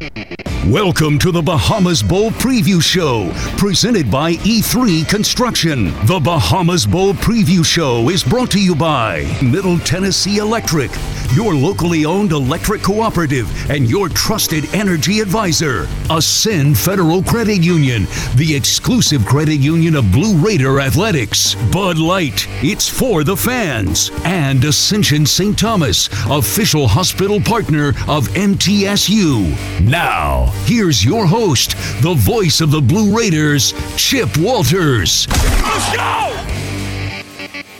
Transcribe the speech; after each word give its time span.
Mm-hmm. 0.00 0.43
Welcome 0.70 1.18
to 1.18 1.30
the 1.30 1.42
Bahamas 1.42 2.02
Bowl 2.02 2.30
Preview 2.30 2.82
Show, 2.82 3.30
presented 3.58 4.10
by 4.10 4.36
E3 4.36 5.06
Construction. 5.06 5.92
The 6.06 6.18
Bahamas 6.18 6.86
Bowl 6.86 7.12
Preview 7.12 7.62
Show 7.62 8.08
is 8.08 8.24
brought 8.24 8.50
to 8.52 8.58
you 8.58 8.74
by 8.74 9.26
Middle 9.42 9.78
Tennessee 9.80 10.38
Electric, 10.38 10.90
your 11.34 11.54
locally 11.54 12.06
owned 12.06 12.32
electric 12.32 12.80
cooperative 12.80 13.70
and 13.70 13.90
your 13.90 14.08
trusted 14.08 14.74
energy 14.74 15.20
advisor. 15.20 15.86
Ascend 16.08 16.78
Federal 16.78 17.22
Credit 17.22 17.62
Union, 17.62 18.06
the 18.36 18.56
exclusive 18.56 19.26
credit 19.26 19.56
union 19.56 19.94
of 19.94 20.10
Blue 20.12 20.34
Raider 20.38 20.80
Athletics. 20.80 21.56
Bud 21.72 21.98
Light, 21.98 22.46
it's 22.62 22.88
for 22.88 23.22
the 23.22 23.36
fans. 23.36 24.10
And 24.24 24.64
Ascension 24.64 25.26
St. 25.26 25.58
Thomas, 25.58 26.08
official 26.30 26.88
hospital 26.88 27.38
partner 27.38 27.88
of 28.08 28.28
MTSU. 28.28 29.82
Now, 29.82 30.53
here's 30.64 31.04
your 31.04 31.26
host, 31.26 31.72
the 32.02 32.14
voice 32.14 32.60
of 32.60 32.70
the 32.70 32.80
Blue 32.80 33.16
Raiders, 33.16 33.72
Chip 33.96 34.36
Walters. 34.38 35.28
Let's 35.28 35.96
go! 35.96 36.24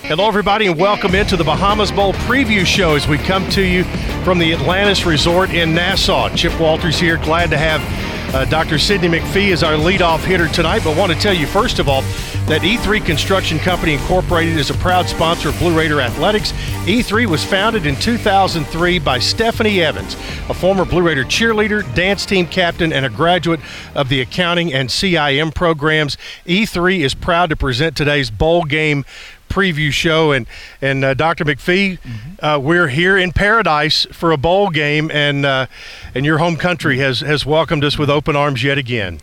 Hello, 0.07 0.29
everybody, 0.29 0.67
and 0.67 0.79
welcome 0.79 1.15
into 1.15 1.37
the 1.37 1.45
Bahamas 1.45 1.91
Bowl 1.91 2.13
preview 2.13 2.67
show 2.67 2.95
as 2.95 3.09
we 3.09 3.17
come 3.17 3.49
to 3.51 3.63
you 3.63 3.85
from 4.23 4.39
the 4.39 4.53
Atlantis 4.53 5.07
Resort 5.07 5.51
in 5.51 5.75
Nassau. 5.75 6.29
Chip 6.37 6.61
Walters 6.61 6.99
here, 6.99 7.17
glad 7.17 7.51
to 7.51 7.57
have 7.57 7.81
uh, 8.35 8.45
Dr. 8.47 8.81
Sidney 8.81 9.07
McPhee 9.07 9.53
is 9.53 9.63
our 9.63 9.75
leadoff 9.75 10.19
hitter 10.25 10.49
tonight, 10.49 10.83
but 10.83 10.97
want 10.97 11.13
to 11.13 11.19
tell 11.19 11.33
you, 11.33 11.47
first 11.47 11.79
of 11.79 11.89
all, 11.89 12.03
that 12.47 12.63
E3 12.63 13.05
Construction 13.07 13.61
Company 13.61 13.95
Incorporated 13.95 14.59
is 14.59 14.71
a 14.71 14.75
proud 14.75 15.09
sponsor 15.09 15.51
of 15.51 15.59
Blue 15.61 15.77
Raider 15.77 16.01
Athletics. 16.01 16.51
E3 16.85 17.27
was 17.27 17.45
founded 17.45 17.87
in 17.87 17.95
2003 17.95 18.99
by 18.99 19.21
Stephanie 19.21 19.81
Evans, 19.81 20.15
a 20.51 20.55
former 20.55 20.85
Blue 20.85 21.03
Raider 21.03 21.25
cheerleader, 21.25 21.83
dance 21.95 22.27
team 22.27 22.47
captain, 22.47 22.93
and 22.93 23.07
a 23.07 23.09
graduate 23.09 23.61
of 23.95 24.09
the 24.09 24.21
accounting 24.21 24.73
and 24.73 24.89
CIM 24.89 25.55
programs. 25.55 26.19
E3 26.45 27.01
is 27.01 27.15
proud 27.15 27.51
to 27.51 27.57
present 27.57 27.97
today's 27.97 28.31
bowl 28.31 28.65
game 28.65 29.05
preview 29.55 29.93
show. 29.93 30.33
And 30.33 30.47
and 30.83 31.05
uh, 31.05 31.15
Dr. 31.15 31.45
McPhee, 31.45 31.99
mm-hmm. 32.01 32.45
uh, 32.45 32.59
we're 32.59 32.89
here 32.89 33.17
in 33.17 33.33
paradise 33.33 34.07
for 34.13 34.33
a 34.33 34.37
bowl 34.37 34.71
game, 34.71 35.11
and 35.13 35.47
uh, 35.47 35.67
and 36.15 36.27
your 36.27 36.39
home 36.39 36.57
country 36.57 36.99
has 36.99 37.21
has 37.21 37.47
welcomed 37.47 37.85
us 37.85 37.97
with 37.97 38.11
open 38.11 38.35
arms 38.37 38.63
yet 38.63 38.79
again. 38.79 39.21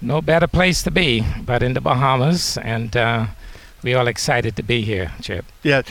No 0.00 0.20
better 0.22 0.46
place 0.46 0.82
to 0.84 0.90
be, 0.90 1.24
but 1.44 1.62
in 1.62 1.74
the 1.74 1.80
Bahamas, 1.80 2.56
and. 2.58 2.96
Uh, 2.96 3.26
we're 3.84 3.98
all 3.98 4.06
excited 4.06 4.54
to 4.54 4.62
be 4.62 4.82
here, 4.82 5.10
Chip. 5.20 5.44
Yeah. 5.64 5.82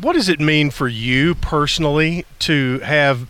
What 0.00 0.12
does 0.12 0.28
it 0.28 0.38
mean 0.38 0.70
for 0.70 0.86
you 0.86 1.34
personally 1.34 2.26
to 2.38 2.78
have 2.78 3.28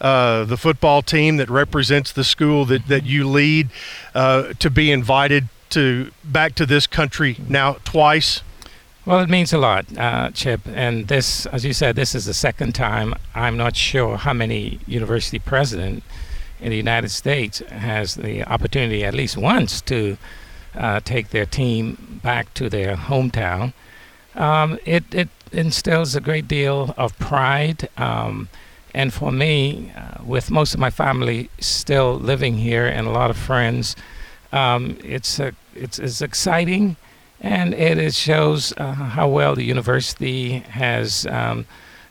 uh, 0.00 0.42
the 0.42 0.56
football 0.56 1.00
team 1.00 1.36
that 1.36 1.48
represents 1.48 2.10
the 2.10 2.24
school 2.24 2.64
that, 2.64 2.88
that 2.88 3.04
you 3.04 3.28
lead 3.28 3.70
uh, 4.16 4.52
to 4.58 4.68
be 4.68 4.90
invited 4.90 5.48
to 5.70 6.10
back 6.24 6.56
to 6.56 6.66
this 6.66 6.88
country 6.88 7.36
now 7.48 7.74
twice? 7.84 8.42
Well, 9.06 9.20
it 9.20 9.30
means 9.30 9.52
a 9.52 9.58
lot, 9.58 9.86
uh, 9.96 10.32
Chip. 10.32 10.62
And 10.66 11.06
this, 11.06 11.46
as 11.46 11.64
you 11.64 11.72
said, 11.72 11.94
this 11.94 12.12
is 12.12 12.24
the 12.24 12.34
second 12.34 12.74
time. 12.74 13.14
I'm 13.36 13.56
not 13.56 13.76
sure 13.76 14.16
how 14.16 14.32
many 14.32 14.80
university 14.84 15.38
president 15.38 16.02
in 16.60 16.70
the 16.70 16.76
United 16.76 17.10
States 17.10 17.60
has 17.70 18.16
the 18.16 18.42
opportunity 18.42 19.04
at 19.04 19.14
least 19.14 19.36
once 19.36 19.80
to 19.82 20.18
uh, 20.74 20.98
take 21.04 21.30
their 21.30 21.46
team 21.46 22.18
back 22.20 22.52
to 22.54 22.68
their 22.68 22.96
hometown. 22.96 23.74
Um, 24.34 24.76
it, 24.84 25.04
it 25.14 25.28
instills 25.52 26.16
a 26.16 26.20
great 26.20 26.48
deal 26.48 26.92
of 26.96 27.16
pride. 27.20 27.88
Um, 27.96 28.48
and 28.92 29.14
for 29.14 29.30
me, 29.30 29.92
uh, 29.96 30.24
with 30.24 30.50
most 30.50 30.74
of 30.74 30.80
my 30.80 30.90
family 30.90 31.48
still 31.60 32.14
living 32.16 32.58
here 32.58 32.86
and 32.86 33.06
a 33.06 33.10
lot 33.10 33.30
of 33.30 33.36
friends, 33.36 33.94
um, 34.52 34.98
it's, 35.04 35.38
a, 35.38 35.52
it's, 35.76 36.00
it's 36.00 36.20
exciting 36.20 36.96
and 37.40 37.74
it 37.74 38.14
shows 38.14 38.72
uh, 38.76 38.92
how 38.92 39.28
well 39.28 39.54
the 39.54 39.64
university 39.64 40.58
has 40.58 41.26
um, 41.26 41.66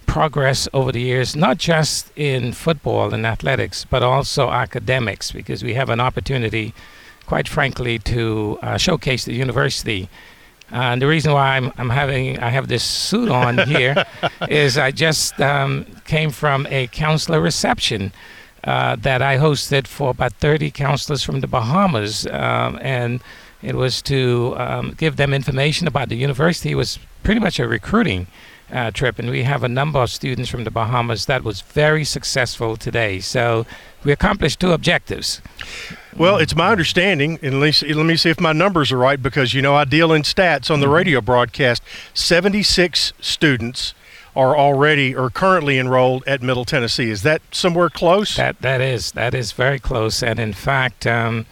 progressed 0.06 0.69
over 0.74 0.91
the 0.91 1.02
years, 1.02 1.36
not 1.36 1.58
just 1.58 2.12
in 2.16 2.53
football 2.53 3.13
and 3.13 3.25
athletics, 3.25 3.85
but 3.85 4.03
also 4.03 4.50
academics, 4.50 5.31
because 5.31 5.64
we 5.64 5.74
have 5.74 5.90
an 5.90 6.00
opportunity, 6.00 6.74
quite 7.25 7.47
frankly, 7.47 8.00
to 8.00 8.59
uh, 8.62 8.78
showcase 8.78 9.25
the 9.25 9.34
university. 9.34 10.09
Uh, 10.72 10.94
and 10.94 11.02
the 11.02 11.08
reason 11.08 11.31
why 11.34 11.58
I'm, 11.58 11.72
I'm, 11.78 11.90
having 11.90 12.40
I 12.40 12.50
have 12.50 12.68
this 12.68 12.84
suit 12.84 13.30
on 13.30 13.58
here 13.68 14.06
is 14.50 14.78
I 14.78 14.91
just 14.91 15.40
um, 15.41 15.85
came 16.06 16.31
from 16.31 16.66
a 16.69 16.88
counselor 16.88 17.40
reception 17.40 18.14
uh, 18.64 18.96
that 18.97 19.22
I 19.22 19.38
hosted 19.38 19.85
for 19.85 20.09
about 20.09 20.34
30 20.34 20.72
counselors 20.72 21.24
from 21.24 21.41
the 21.41 21.47
Bahamas, 21.47 22.25
um, 22.28 22.80
and 22.81 23.22
it 23.66 23.76
was 23.76 24.02
to 24.03 24.53
um, 24.58 24.94
give 24.98 25.16
them 25.16 25.34
information 25.34 25.88
about 25.88 26.09
the 26.09 26.16
university. 26.16 26.72
It 26.72 26.76
was 26.76 27.00
pretty 27.24 27.40
much 27.40 27.59
a 27.59 27.68
recruiting 27.68 28.28
uh, 28.72 28.92
trip, 28.92 29.20
and 29.20 29.30
we 29.30 29.44
have 29.44 29.64
a 29.64 29.68
number 29.68 30.00
of 30.00 30.09
students 30.09 30.50
from 30.50 30.64
the 30.64 30.72
Bahamas 30.72 31.26
that 31.26 31.44
was 31.44 31.62
very 31.62 32.03
successful 32.03 32.78
today. 32.78 33.20
So 33.20 33.66
we 34.03 34.12
accomplished 34.12 34.59
two 34.59 34.72
objectives. 34.72 35.42
Well, 36.16 36.38
it's 36.38 36.56
my 36.56 36.72
understanding, 36.72 37.40
and 37.42 37.59
let 37.59 37.84
me, 37.84 38.16
see 38.16 38.30
if 38.30 38.40
my 38.40 38.53
numbers 38.53 38.92
are 38.92 38.98
right, 38.98 39.22
because 39.22 39.53
you 39.53 39.62
know 39.62 39.76
I 39.76 39.86
deal 39.86 40.14
in 40.14 40.22
stats 40.22 40.72
on 40.72 40.80
the 40.80 40.86
mm-hmm. 40.86 40.96
radio 40.96 41.22
broadcast. 41.22 41.84
Seventy-six 42.14 43.14
students 43.20 43.94
are 44.36 44.56
already 44.58 45.16
or 45.16 45.30
currently 45.30 45.80
enrolled 45.80 46.24
at 46.28 46.42
Middle 46.42 46.66
Tennessee. 46.66 47.09
Is 47.09 47.22
that 47.24 47.42
somewhere 47.52 47.90
close? 47.90 48.36
That 48.36 48.62
that 48.62 48.82
is 48.82 49.12
that 49.12 49.34
is 49.34 49.52
very 49.52 49.80
close, 49.80 50.24
and 50.24 50.40
in 50.40 50.53
fact. 50.53 51.06
Um, 51.08 51.46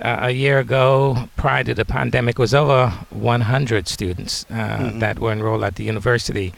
uh, 0.00 0.18
a 0.22 0.30
year 0.30 0.58
ago, 0.58 1.28
prior 1.36 1.64
to 1.64 1.74
the 1.74 1.84
pandemic, 1.84 2.38
was 2.38 2.54
over 2.54 2.88
100 3.10 3.88
students 3.88 4.44
uh, 4.50 4.54
mm-hmm. 4.54 4.98
that 4.98 5.18
were 5.18 5.32
enrolled 5.32 5.64
at 5.64 5.76
the 5.76 5.84
university. 5.84 6.52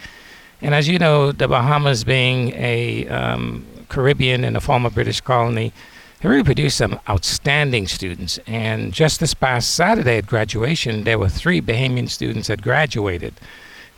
And 0.60 0.75
as 0.75 0.88
you 0.88 0.99
know, 0.99 1.31
the 1.31 1.47
Bahamas 1.47 2.04
being 2.04 2.53
a 2.54 3.06
um, 3.09 3.66
Caribbean 3.88 4.44
and 4.44 4.56
a 4.56 4.60
former 4.60 4.91
British 4.91 5.21
colony, 5.21 5.72
it 6.21 6.27
really 6.27 6.43
produced 6.43 6.78
some 6.78 6.98
outstanding 7.09 7.87
students. 7.87 8.38
And 8.47 8.93
just 8.93 9.21
this 9.21 9.34
past 9.34 9.75
Saturday 9.75 10.19
at 10.19 10.27
graduation, 10.27 11.04
there 11.04 11.19
were 11.19 11.28
three 11.28 11.60
Bahamian 11.60 12.10
students 12.10 12.48
that 12.48 12.60
graduated. 12.60 13.34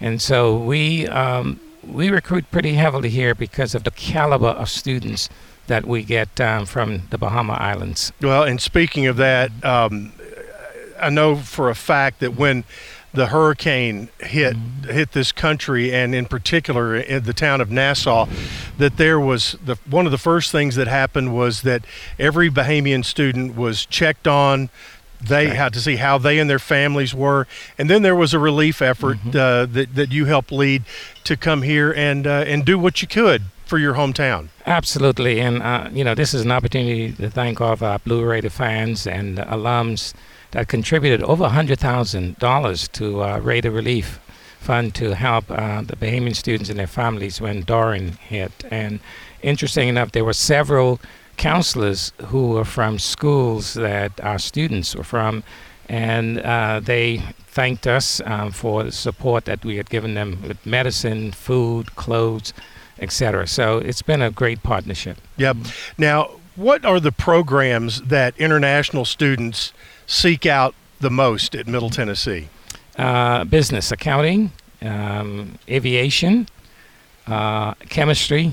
And 0.01 0.21
so 0.21 0.57
we 0.57 1.07
um, 1.09 1.61
we 1.83 2.11
recruit 2.11 2.51
pretty 2.51 2.75
heavily 2.75 3.09
here 3.09 3.35
because 3.35 3.75
of 3.75 3.85
the 3.85 3.91
caliber 3.91 4.49
of 4.49 4.69
students 4.69 5.31
that 5.71 5.87
we 5.87 6.03
get 6.03 6.41
um, 6.41 6.67
from 6.67 7.03
the 7.11 7.17
Bahama 7.17 7.53
Islands. 7.53 8.13
Well, 8.21 8.43
and 8.43 8.61
speaking 8.61 9.07
of 9.07 9.17
that, 9.19 9.53
um, 9.65 10.13
I 11.01 11.11
know 11.11 11.37
for 11.37 11.71
a 11.71 11.77
fact 11.77 12.19
that 12.19 12.35
when 12.35 12.65
the 13.15 13.27
hurricane 13.27 14.09
hit 14.19 14.57
hit 14.89 15.13
this 15.13 15.31
country 15.31 15.95
and 15.95 16.13
in 16.13 16.27
particular 16.27 16.97
in 16.97 17.23
the 17.23 17.33
town 17.33 17.61
of 17.61 17.71
Nassau 17.71 18.29
that 18.79 18.97
there 18.97 19.19
was 19.19 19.57
the 19.65 19.77
one 19.89 20.07
of 20.07 20.13
the 20.13 20.19
first 20.19 20.53
things 20.53 20.77
that 20.77 20.87
happened 20.87 21.35
was 21.35 21.63
that 21.63 21.85
every 22.19 22.51
Bahamian 22.51 23.05
student 23.05 23.57
was 23.57 23.85
checked 23.87 24.29
on 24.29 24.71
they 25.21 25.49
right. 25.49 25.57
had 25.57 25.73
to 25.73 25.81
see 25.81 25.97
how 25.97 26.19
they 26.19 26.39
and 26.39 26.49
their 26.49 26.61
families 26.61 27.13
were 27.13 27.49
and 27.79 27.91
then 27.91 28.03
there 28.03 28.15
was 28.15 28.33
a 28.33 28.39
relief 28.39 28.81
effort 28.81 29.19
mm-hmm. 29.19 29.31
uh, 29.31 29.67
that, 29.67 29.93
that 29.97 30.13
you 30.13 30.27
helped 30.27 30.53
lead 30.53 30.85
to 31.25 31.37
come 31.37 31.63
here 31.63 31.93
and 31.93 32.29
uh, 32.29 32.45
and 32.47 32.65
do 32.65 32.79
what 32.79 33.03
you 33.03 33.09
could 33.09 33.43
for 33.71 33.79
your 33.79 33.95
hometown. 33.95 34.49
Absolutely, 34.67 35.41
and 35.41 35.63
uh, 35.63 35.89
you 35.93 36.03
know 36.03 36.13
this 36.13 36.35
is 36.35 36.43
an 36.43 36.51
opportunity 36.51 37.13
to 37.13 37.31
thank 37.31 37.61
all 37.61 37.73
of 37.73 37.85
our 37.85 38.01
Blue 38.01 38.25
Raider 38.25 38.51
fans 38.51 39.07
and 39.07 39.39
alums 39.39 40.13
that 40.51 40.67
contributed 40.67 41.23
over 41.23 41.49
hundred 41.49 41.79
thousand 41.79 42.37
dollars 42.39 42.89
to 42.89 43.23
uh, 43.23 43.39
Raider 43.39 43.71
Relief 43.71 44.19
Fund 44.59 44.97
to 44.97 45.15
help 45.15 45.45
uh, 45.49 45.83
the 45.83 45.95
Bahamian 45.95 46.35
students 46.35 46.69
and 46.69 46.81
their 46.81 46.89
families 46.89 47.41
when 47.41 47.63
Dorian 47.63 48.15
hit. 48.15 48.51
And 48.73 48.99
interesting 49.41 49.89
enough, 49.89 50.11
there 50.11 50.25
were 50.25 50.33
several 50.33 51.01
counselors 51.37 52.13
who 52.27 52.49
were 52.49 52.65
from 52.65 52.99
schools 52.99 53.75
that 53.75 54.21
our 54.21 54.41
students 54.41 54.97
were 54.97 55.05
from, 55.05 55.45
and 55.89 56.41
uh, 56.41 56.81
they 56.83 57.23
thanked 57.47 57.87
us 57.87 58.21
um, 58.25 58.51
for 58.51 58.83
the 58.83 58.91
support 58.91 59.45
that 59.45 59.65
we 59.65 59.77
had 59.77 59.89
given 59.89 60.15
them 60.15 60.43
with 60.43 60.67
medicine, 60.67 61.31
food, 61.31 61.95
clothes 61.95 62.53
etc. 63.01 63.47
So 63.47 63.79
it's 63.79 64.03
been 64.03 64.23
a 64.23 64.31
great 64.31 64.63
partnership. 64.63 65.19
Yep. 65.37 65.57
Now, 65.99 66.31
what 66.57 66.85
are 66.85 67.01
the 67.01 67.13
programs 67.13 68.03
that 68.03 68.37
international 68.39 69.05
students 69.05 69.73
seek 70.07 70.47
out 70.47 70.75
the 71.01 71.11
most 71.11 71.55
at 71.55 71.67
Middle 71.67 71.91
Tennessee? 71.91 72.49
Uh, 72.97 73.45
business, 73.45 73.91
accounting, 73.91 74.53
um, 74.83 75.59
aviation, 75.69 76.49
uh, 77.27 77.75
chemistry, 77.89 78.53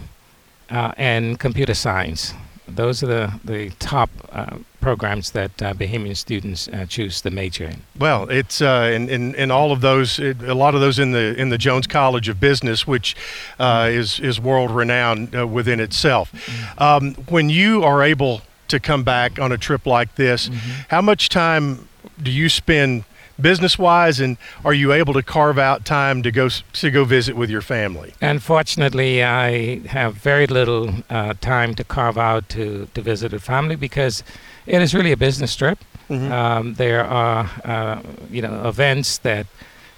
uh, 0.69 0.91
and 0.97 1.39
computer 1.39 1.73
science. 1.73 2.33
Those 2.67 3.03
are 3.03 3.07
the, 3.07 3.39
the 3.43 3.69
top 3.79 4.09
uh, 4.31 4.57
programs 4.81 5.31
that 5.31 5.61
uh, 5.61 5.73
Bahamian 5.73 6.15
students 6.15 6.67
uh, 6.67 6.85
choose 6.85 7.21
to 7.21 7.31
major 7.31 7.65
in? 7.65 7.81
Well, 7.97 8.29
it's 8.29 8.61
uh, 8.61 8.91
in, 8.93 9.09
in, 9.09 9.35
in 9.35 9.51
all 9.51 9.71
of 9.71 9.81
those, 9.81 10.19
it, 10.19 10.41
a 10.43 10.53
lot 10.53 10.75
of 10.75 10.81
those 10.81 10.99
in 10.99 11.11
the 11.11 11.35
in 11.39 11.49
the 11.49 11.57
Jones 11.57 11.87
College 11.87 12.29
of 12.29 12.39
Business, 12.39 12.85
which 12.85 13.15
uh, 13.59 13.83
mm-hmm. 13.83 13.99
is 13.99 14.19
is 14.19 14.39
world 14.39 14.71
renowned 14.71 15.35
uh, 15.35 15.47
within 15.47 15.79
itself. 15.79 16.31
Mm-hmm. 16.31 16.83
Um, 16.83 17.13
when 17.29 17.49
you 17.49 17.83
are 17.83 18.03
able 18.03 18.41
to 18.67 18.79
come 18.79 19.03
back 19.03 19.39
on 19.39 19.51
a 19.51 19.57
trip 19.57 19.85
like 19.85 20.15
this. 20.15 20.49
Mm-hmm. 20.49 20.81
How 20.89 21.01
much 21.01 21.29
time 21.29 21.87
do 22.21 22.31
you 22.31 22.49
spend 22.49 23.03
business 23.39 23.77
wise, 23.77 24.19
and 24.19 24.37
are 24.65 24.73
you 24.73 24.91
able 24.91 25.13
to 25.13 25.23
carve 25.23 25.57
out 25.57 25.85
time 25.85 26.23
to 26.23 26.31
go 26.31 26.49
to 26.49 26.91
go 26.91 27.05
visit 27.05 27.35
with 27.35 27.49
your 27.49 27.61
family? 27.61 28.13
Unfortunately, 28.21 29.23
I 29.23 29.79
have 29.87 30.15
very 30.15 30.47
little 30.47 30.93
uh, 31.09 31.33
time 31.41 31.75
to 31.75 31.83
carve 31.83 32.17
out 32.17 32.49
to 32.49 32.87
to 32.93 33.01
visit 33.01 33.31
with 33.31 33.43
family 33.43 33.75
because 33.75 34.23
it 34.65 34.81
is 34.81 34.93
really 34.93 35.11
a 35.11 35.17
business 35.17 35.55
trip. 35.55 35.79
Mm-hmm. 36.09 36.31
Um, 36.31 36.73
there 36.75 37.05
are 37.05 37.49
uh, 37.63 38.01
you 38.29 38.41
know 38.41 38.67
events 38.67 39.17
that 39.19 39.47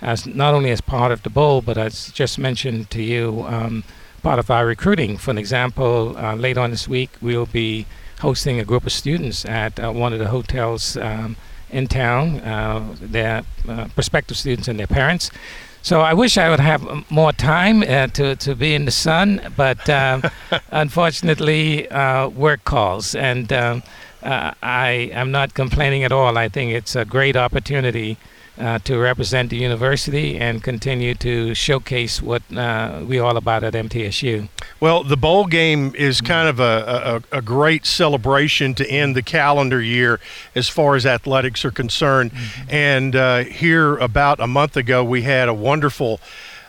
as 0.01 0.25
not 0.25 0.53
only 0.53 0.71
as 0.71 0.81
part 0.81 1.11
of 1.11 1.23
the 1.23 1.29
bowl, 1.29 1.61
but 1.61 1.77
as 1.77 2.11
just 2.11 2.39
mentioned 2.39 2.89
to 2.89 3.01
you, 3.01 3.43
um, 3.47 3.83
part 4.21 4.39
of 4.39 4.49
our 4.49 4.65
recruiting. 4.65 5.17
For 5.17 5.31
an 5.31 5.37
example, 5.37 6.15
uh, 6.17 6.35
later 6.35 6.61
on 6.61 6.71
this 6.71 6.87
week, 6.87 7.09
we'll 7.21 7.45
be 7.45 7.85
hosting 8.19 8.59
a 8.59 8.65
group 8.65 8.85
of 8.85 8.91
students 8.91 9.45
at 9.45 9.79
uh, 9.79 9.91
one 9.91 10.13
of 10.13 10.19
the 10.19 10.27
hotels 10.27 10.97
um, 10.97 11.35
in 11.71 11.87
town, 11.87 12.39
uh, 12.39 12.95
their 12.99 13.43
uh, 13.67 13.87
prospective 13.95 14.37
students 14.37 14.67
and 14.67 14.79
their 14.79 14.87
parents. 14.87 15.31
So 15.81 16.01
I 16.01 16.13
wish 16.13 16.37
I 16.37 16.49
would 16.49 16.59
have 16.59 17.09
more 17.09 17.31
time 17.31 17.83
uh, 17.83 18.07
to, 18.07 18.35
to 18.35 18.55
be 18.55 18.75
in 18.75 18.85
the 18.85 18.91
sun, 18.91 19.41
but 19.55 19.89
um, 19.89 20.23
unfortunately, 20.71 21.89
uh, 21.89 22.27
work 22.27 22.65
calls. 22.65 23.15
And 23.15 23.51
um, 23.53 23.83
I 24.21 25.09
am 25.13 25.31
not 25.31 25.53
complaining 25.53 26.03
at 26.03 26.11
all. 26.11 26.37
I 26.37 26.49
think 26.49 26.73
it's 26.73 26.95
a 26.95 27.05
great 27.05 27.37
opportunity 27.37 28.17
uh, 28.59 28.79
to 28.79 28.97
represent 28.97 29.49
the 29.49 29.55
university 29.55 30.37
and 30.37 30.61
continue 30.63 31.15
to 31.15 31.53
showcase 31.53 32.21
what 32.21 32.41
uh, 32.55 33.01
we're 33.03 33.23
all 33.23 33.37
about 33.37 33.63
at 33.63 33.73
MTSU. 33.73 34.49
Well, 34.79 35.03
the 35.03 35.17
bowl 35.17 35.45
game 35.45 35.93
is 35.95 36.21
kind 36.21 36.47
of 36.47 36.59
a, 36.59 37.23
a, 37.31 37.37
a, 37.37 37.41
great 37.41 37.85
celebration 37.85 38.73
to 38.75 38.89
end 38.89 39.15
the 39.15 39.21
calendar 39.21 39.81
year 39.81 40.19
as 40.55 40.69
far 40.69 40.95
as 40.95 41.05
athletics 41.05 41.65
are 41.65 41.71
concerned. 41.71 42.31
Mm-hmm. 42.31 42.69
And 42.69 43.15
uh, 43.15 43.43
here, 43.45 43.97
about 43.97 44.39
a 44.39 44.47
month 44.47 44.77
ago, 44.77 45.03
we 45.03 45.23
had 45.23 45.49
a 45.49 45.53
wonderful 45.53 46.19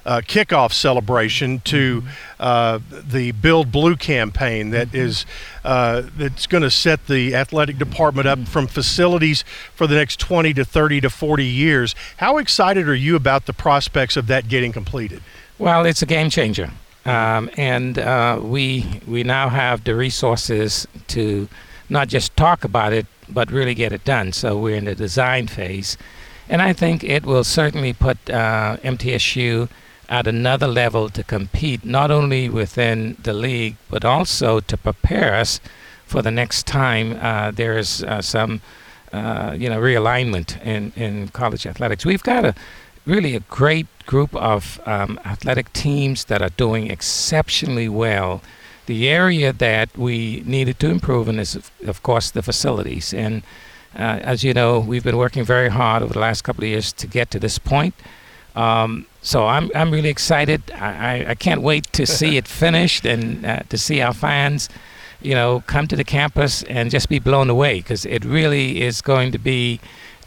uh, 0.04 0.20
kickoff 0.24 0.72
celebration 0.72 1.60
to 1.60 2.02
uh, 2.38 2.78
the 2.90 3.32
Build 3.32 3.70
Blue 3.70 3.96
campaign 3.96 4.70
that 4.70 4.90
mm-hmm. 4.90 5.28
uh, 5.64 6.02
that's 6.16 6.46
going 6.46 6.62
to 6.62 6.70
set 6.70 7.06
the 7.06 7.34
athletic 7.34 7.78
department 7.78 8.26
up 8.26 8.46
from 8.46 8.66
facilities 8.66 9.44
for 9.74 9.86
the 9.86 9.94
next 9.94 10.18
20 10.20 10.54
to 10.54 10.64
30 10.64 11.02
to 11.02 11.10
40 11.10 11.44
years. 11.44 11.94
How 12.18 12.38
excited 12.38 12.88
are 12.88 12.94
you 12.94 13.16
about 13.16 13.46
the 13.46 13.52
prospects 13.52 14.16
of 14.16 14.26
that 14.28 14.48
getting 14.48 14.72
completed? 14.72 15.22
Well, 15.58 15.84
it's 15.84 16.00
a 16.00 16.06
game 16.06 16.30
changer, 16.30 16.70
um, 17.04 17.50
and 17.56 17.98
uh, 17.98 18.40
we 18.42 19.02
we 19.06 19.22
now 19.24 19.50
have 19.50 19.84
the 19.84 19.94
resources 19.94 20.86
to 21.08 21.48
not 21.90 22.08
just 22.08 22.34
talk 22.36 22.64
about 22.64 22.94
it, 22.94 23.06
but 23.28 23.50
really 23.50 23.74
get 23.74 23.92
it 23.92 24.04
done. 24.04 24.32
So 24.32 24.58
we're 24.58 24.76
in 24.76 24.86
the 24.86 24.94
design 24.94 25.48
phase. 25.48 25.98
And 26.48 26.60
I 26.60 26.72
think 26.72 27.04
it 27.04 27.24
will 27.24 27.44
certainly 27.44 27.92
put 27.92 28.18
uh, 28.28 28.76
MTSU 28.82 29.68
at 30.10 30.26
another 30.26 30.66
level 30.66 31.08
to 31.08 31.22
compete 31.22 31.84
not 31.84 32.10
only 32.10 32.48
within 32.48 33.16
the 33.22 33.32
league 33.32 33.76
but 33.88 34.04
also 34.04 34.60
to 34.60 34.76
prepare 34.76 35.34
us 35.34 35.60
for 36.04 36.20
the 36.20 36.30
next 36.30 36.66
time 36.66 37.16
uh, 37.22 37.50
there 37.50 37.78
is 37.78 38.02
uh, 38.02 38.20
some 38.20 38.60
uh, 39.12 39.56
you 39.58 39.68
know 39.68 39.80
realignment 39.80 40.60
in, 40.64 40.92
in 40.94 41.28
college 41.28 41.66
athletics. 41.66 42.04
We've 42.04 42.22
got 42.22 42.44
a 42.44 42.54
really 43.06 43.34
a 43.34 43.40
great 43.40 43.86
group 44.06 44.34
of 44.36 44.80
um, 44.86 45.18
athletic 45.24 45.72
teams 45.72 46.26
that 46.26 46.42
are 46.42 46.50
doing 46.50 46.90
exceptionally 46.90 47.88
well. 47.88 48.42
The 48.86 49.08
area 49.08 49.52
that 49.52 49.96
we 49.96 50.42
needed 50.46 50.78
to 50.80 50.90
improve 50.90 51.28
in 51.28 51.38
is, 51.38 51.56
of 51.86 52.02
course, 52.02 52.30
the 52.30 52.42
facilities. 52.42 53.14
And 53.14 53.42
uh, 53.94 54.20
as 54.22 54.42
you 54.42 54.54
know, 54.54 54.80
we've 54.80 55.04
been 55.04 55.16
working 55.16 55.44
very 55.44 55.68
hard 55.68 56.02
over 56.02 56.12
the 56.12 56.20
last 56.20 56.42
couple 56.42 56.64
of 56.64 56.70
years 56.70 56.92
to 56.94 57.06
get 57.06 57.30
to 57.32 57.38
this 57.38 57.58
point. 57.58 57.94
Um, 58.54 59.06
so 59.22 59.46
I'm 59.46 59.70
I'm 59.74 59.90
really 59.90 60.08
excited. 60.08 60.62
I, 60.72 61.26
I, 61.30 61.34
can't 61.34 61.62
wait 61.62 61.92
to 61.92 62.06
see 62.18 62.36
it 62.36 62.48
finished 62.48 63.04
and 63.04 63.44
uh, 63.44 63.60
to 63.68 63.76
see 63.76 64.00
our 64.00 64.14
fans, 64.14 64.68
you 65.20 65.34
know, 65.34 65.62
come 65.66 65.86
to 65.88 65.96
the 65.96 66.04
campus 66.04 66.62
and 66.64 66.90
just 66.90 67.08
be 67.08 67.18
blown 67.18 67.50
away 67.50 67.78
because 67.80 68.06
it 68.06 68.24
really 68.24 68.80
is 68.82 69.02
going 69.02 69.32
to 69.32 69.38
be 69.38 69.80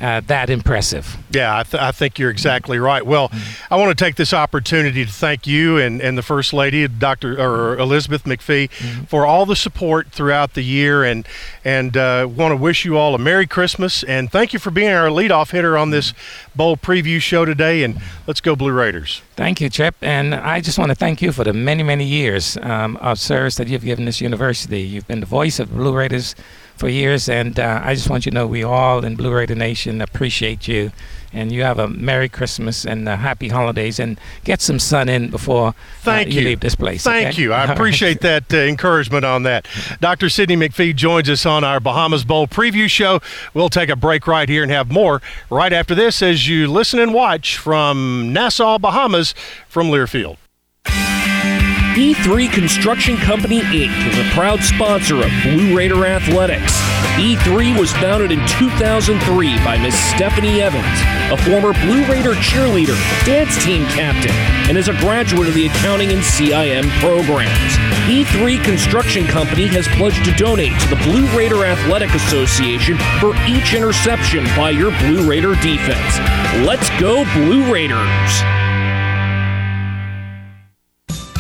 uh, 0.04 0.20
that 0.28 0.50
impressive. 0.50 1.18
Yeah, 1.32 1.60
I, 1.60 1.64
th- 1.64 1.82
I, 1.82 1.94
think 1.94 2.20
you're 2.20 2.30
exactly 2.30 2.78
right. 2.78 3.06
Well, 3.06 3.30
mm-hmm. 3.30 3.74
I 3.74 3.78
want 3.78 3.98
to 3.98 4.04
take 4.04 4.18
this 4.18 4.34
opportunity 4.34 5.06
to 5.06 5.12
thank 5.12 5.48
you 5.48 5.78
and, 5.78 6.02
and 6.02 6.18
the 6.18 6.22
First 6.22 6.52
Lady, 6.52 6.86
Dr. 6.90 7.40
or 7.40 7.78
Elizabeth 7.80 8.26
McPhee, 8.26 8.70
mm-hmm. 8.70 9.04
for 9.06 9.26
all 9.26 9.46
the 9.46 9.56
support 9.56 10.12
throughout 10.12 10.56
the 10.56 10.62
year, 10.62 11.06
and 11.06 11.26
and 11.64 11.96
uh, 11.96 12.28
want 12.30 12.52
to 12.52 12.58
wish 12.58 12.84
you 12.84 12.98
all 12.98 13.16
a 13.16 13.18
Merry 13.18 13.48
Christmas 13.48 14.04
and 14.04 14.30
thank 14.30 14.52
you 14.52 14.60
for 14.60 14.72
being 14.72 14.92
our 14.92 15.08
leadoff 15.08 15.52
hitter 15.52 15.78
on 15.78 15.92
this 15.92 16.14
bowl 16.54 16.76
preview 16.76 17.22
show 17.22 17.46
today. 17.46 17.84
And 17.84 18.02
let's 18.28 18.42
go 18.42 18.58
Blue 18.58 18.74
Raiders. 18.74 19.22
Thank 19.38 19.62
you, 19.62 19.70
Chip, 19.70 19.96
and 20.02 20.36
I 20.36 20.60
just 20.60 20.78
want 20.78 20.90
to 20.90 20.96
thank 20.96 21.22
you 21.22 21.32
for 21.32 21.46
the 21.46 21.54
many 21.54 21.82
many 21.82 22.04
years 22.04 22.58
um, 22.62 22.98
of 22.98 23.20
service 23.20 23.56
that 23.56 23.70
you've 23.70 23.86
given 23.86 24.04
this 24.04 24.20
university. 24.20 24.82
You've 24.82 25.08
been 25.08 25.22
the 25.22 25.26
voice 25.26 25.60
of 25.60 25.72
Blue 25.72 25.96
Raiders 25.96 26.36
for 26.76 26.90
years. 26.90 27.30
And 27.30 27.60
uh, 27.60 27.82
I 27.84 27.96
just 27.96 28.10
want 28.10 28.26
you 28.26 28.32
to 28.32 28.36
know 28.36 28.48
we 28.48 28.64
all 28.64 29.04
in 29.04 29.16
Blue 29.16 29.32
Raider 29.32 29.56
Nation 29.56 30.02
appreciate 30.02 30.68
you. 30.68 30.92
And 31.36 31.52
you 31.52 31.64
have 31.64 31.80
a 31.80 31.88
Merry 31.88 32.30
Christmas 32.30 32.86
and 32.86 33.08
Happy 33.08 33.48
Holidays 33.48 34.00
and 34.00 34.20
get 34.44 34.62
some 34.62 34.78
sun 34.78 35.10
in 35.10 35.32
before 35.32 35.70
uh, 35.70 35.74
Thank 36.02 36.28
uh, 36.28 36.32
you. 36.32 36.42
you. 36.42 36.48
leave 36.50 36.60
this 36.60 36.76
place. 36.76 37.04
Thank 37.04 37.30
okay? 37.30 37.42
you. 37.42 37.54
I 37.54 37.64
appreciate 37.74 38.22
that 38.22 38.54
uh, 38.54 38.58
encouragement 38.58 39.26
on 39.26 39.42
that. 39.44 39.68
Dr. 40.00 40.30
Sidney 40.30 40.56
McPhee 40.56 40.96
joins 40.96 41.30
us 41.32 41.46
on 41.46 41.64
our 41.64 41.80
Bahamas 41.80 42.24
Bowl 42.24 42.46
preview 42.46 42.88
show. 42.88 43.20
We'll 43.56 43.70
take 43.70 43.90
a 43.90 43.96
break 43.96 44.28
right 44.28 44.48
here 44.48 44.62
and 44.62 44.72
have 44.72 44.92
more 44.92 45.24
right 45.50 45.74
after 45.74 45.96
this 45.96 46.22
as 46.22 46.48
you 46.48 46.68
listen 46.68 47.00
and 47.00 47.16
watch 47.16 47.58
from 47.58 48.32
Nassau, 48.32 48.78
Bahamas, 48.78 49.34
from 49.68 49.88
Learfield. 49.88 50.38
E3 51.94 52.52
Construction 52.52 53.18
Company 53.18 53.62
Inc. 53.62 54.08
is 54.08 54.18
a 54.18 54.32
proud 54.32 54.64
sponsor 54.64 55.22
of 55.22 55.30
Blue 55.44 55.78
Raider 55.78 56.08
Athletics. 56.08 56.74
E3 57.22 57.80
was 57.80 57.92
founded 57.94 58.32
in 58.32 58.40
2003 58.48 59.58
by 59.58 59.78
Ms. 59.78 59.94
Stephanie 59.94 60.60
Evans, 60.60 60.84
a 61.32 61.38
former 61.38 61.72
Blue 61.86 62.04
Raider 62.06 62.34
cheerleader, 62.34 62.98
dance 63.28 63.64
team 63.64 63.86
captain, 63.90 64.32
and 64.68 64.76
is 64.76 64.88
a 64.88 64.98
graduate 65.02 65.48
of 65.48 65.54
the 65.54 65.68
accounting 65.68 66.12
and 66.12 66.24
CIM 66.24 66.90
programs. 67.00 67.54
E3 68.10 68.64
Construction 68.64 69.28
Company 69.28 69.68
has 69.68 69.88
pledged 69.90 70.26
to 70.26 70.32
donate 70.32 70.74
to 70.82 70.88
the 70.88 71.02
Blue 71.04 71.28
Raider 71.38 71.64
Athletic 71.64 72.10
Association 72.16 72.98
for 73.20 73.36
each 73.46 73.76
interception 73.76 74.46
by 74.58 74.72
your 74.72 74.90
Blue 74.98 75.30
Raider 75.30 75.54
defense. 75.62 76.18
Let's 76.66 76.90
go, 77.00 77.24
Blue 77.36 77.72
Raiders! 77.72 78.63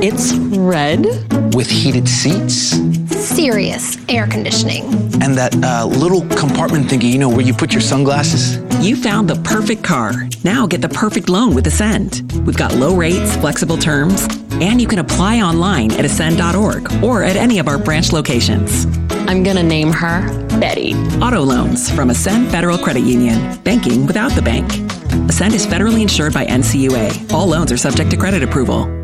It's 0.00 0.32
red. 0.32 1.06
With 1.56 1.68
heated 1.68 2.08
seats. 2.08 2.76
Serious 3.16 3.98
air 4.08 4.28
conditioning. 4.28 4.84
And 5.20 5.36
that 5.36 5.56
uh, 5.64 5.86
little 5.86 6.20
compartment 6.36 6.86
thingy, 6.86 7.10
you 7.10 7.18
know, 7.18 7.28
where 7.28 7.40
you 7.40 7.52
put 7.52 7.72
your 7.72 7.80
sunglasses. 7.80 8.58
You 8.80 8.94
found 8.94 9.28
the 9.28 9.34
perfect 9.42 9.82
car. 9.82 10.12
Now 10.44 10.68
get 10.68 10.82
the 10.82 10.88
perfect 10.88 11.28
loan 11.28 11.52
with 11.52 11.66
Ascend. 11.66 12.30
We've 12.46 12.56
got 12.56 12.74
low 12.74 12.94
rates, 12.94 13.34
flexible 13.38 13.76
terms, 13.76 14.28
and 14.60 14.80
you 14.80 14.86
can 14.86 15.00
apply 15.00 15.40
online 15.40 15.90
at 15.90 16.04
ascend.org 16.04 17.02
or 17.02 17.24
at 17.24 17.34
any 17.34 17.58
of 17.58 17.66
our 17.66 17.76
branch 17.76 18.12
locations. 18.12 18.86
I'm 19.26 19.42
going 19.42 19.56
to 19.56 19.64
name 19.64 19.90
her 19.90 20.28
Betty. 20.60 20.94
Auto 21.20 21.42
loans 21.42 21.90
from 21.90 22.10
Ascend 22.10 22.52
Federal 22.52 22.78
Credit 22.78 23.02
Union. 23.02 23.60
Banking 23.62 24.06
without 24.06 24.30
the 24.30 24.42
bank. 24.42 24.70
Ascend 25.28 25.54
is 25.54 25.66
federally 25.66 26.02
insured 26.02 26.34
by 26.34 26.46
NCUA. 26.46 27.32
All 27.32 27.48
loans 27.48 27.72
are 27.72 27.76
subject 27.76 28.12
to 28.12 28.16
credit 28.16 28.44
approval. 28.44 28.97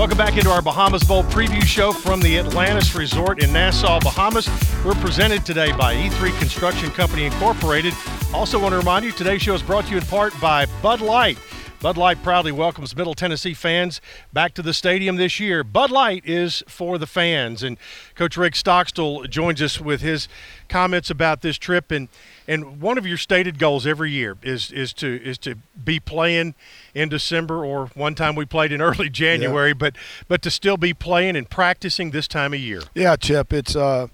Welcome 0.00 0.16
back 0.16 0.38
into 0.38 0.48
our 0.48 0.62
Bahamas 0.62 1.04
Bowl 1.04 1.24
preview 1.24 1.62
show 1.62 1.92
from 1.92 2.22
the 2.22 2.38
Atlantis 2.38 2.94
Resort 2.94 3.42
in 3.42 3.52
Nassau, 3.52 4.00
Bahamas. 4.00 4.48
We're 4.82 4.94
presented 4.94 5.44
today 5.44 5.72
by 5.72 5.94
E3 5.94 6.38
Construction 6.38 6.90
Company 6.90 7.26
Incorporated. 7.26 7.92
Also, 8.32 8.58
want 8.58 8.72
to 8.72 8.78
remind 8.78 9.04
you 9.04 9.12
today's 9.12 9.42
show 9.42 9.52
is 9.52 9.62
brought 9.62 9.84
to 9.84 9.90
you 9.90 9.98
in 9.98 10.06
part 10.06 10.32
by 10.40 10.64
Bud 10.80 11.02
Light. 11.02 11.38
Bud 11.82 11.96
Light 11.96 12.22
proudly 12.22 12.52
welcomes 12.52 12.94
Middle 12.94 13.14
Tennessee 13.14 13.54
fans 13.54 14.02
back 14.34 14.52
to 14.52 14.60
the 14.60 14.74
stadium 14.74 15.16
this 15.16 15.40
year. 15.40 15.64
Bud 15.64 15.90
Light 15.90 16.22
is 16.26 16.62
for 16.68 16.98
the 16.98 17.06
fans, 17.06 17.62
and 17.62 17.78
Coach 18.14 18.36
Rick 18.36 18.54
Stockstill 18.54 19.24
joins 19.24 19.62
us 19.62 19.80
with 19.80 20.02
his 20.02 20.28
comments 20.68 21.08
about 21.08 21.40
this 21.40 21.56
trip. 21.56 21.90
and 21.90 22.08
And 22.46 22.82
one 22.82 22.98
of 22.98 23.06
your 23.06 23.16
stated 23.16 23.58
goals 23.58 23.86
every 23.86 24.10
year 24.10 24.36
is 24.42 24.70
is 24.70 24.92
to 24.94 25.22
is 25.24 25.38
to 25.38 25.54
be 25.82 25.98
playing 25.98 26.54
in 26.92 27.08
December, 27.08 27.64
or 27.64 27.86
one 27.94 28.14
time 28.14 28.34
we 28.34 28.44
played 28.44 28.72
in 28.72 28.82
early 28.82 29.08
January, 29.24 29.68
yeah. 29.70 29.74
but 29.74 29.96
but 30.28 30.42
to 30.42 30.50
still 30.50 30.76
be 30.76 30.92
playing 30.92 31.34
and 31.34 31.48
practicing 31.48 32.10
this 32.10 32.28
time 32.28 32.52
of 32.52 32.60
year. 32.60 32.82
Yeah, 32.94 33.16
Chip, 33.16 33.54
it's 33.54 33.74
uh 33.74 34.08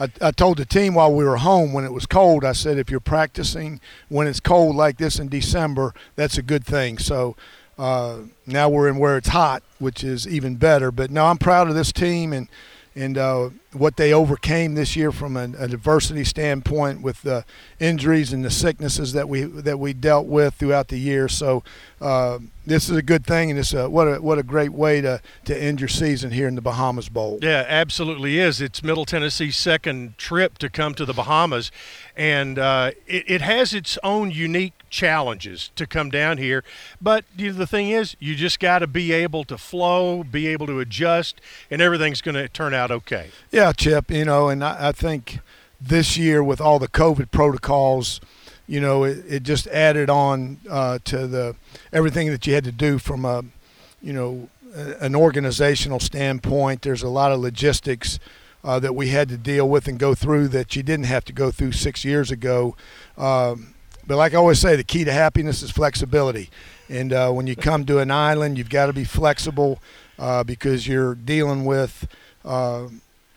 I, 0.00 0.08
I, 0.22 0.30
told 0.30 0.56
the 0.56 0.64
team 0.64 0.94
while 0.94 1.12
we 1.12 1.24
were 1.24 1.36
home 1.36 1.74
when 1.74 1.84
it 1.84 1.92
was 1.92 2.06
cold, 2.06 2.42
I 2.42 2.52
said, 2.52 2.78
if 2.78 2.90
you're 2.90 3.00
practicing 3.00 3.80
when 4.08 4.26
it's 4.26 4.40
cold 4.40 4.74
like 4.74 4.96
this 4.96 5.18
in 5.18 5.28
December, 5.28 5.92
that's 6.16 6.38
a 6.38 6.42
good 6.42 6.64
thing. 6.64 6.96
So 6.96 7.36
uh, 7.78 8.20
now 8.46 8.70
we're 8.70 8.88
in 8.88 8.96
where 8.96 9.18
it's 9.18 9.28
hot, 9.28 9.62
which 9.78 10.02
is 10.02 10.26
even 10.26 10.56
better. 10.56 10.90
But 10.90 11.10
no, 11.10 11.26
I'm 11.26 11.36
proud 11.36 11.68
of 11.68 11.74
this 11.74 11.92
team 11.92 12.32
and 12.32 12.48
and 12.94 13.16
uh, 13.16 13.50
what 13.72 13.96
they 13.96 14.12
overcame 14.12 14.74
this 14.74 14.96
year 14.96 15.12
from 15.12 15.36
a, 15.36 15.44
a 15.58 15.68
diversity 15.68 16.24
standpoint 16.24 17.02
with 17.02 17.22
the 17.22 17.44
injuries 17.78 18.32
and 18.32 18.44
the 18.44 18.50
sicknesses 18.50 19.12
that 19.12 19.28
we 19.28 19.42
that 19.42 19.78
we 19.78 19.92
dealt 19.92 20.26
with 20.26 20.54
throughout 20.54 20.88
the 20.88 20.98
year. 20.98 21.28
So 21.28 21.62
uh, 22.00 22.38
this 22.66 22.88
is 22.88 22.96
a 22.96 23.02
good 23.02 23.24
thing, 23.26 23.50
and 23.50 23.58
it's 23.58 23.72
a, 23.72 23.88
what 23.88 24.06
a 24.06 24.20
what 24.20 24.38
a 24.38 24.42
great 24.42 24.72
way 24.72 25.00
to 25.00 25.20
to 25.44 25.56
end 25.56 25.80
your 25.80 25.88
season 25.88 26.30
here 26.30 26.48
in 26.48 26.54
the 26.54 26.60
Bahamas 26.60 27.08
Bowl. 27.08 27.38
Yeah, 27.42 27.64
absolutely 27.68 28.38
is. 28.38 28.60
It's 28.60 28.82
Middle 28.82 29.04
Tennessee's 29.04 29.56
second 29.56 30.18
trip 30.18 30.58
to 30.58 30.68
come 30.68 30.94
to 30.94 31.04
the 31.04 31.12
Bahamas, 31.12 31.70
and 32.16 32.58
uh, 32.58 32.92
it, 33.06 33.24
it 33.28 33.40
has 33.40 33.72
its 33.72 33.98
own 34.02 34.30
unique 34.30 34.74
challenges 34.88 35.70
to 35.76 35.86
come 35.86 36.10
down 36.10 36.38
here. 36.38 36.64
But 37.00 37.24
you 37.36 37.52
know, 37.52 37.58
the 37.58 37.66
thing 37.66 37.90
is, 37.90 38.16
you 38.18 38.34
just 38.34 38.58
got 38.58 38.80
to 38.80 38.86
be 38.86 39.12
able 39.12 39.44
to 39.44 39.58
flow, 39.58 40.24
be 40.24 40.48
able 40.48 40.66
to 40.66 40.80
adjust, 40.80 41.40
and 41.70 41.80
everything's 41.80 42.20
going 42.20 42.34
to 42.34 42.48
turn 42.48 42.74
out 42.74 42.79
okay. 42.88 43.30
Yeah, 43.50 43.72
Chip. 43.72 44.10
You 44.10 44.24
know, 44.24 44.48
and 44.48 44.62
I, 44.62 44.88
I 44.88 44.92
think 44.92 45.40
this 45.80 46.16
year 46.16 46.42
with 46.42 46.60
all 46.60 46.78
the 46.78 46.88
COVID 46.88 47.30
protocols, 47.30 48.20
you 48.66 48.80
know, 48.80 49.04
it, 49.04 49.24
it 49.28 49.42
just 49.42 49.66
added 49.66 50.08
on 50.08 50.58
uh, 50.70 51.00
to 51.04 51.26
the 51.26 51.56
everything 51.92 52.30
that 52.30 52.46
you 52.46 52.54
had 52.54 52.64
to 52.64 52.72
do 52.72 52.98
from 52.98 53.24
a, 53.24 53.42
you 54.00 54.12
know, 54.12 54.48
an 55.00 55.16
organizational 55.16 55.98
standpoint. 55.98 56.82
There's 56.82 57.02
a 57.02 57.08
lot 57.08 57.32
of 57.32 57.40
logistics. 57.40 58.18
Uh, 58.62 58.78
that 58.78 58.94
we 58.94 59.08
had 59.08 59.26
to 59.30 59.38
deal 59.38 59.66
with 59.66 59.88
and 59.88 59.98
go 59.98 60.14
through 60.14 60.46
that 60.46 60.76
you 60.76 60.82
didn't 60.82 61.06
have 61.06 61.24
to 61.24 61.32
go 61.32 61.50
through 61.50 61.72
six 61.72 62.04
years 62.04 62.30
ago. 62.30 62.76
Um, 63.16 63.72
but 64.06 64.18
like 64.18 64.34
I 64.34 64.36
always 64.36 64.58
say, 64.58 64.76
the 64.76 64.84
key 64.84 65.04
to 65.04 65.12
happiness 65.12 65.62
is 65.62 65.70
flexibility. 65.70 66.50
And 66.90 67.12
uh, 67.12 67.30
when 67.30 67.46
you 67.46 67.54
come 67.56 67.86
to 67.86 68.00
an 68.00 68.10
island, 68.10 68.58
you've 68.58 68.68
got 68.68 68.86
to 68.86 68.92
be 68.92 69.04
flexible 69.04 69.80
uh, 70.18 70.42
because 70.42 70.86
you're 70.86 71.14
dealing 71.14 71.64
with, 71.64 72.08
uh, 72.44 72.88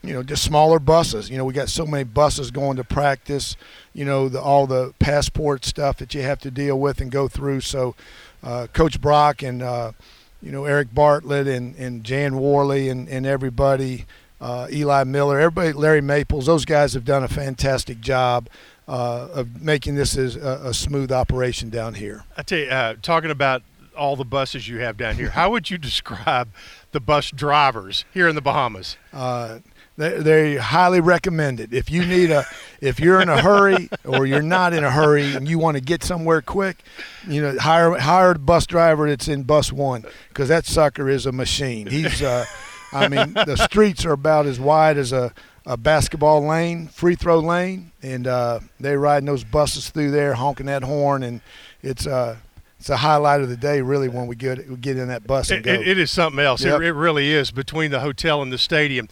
you 0.03 0.13
know, 0.13 0.21
just 0.21 0.43
smaller 0.43 0.79
buses. 0.79 1.29
You 1.29 1.37
know, 1.37 1.45
we 1.45 1.53
got 1.53 1.69
so 1.69 1.85
many 1.85 2.03
buses 2.03 2.51
going 2.51 2.77
to 2.77 2.83
practice. 2.83 3.55
You 3.93 4.05
know, 4.05 4.27
the, 4.27 4.41
all 4.41 4.67
the 4.67 4.93
passport 4.99 5.65
stuff 5.65 5.97
that 5.97 6.13
you 6.13 6.21
have 6.21 6.39
to 6.39 6.51
deal 6.51 6.79
with 6.79 6.99
and 6.99 7.09
go 7.09 7.27
through. 7.27 7.61
So, 7.61 7.95
uh, 8.43 8.67
Coach 8.73 8.99
Brock 8.99 9.41
and 9.41 9.63
uh, 9.63 9.93
you 10.41 10.51
know 10.51 10.65
Eric 10.65 10.93
Bartlett 10.93 11.47
and, 11.47 11.75
and 11.77 12.03
Jan 12.03 12.37
Worley 12.37 12.89
and, 12.89 13.07
and 13.07 13.25
everybody, 13.25 14.05
uh, 14.41 14.67
Eli 14.69 15.05
Miller, 15.05 15.39
everybody, 15.39 15.71
Larry 15.71 16.01
Maples, 16.01 16.45
those 16.45 16.65
guys 16.65 16.93
have 16.93 17.05
done 17.05 17.23
a 17.23 17.29
fantastic 17.29 18.01
job 18.01 18.49
uh, 18.87 19.29
of 19.33 19.61
making 19.61 19.95
this 19.95 20.17
as 20.17 20.35
a, 20.35 20.61
a, 20.65 20.73
smooth 20.73 21.11
operation 21.11 21.69
down 21.69 21.93
here. 21.93 22.25
I 22.35 22.43
tell 22.43 22.59
you, 22.59 22.67
uh, 22.67 22.95
talking 23.01 23.31
about 23.31 23.63
all 23.95 24.15
the 24.15 24.25
buses 24.25 24.67
you 24.67 24.79
have 24.79 24.97
down 24.97 25.15
here, 25.15 25.29
how 25.29 25.51
would 25.51 25.69
you 25.69 25.77
describe 25.79 26.49
the 26.91 26.99
bus 26.99 27.31
drivers 27.31 28.05
here 28.13 28.27
in 28.27 28.35
the 28.35 28.41
Bahamas? 28.41 28.97
Uh, 29.11 29.59
they, 29.95 30.19
they 30.19 30.55
highly 30.55 30.99
recommend 30.99 31.59
it. 31.59 31.71
If 31.73 31.91
you 31.91 32.05
need 32.05 32.31
a, 32.31 32.45
if 32.81 32.99
you're 32.99 33.21
in 33.21 33.29
a 33.29 33.41
hurry 33.41 33.89
or 34.03 34.25
you're 34.25 34.41
not 34.41 34.73
in 34.73 34.83
a 34.83 34.91
hurry 34.91 35.35
and 35.35 35.47
you 35.47 35.59
want 35.59 35.77
to 35.77 35.81
get 35.81 36.03
somewhere 36.03 36.41
quick, 36.41 36.83
you 37.27 37.41
know, 37.41 37.57
hire 37.59 37.97
hire 37.97 38.31
a 38.31 38.39
bus 38.39 38.65
driver 38.65 39.07
that's 39.07 39.27
in 39.27 39.43
bus 39.43 39.71
one 39.71 40.05
because 40.29 40.49
that 40.49 40.65
sucker 40.65 41.09
is 41.09 41.25
a 41.25 41.31
machine. 41.31 41.87
He's, 41.87 42.21
uh, 42.21 42.45
I 42.91 43.07
mean, 43.07 43.33
the 43.33 43.55
streets 43.55 44.05
are 44.05 44.13
about 44.13 44.45
as 44.45 44.59
wide 44.59 44.97
as 44.97 45.11
a 45.11 45.33
a 45.65 45.77
basketball 45.77 46.45
lane, 46.45 46.87
free 46.87 47.15
throw 47.15 47.39
lane, 47.39 47.91
and 48.01 48.27
uh, 48.27 48.59
they're 48.79 48.99
riding 48.99 49.25
those 49.25 49.43
buses 49.43 49.89
through 49.89 50.11
there, 50.11 50.33
honking 50.33 50.65
that 50.65 50.83
horn, 50.83 51.23
and 51.23 51.41
it's 51.81 52.05
uh, 52.05 52.37
it's 52.83 52.89
a 52.89 52.97
highlight 52.97 53.39
of 53.39 53.47
the 53.47 53.55
day, 53.55 53.79
really, 53.79 54.09
when 54.09 54.27
we 54.27 54.35
get 54.35 54.69
we 54.69 54.75
get 54.75 54.97
in 54.97 55.07
that 55.07 55.25
bus 55.25 55.49
and 55.51 55.59
it, 55.59 55.63
go. 55.63 55.71
it 55.71 55.97
is 55.97 56.11
something 56.11 56.43
else. 56.43 56.65
Yep. 56.65 56.81
It, 56.81 56.87
it, 56.87 56.91
really 56.91 57.31
is 57.31 57.49
between 57.49 57.91
the 57.91 58.01
hotel 58.01 58.41
and 58.41 58.51
the 58.51 58.57
stadium. 58.57 59.07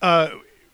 Uh, 0.00 0.28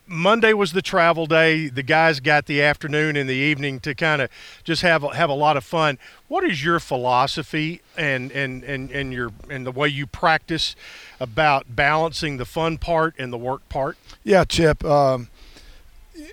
Monday 0.07 0.53
was 0.53 0.75
the 0.75 0.83
travel 0.83 1.25
day. 1.25 1.69
The 1.69 1.83
guys 1.83 2.21
got 2.21 2.45
the 2.45 2.61
afternoon 2.61 3.17
and 3.17 3.27
the 3.27 3.35
evening 3.35 3.81
to 3.81 3.95
kind 3.95 4.21
of 4.21 4.29
just 4.65 4.83
have 4.83 5.03
have 5.15 5.31
a 5.31 5.35
lot 5.35 5.57
of 5.57 5.65
fun. 5.65 5.97
What 6.29 6.45
is 6.45 6.63
your 6.63 6.79
philosophy 6.79 7.81
and 7.97 8.31
and 8.33 8.63
and 8.65 8.91
and 8.91 9.15
your 9.15 9.31
and 9.49 9.65
the 9.65 9.73
way 9.73 9.89
you 9.89 10.07
practice 10.07 10.77
about 11.19 11.75
balancing 11.75 12.37
the 12.37 12.45
fun 12.45 12.77
part 12.77 13.15
and 13.19 13.33
the 13.33 13.39
work 13.39 13.67
part? 13.71 13.97
Yeah, 14.25 14.45
Chip. 14.45 14.85
Um, 14.85 15.29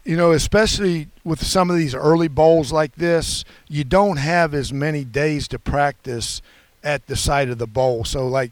you 0.03 0.17
know, 0.17 0.31
especially 0.31 1.07
with 1.24 1.43
some 1.43 1.69
of 1.69 1.77
these 1.77 1.95
early 1.95 2.27
bowls 2.27 2.71
like 2.71 2.95
this, 2.95 3.45
you 3.67 3.83
don't 3.83 4.17
have 4.17 4.53
as 4.53 4.74
many 4.74 5.03
days 5.03 5.48
to 5.50 5.59
practice 5.59 6.41
at 6.83 7.07
the 7.07 7.15
site 7.15 7.50
of 7.50 7.57
the 7.57 7.67
bowl. 7.67 8.03
So 8.03 8.27
like, 8.27 8.51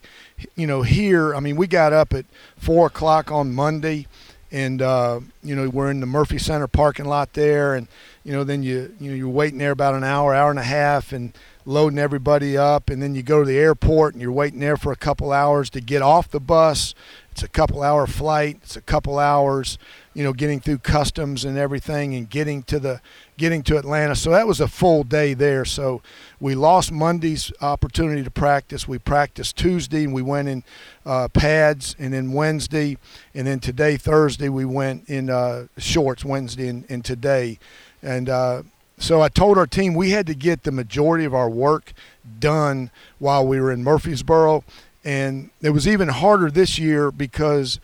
you 0.55 0.67
know, 0.67 0.81
here, 0.81 1.33
I 1.35 1.39
mean, 1.39 1.55
we 1.55 1.67
got 1.67 1.93
up 1.93 2.13
at 2.13 2.25
four 2.57 2.87
o'clock 2.87 3.31
on 3.31 3.53
Monday, 3.53 4.07
and 4.51 4.81
uh, 4.81 5.19
you 5.43 5.55
know 5.55 5.69
we're 5.69 5.91
in 5.91 5.99
the 5.99 6.05
Murphy 6.05 6.37
Center 6.37 6.67
parking 6.67 7.05
lot 7.05 7.33
there, 7.33 7.75
and 7.75 7.87
you 8.23 8.31
know 8.31 8.43
then 8.43 8.63
you 8.63 8.95
you 8.99 9.09
know 9.09 9.15
you're 9.15 9.27
waiting 9.27 9.59
there 9.59 9.71
about 9.71 9.93
an 9.93 10.03
hour, 10.03 10.33
hour 10.33 10.49
and 10.49 10.59
a 10.59 10.63
half, 10.63 11.11
and 11.11 11.33
loading 11.65 11.99
everybody 11.99 12.57
up, 12.57 12.89
and 12.89 13.01
then 13.01 13.13
you 13.13 13.21
go 13.21 13.39
to 13.39 13.45
the 13.45 13.57
airport 13.57 14.13
and 14.13 14.21
you're 14.21 14.31
waiting 14.31 14.59
there 14.59 14.77
for 14.77 14.93
a 14.93 14.95
couple 14.95 15.33
hours 15.33 15.69
to 15.69 15.81
get 15.81 16.01
off 16.01 16.29
the 16.31 16.39
bus. 16.39 16.95
It's 17.31 17.43
a 17.43 17.47
couple 17.47 17.83
hour 17.83 18.07
flight. 18.07 18.59
It's 18.63 18.77
a 18.77 18.81
couple 18.81 19.19
hours, 19.19 19.77
you 20.17 20.23
know, 20.23 20.33
getting 20.33 20.59
through 20.59 20.79
customs 20.79 21.45
and 21.45 21.59
everything, 21.59 22.15
and 22.15 22.27
getting 22.27 22.63
to 22.63 22.79
the 22.79 22.99
getting 23.37 23.61
to 23.61 23.77
Atlantis. 23.77 24.19
So 24.19 24.31
that 24.31 24.47
was 24.47 24.59
a 24.59 24.67
full 24.67 25.03
day 25.03 25.35
there. 25.35 25.63
So 25.63 26.01
we 26.39 26.55
lost 26.55 26.91
Monday's 26.91 27.51
opportunity 27.61 28.23
to 28.23 28.31
practice. 28.31 28.87
We 28.87 28.97
practiced 28.97 29.57
Tuesday 29.57 30.05
and 30.05 30.15
we 30.15 30.23
went 30.23 30.47
in 30.47 30.63
uh, 31.05 31.27
pads, 31.27 31.95
and 31.99 32.13
then 32.13 32.33
Wednesday, 32.33 32.97
and 33.35 33.45
then 33.45 33.59
today 33.59 33.95
Thursday 33.95 34.49
we 34.49 34.65
went 34.65 35.07
in 35.07 35.29
uh, 35.29 35.67
shorts 35.77 36.25
Wednesday 36.25 36.67
and, 36.67 36.83
and 36.89 37.05
today, 37.05 37.59
and. 38.01 38.27
Uh, 38.27 38.63
so 38.99 39.21
I 39.21 39.29
told 39.29 39.59
our 39.59 39.67
team 39.67 39.93
we 39.93 40.09
had 40.09 40.25
to 40.25 40.33
get 40.33 40.63
the 40.63 40.71
majority 40.71 41.23
of 41.23 41.35
our 41.35 41.47
work 41.47 41.93
done 42.39 42.89
while 43.19 43.45
we 43.45 43.61
were 43.61 43.71
in 43.71 43.83
Murfreesboro. 43.83 44.63
And 45.05 45.51
it 45.61 45.69
was 45.69 45.87
even 45.87 46.07
harder 46.07 46.49
this 46.49 46.79
year 46.79 47.11
because 47.11 47.79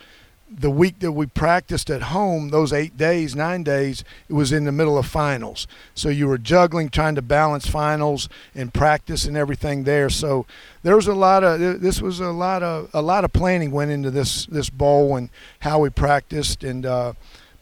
the 0.60 0.70
week 0.70 1.00
that 1.00 1.12
we 1.12 1.26
practiced 1.26 1.90
at 1.90 2.04
home, 2.04 2.50
those 2.50 2.72
eight 2.72 2.98
days, 2.98 3.36
nine 3.36 3.64
days, 3.64 4.04
it 4.30 4.34
was 4.34 4.52
in 4.52 4.66
the 4.66 4.72
middle 4.72 4.98
of 4.98 5.06
finals. 5.06 5.68
So 5.96 6.10
you 6.10 6.28
were 6.28 6.38
juggling, 6.38 6.90
trying 6.90 7.16
to 7.16 7.22
balance 7.22 7.68
finals 7.68 8.30
and 8.54 8.74
practice 8.74 9.26
and 9.26 9.36
everything 9.36 9.84
there. 9.84 10.10
So 10.10 10.46
there 10.84 10.96
was 10.96 11.08
a 11.08 11.14
lot 11.14 11.44
of 11.44 11.60
this 11.82 12.02
was 12.02 12.20
a 12.20 12.32
lot 12.32 12.64
of 12.64 12.90
a 12.94 13.02
lot 13.02 13.24
of 13.24 13.34
planning 13.34 13.72
went 13.72 13.92
into 13.92 14.12
this 14.12 14.46
this 14.46 14.70
bowl 14.70 15.16
and 15.16 15.30
how 15.60 15.80
we 15.80 15.90
practiced 15.90 16.64
and. 16.64 16.86
Uh, 16.86 17.14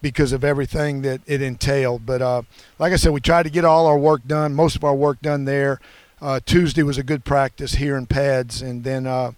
because 0.03 0.33
of 0.33 0.43
everything 0.43 1.03
that 1.03 1.21
it 1.27 1.43
entailed. 1.43 2.07
But 2.07 2.23
uh, 2.23 2.41
like 2.79 2.91
I 2.91 2.95
said, 2.95 3.11
we 3.11 3.21
tried 3.21 3.43
to 3.43 3.51
get 3.51 3.63
all 3.63 3.85
our 3.85 3.99
work 3.99 4.25
done, 4.25 4.55
most 4.55 4.75
of 4.75 4.83
our 4.83 4.95
work 4.95 5.21
done 5.21 5.45
there. 5.45 5.79
Uh, 6.19 6.39
Tuesday 6.43 6.81
was 6.81 6.97
a 6.97 7.03
good 7.03 7.23
practice 7.23 7.73
here 7.73 7.95
in 7.97 8.07
pads, 8.07 8.61
and 8.61 8.83
then 8.83 9.05
uh, 9.05 9.31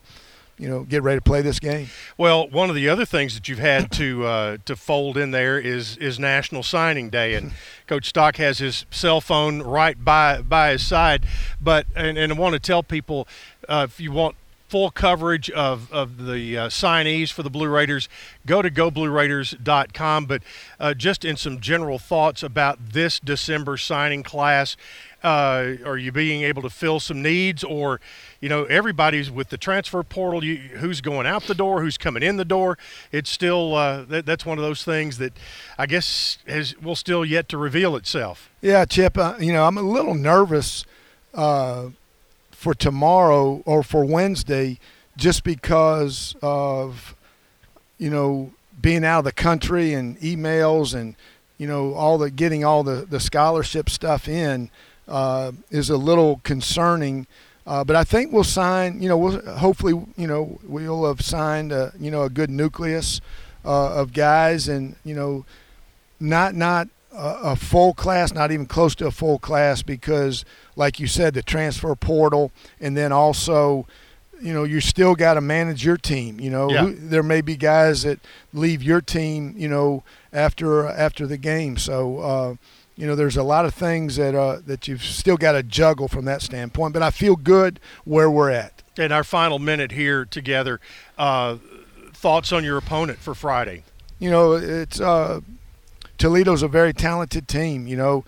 you 0.58 0.70
know 0.70 0.84
get 0.84 1.04
ready 1.04 1.18
to 1.18 1.24
play 1.24 1.42
this 1.42 1.60
game. 1.60 1.88
Well, 2.18 2.48
one 2.50 2.70
of 2.70 2.76
the 2.76 2.90
other 2.90 3.06
things 3.06 3.34
that 3.36 3.48
you've 3.48 3.60
had 3.60 3.92
to 3.94 4.26
uh, 4.26 4.58
to 4.66 4.76
fold 4.76 5.18
in 5.18 5.32
there 5.32 5.60
is 5.60 5.98
is 5.98 6.20
National 6.20 6.64
Signing 6.64 7.10
Day, 7.10 7.34
and 7.34 7.54
Coach 7.88 8.10
Stock 8.10 8.38
has 8.38 8.60
his 8.60 8.86
cell 8.92 9.22
phone 9.22 9.62
right 9.62 10.04
by 10.04 10.42
by 10.42 10.72
his 10.72 10.86
side. 10.86 11.26
But 11.62 11.88
and, 11.96 12.18
and 12.18 12.32
I 12.32 12.36
want 12.36 12.54
to 12.54 12.60
tell 12.60 12.84
people 12.84 13.28
uh, 13.68 13.88
if 13.90 14.00
you 14.00 14.12
want 14.12 14.36
full 14.74 14.90
coverage 14.90 15.52
of, 15.52 15.94
of 15.94 16.26
the 16.26 16.58
uh, 16.58 16.68
signees 16.68 17.32
for 17.32 17.44
the 17.44 17.50
Blue 17.52 17.68
Raiders, 17.68 18.10
go 18.48 18.64
to 18.64 18.72
goblueraiders.com. 18.72 20.26
But 20.26 20.42
uh, 20.80 20.96
just 20.96 21.24
in 21.24 21.38
some 21.38 21.60
general 21.60 22.00
thoughts 22.00 22.42
about 22.42 22.80
this 22.90 23.20
December 23.20 23.78
signing 23.78 24.24
class, 24.24 24.76
uh, 25.24 25.76
are 25.86 25.96
you 26.00 26.12
being 26.12 26.42
able 26.42 26.64
to 26.64 26.72
fill 26.72 27.00
some 27.00 27.22
needs? 27.22 27.64
Or 27.64 28.02
you 28.42 28.50
know 28.50 28.64
everybody's 28.64 29.30
with 29.30 29.50
the 29.50 29.60
transfer 29.60 30.02
portal 30.02 30.44
you, 30.44 30.56
who's 30.56 31.02
going 31.02 31.28
out 31.28 31.44
the 31.44 31.54
door 31.54 31.84
who's 31.84 32.00
coming 32.00 32.24
in 32.24 32.38
the 32.38 32.46
door? 32.46 32.80
It's 33.12 33.30
still 33.30 33.76
uh, 33.76 34.06
that, 34.06 34.26
that's 34.26 34.44
one 34.44 34.58
of 34.58 34.64
those 34.64 34.84
things 34.84 35.20
that 35.20 35.34
i 35.78 35.86
guess 35.86 36.40
has 36.48 36.76
will 36.80 36.96
still 36.96 37.24
yet 37.24 37.48
to 37.50 37.60
reveal 37.60 37.96
itself. 37.96 38.50
Yeah 38.60 38.86
chip 38.86 39.20
uh, 39.20 39.36
you 39.40 39.54
know 39.54 39.66
i'm 39.66 39.78
a 39.78 39.84
little 39.84 40.16
nervous 40.16 40.84
uh, 41.36 41.90
for 42.64 42.74
tomorrow 42.74 43.62
or 43.66 43.84
for 43.84 44.06
Wednesday 44.06 44.80
just 45.18 45.44
because 45.44 46.34
of 46.42 47.14
you 47.98 48.10
know 48.10 48.54
being 48.82 49.04
out 49.04 49.20
of 49.20 49.26
the 49.26 49.34
country 49.34 49.94
and 49.94 50.18
emails 50.22 50.96
and 50.96 51.16
you 51.58 51.68
know 51.68 51.94
all 51.94 52.18
the 52.18 52.32
getting 52.32 52.64
all 52.64 52.82
the 52.82 53.06
the 53.06 53.20
scholarship 53.20 53.90
stuff 53.90 54.30
in 54.30 54.72
uh, 55.10 55.52
is 55.70 55.90
a 55.90 55.98
little 55.98 56.40
concerning. 56.44 57.28
Uh, 57.68 57.84
but 57.84 57.98
I 57.98 58.06
think 58.06 58.32
we'll 58.32 58.46
sign. 58.46 59.02
You 59.02 59.10
know, 59.10 59.18
we'll 59.18 59.58
hopefully 59.58 59.94
you 60.16 60.28
know 60.28 60.58
we'll 60.64 61.06
have 61.06 61.22
signed 61.22 61.74
a 61.74 61.92
you 62.00 62.12
know 62.12 62.24
a 62.24 62.30
good 62.30 62.50
nucleus 62.50 63.20
uh, 63.66 63.94
of 63.94 64.14
guys 64.14 64.70
and 64.70 64.96
you 65.04 65.16
know 65.16 65.46
not 66.18 66.56
not 66.56 66.88
a, 67.14 67.56
full 67.56 67.94
class, 67.94 68.34
not 68.34 68.52
even 68.52 68.66
close 68.66 68.96
to 68.96 69.08
a 69.08 69.12
full 69.12 69.40
class, 69.40 69.82
because, 69.82 70.46
like 70.76 71.00
you 71.00 71.08
said, 71.08 71.34
the 71.34 71.44
transfer 71.44 71.96
portal, 71.96 72.52
and 72.80 72.98
then 72.98 73.12
also, 73.12 73.86
you 74.42 74.54
know, 74.54 74.64
you 74.64 74.82
still 74.82 75.16
got 75.16 75.36
to 75.36 75.42
manage 75.42 75.86
your 75.86 75.98
team. 75.98 76.40
You 76.40 76.50
know, 76.50 76.70
yeah. 76.70 76.86
Who, 76.86 76.94
there 76.96 77.24
may 77.24 77.42
be 77.42 77.56
guys 77.56 78.04
that 78.04 78.20
leave 78.52 78.84
your 78.84 79.02
team, 79.02 79.54
you 79.58 79.68
know, 79.68 80.04
after 80.32 80.86
after 80.88 81.28
the 81.28 81.38
game. 81.38 81.78
So, 81.78 82.20
uh, 82.20 82.56
you 82.96 83.08
know, 83.08 83.16
there's 83.16 83.38
a 83.38 83.44
lot 83.44 83.66
of 83.66 83.74
things 83.74 84.16
that 84.18 84.36
uh, 84.36 84.60
that 84.66 84.88
you've 84.88 85.04
still 85.04 85.38
got 85.38 85.54
to 85.54 85.64
juggle 85.64 86.08
from 86.08 86.26
that 86.26 86.42
standpoint. 86.42 86.94
But 86.94 87.04
I 87.04 87.12
feel 87.12 87.36
good 87.36 87.80
where 88.04 88.30
we're 88.30 88.52
at. 88.52 88.84
In 88.98 89.12
our 89.12 89.24
final 89.24 89.58
minute 89.58 89.92
here 89.92 90.26
together, 90.26 90.80
uh, 91.18 91.58
thoughts 92.14 92.52
on 92.52 92.64
your 92.64 92.78
opponent 92.78 93.20
for 93.20 93.34
Friday? 93.34 93.84
You 94.20 94.30
know, 94.30 94.54
it's 94.54 95.02
uh, 95.02 95.42
Toledo's 96.18 96.64
a 96.64 96.68
very 96.68 96.94
talented 96.94 97.48
team. 97.48 97.88
You 97.88 97.98
know, 97.98 98.26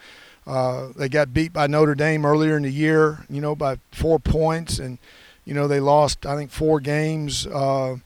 uh, 0.48 0.89
they 0.95 1.10
got 1.10 1.34
beat 1.34 1.54
by 1.54 1.67
Notre 1.67 1.95
Dame 1.95 2.26
earlier 2.26 2.58
in 2.58 2.63
the 2.63 2.71
year. 2.71 3.26
You 3.30 3.41
know, 3.41 3.56
by 3.56 3.78
four 3.91 4.19
points, 4.19 4.80
and 4.80 4.98
you 5.45 5.54
know 5.54 5.67
they 5.67 5.80
lost 5.80 6.26
I 6.26 6.36
think 6.36 6.52
four 6.52 6.80
games. 6.80 7.48
Uh, 7.48 7.98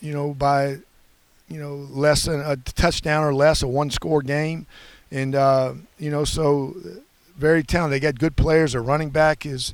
you 0.00 0.12
know, 0.12 0.34
by 0.34 0.78
you 1.48 1.60
know 1.60 1.74
less 1.90 2.24
than 2.24 2.40
a 2.40 2.56
touchdown 2.56 3.24
or 3.24 3.34
less, 3.34 3.62
a 3.62 3.68
one-score 3.68 4.22
game, 4.22 4.66
and 5.10 5.34
uh, 5.34 5.74
you 5.98 6.10
know 6.10 6.24
so 6.24 6.76
very 7.36 7.62
talented. 7.62 7.96
They 7.96 8.00
got 8.00 8.18
good 8.18 8.36
players. 8.36 8.72
Their 8.72 8.82
running 8.82 9.10
back 9.10 9.46
is 9.46 9.72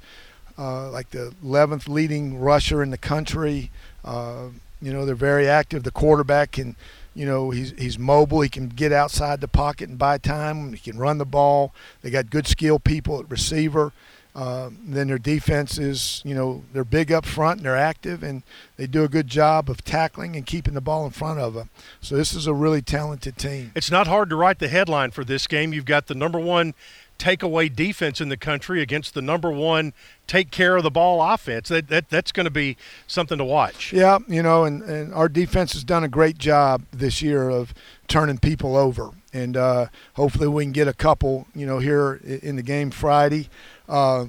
uh, 0.59 0.90
like 0.90 1.11
the 1.11 1.35
11th 1.44 1.88
leading 1.88 2.38
rusher 2.38 2.83
in 2.83 2.90
the 2.90 2.98
country. 2.98 3.70
Uh, 4.05 4.48
you 4.81 4.92
know, 4.92 5.07
they're 5.07 5.14
very 5.14 5.48
active. 5.48 5.83
The 5.83 5.90
quarterback 5.90 6.53
can 6.53 6.77
you 7.14 7.27
know, 7.27 7.50
he's 7.50 7.72
he's 7.79 7.98
mobile. 7.98 8.40
He 8.40 8.48
can 8.48 8.68
get 8.68 8.92
outside 8.92 9.40
the 9.40 9.48
pocket 9.48 9.88
and 9.88 9.98
buy 9.98 10.18
time. 10.18 10.72
He 10.72 10.79
can 10.79 10.98
run 10.98 11.18
the 11.18 11.24
ball. 11.24 11.72
They 12.03 12.11
got 12.11 12.31
good 12.31 12.46
skill 12.46 12.79
people 12.79 13.20
at 13.20 13.31
receiver. 13.31 13.92
Uh, 14.35 14.70
then 14.85 15.07
their 15.07 15.18
defense 15.18 15.79
is, 15.79 16.20
you 16.24 16.35
know, 16.35 16.64
they're 16.72 16.85
big 16.85 17.12
up 17.12 17.24
front 17.24 17.59
and 17.59 17.66
they're 17.66 17.77
active 17.77 18.24
and 18.24 18.42
they 18.77 18.85
do 18.85 19.05
a 19.05 19.09
good 19.09 19.29
job 19.29 19.70
of 19.70 19.85
tackling 19.85 20.35
and 20.35 20.44
keeping 20.44 20.74
the 20.74 20.81
ball 20.81 21.05
in 21.05 21.12
front 21.12 21.38
of 21.38 21.55
them. 21.55 21.70
So 22.00 22.16
this 22.16 22.35
is 22.35 22.48
a 22.48 22.53
really 22.53 22.83
talented 22.83 23.38
team. 23.38 23.70
It's 23.77 23.92
not 23.92 24.09
hard 24.09 24.29
to 24.31 24.37
write 24.37 24.59
the 24.59 24.66
headline 24.66 25.12
for 25.12 25.24
this 25.24 25.46
game. 25.46 25.72
You've 25.72 25.85
got 25.85 26.09
the 26.09 26.16
number 26.16 26.40
one 26.40 26.74
takeaway 27.18 27.74
defense 27.74 28.20
in 28.20 28.29
the 28.29 28.37
country 28.37 28.83
against 28.83 29.14
the 29.14 29.22
number 29.22 29.50
one 29.50 29.92
take 30.27 30.50
care 30.50 30.77
of 30.77 30.83
the 30.83 30.90
ball 30.90 31.22
offense. 31.22 31.68
That, 31.68 31.88
that 31.88 32.09
that's 32.09 32.33
going 32.33 32.44
to 32.44 32.50
be 32.50 32.77
something 33.07 33.38
to 33.38 33.44
watch. 33.44 33.92
Yeah, 33.92 34.18
you 34.29 34.42
know, 34.42 34.64
and, 34.64 34.83
and 34.83 35.14
our 35.14 35.29
defense 35.29 35.72
has 35.74 35.85
done 35.85 36.05
a 36.05 36.09
great 36.09 36.38
job 36.38 36.83
this 36.90 37.22
year 37.22 37.48
of 37.48 37.74
turning 38.09 38.38
people 38.38 38.77
over, 38.77 39.11
and 39.33 39.57
uh, 39.57 39.87
hopefully 40.14 40.48
we 40.48 40.64
can 40.64 40.72
get 40.72 40.88
a 40.88 40.92
couple, 40.92 41.46
you 41.55 41.66
know, 41.66 41.79
here 41.79 42.20
in 42.24 42.57
the 42.57 42.62
game 42.62 42.90
Friday, 42.90 43.48
uh, 43.88 44.27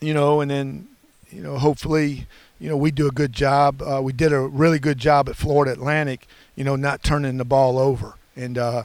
you 0.00 0.14
know, 0.14 0.40
and 0.40 0.50
then 0.50 0.88
you 1.30 1.42
know 1.42 1.58
hopefully 1.58 2.26
you 2.58 2.68
know 2.68 2.76
we 2.76 2.90
do 2.90 3.06
a 3.06 3.12
good 3.12 3.32
job. 3.32 3.82
Uh, 3.82 4.00
we 4.02 4.12
did 4.12 4.32
a 4.32 4.40
really 4.40 4.78
good 4.78 4.98
job 4.98 5.28
at 5.28 5.36
Florida 5.36 5.72
Atlantic, 5.72 6.26
you 6.56 6.64
know, 6.64 6.76
not 6.76 7.02
turning 7.02 7.36
the 7.36 7.44
ball 7.44 7.78
over, 7.78 8.14
and 8.36 8.58
uh, 8.58 8.84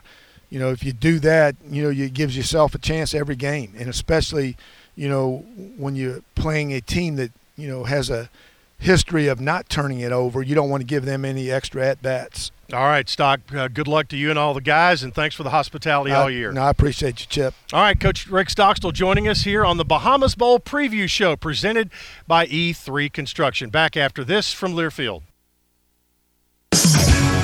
you 0.49 0.59
know 0.59 0.71
if 0.71 0.83
you 0.83 0.93
do 0.93 1.19
that, 1.19 1.55
you 1.69 1.83
know, 1.83 1.89
it 1.89 2.13
gives 2.13 2.35
yourself 2.35 2.75
a 2.75 2.79
chance 2.79 3.13
every 3.13 3.35
game, 3.35 3.73
and 3.77 3.89
especially 3.89 4.55
you 4.99 5.07
know, 5.07 5.45
when 5.77 5.95
you're 5.95 6.19
playing 6.35 6.73
a 6.73 6.81
team 6.81 7.15
that, 7.15 7.31
you 7.55 7.69
know, 7.69 7.85
has 7.85 8.09
a 8.09 8.29
history 8.77 9.27
of 9.27 9.39
not 9.39 9.69
turning 9.69 10.01
it 10.01 10.11
over, 10.11 10.41
you 10.41 10.53
don't 10.53 10.69
want 10.69 10.81
to 10.81 10.85
give 10.85 11.05
them 11.05 11.23
any 11.23 11.49
extra 11.49 11.87
at 11.87 12.01
bats. 12.01 12.51
All 12.73 12.83
right, 12.83 13.07
Stock. 13.07 13.39
Uh, 13.55 13.69
good 13.69 13.87
luck 13.87 14.09
to 14.09 14.17
you 14.17 14.29
and 14.29 14.37
all 14.37 14.53
the 14.53 14.59
guys, 14.59 15.01
and 15.01 15.15
thanks 15.15 15.35
for 15.35 15.43
the 15.43 15.51
hospitality 15.51 16.11
I, 16.11 16.21
all 16.21 16.29
year. 16.29 16.51
No, 16.51 16.63
I 16.63 16.69
appreciate 16.69 17.21
you, 17.21 17.27
Chip. 17.27 17.53
All 17.71 17.81
right, 17.81 17.97
Coach 17.97 18.27
Rick 18.27 18.49
Stockstill 18.49 18.91
joining 18.91 19.29
us 19.29 19.43
here 19.43 19.65
on 19.65 19.77
the 19.77 19.85
Bahamas 19.85 20.35
Bowl 20.35 20.59
preview 20.59 21.09
show 21.09 21.37
presented 21.37 21.89
by 22.27 22.45
E3 22.47 23.11
Construction. 23.11 23.69
Back 23.69 23.95
after 23.95 24.25
this 24.25 24.51
from 24.51 24.73
Learfield. 24.73 25.21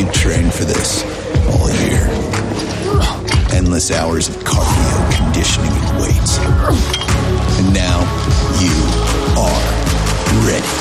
You 0.00 0.10
trained 0.12 0.54
for 0.54 0.64
this 0.64 1.04
all 1.52 1.68
year. 1.84 2.08
Endless 3.52 3.92
hours 3.92 4.30
of 4.30 4.36
cardio, 4.48 4.96
conditioning, 5.12 5.68
and 5.68 6.00
weights. 6.00 6.40
And 6.40 7.68
now 7.76 8.00
you 8.56 8.72
are 9.36 9.60
ready. 10.48 10.72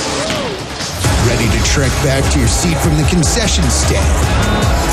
Ready 1.27 1.51
to 1.51 1.61
trek 1.67 1.91
back 1.99 2.23
to 2.31 2.39
your 2.39 2.47
seat 2.47 2.77
from 2.79 2.95
the 2.95 3.03
concession 3.11 3.67
stand. 3.67 4.07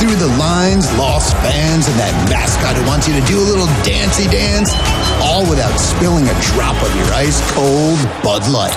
Through 0.03 0.19
the 0.19 0.35
lines, 0.43 0.91
lost 0.99 1.31
fans, 1.47 1.87
and 1.87 1.95
that 1.95 2.11
mascot 2.27 2.75
who 2.75 2.83
wants 2.91 3.07
you 3.07 3.15
to 3.15 3.25
do 3.31 3.39
a 3.39 3.47
little 3.47 3.71
dancey 3.87 4.27
dance, 4.27 4.75
all 5.23 5.47
without 5.47 5.79
spilling 5.79 6.27
a 6.27 6.37
drop 6.51 6.75
of 6.83 6.91
your 6.99 7.15
ice 7.15 7.39
cold 7.55 8.03
Bud 8.27 8.43
Light. 8.51 8.75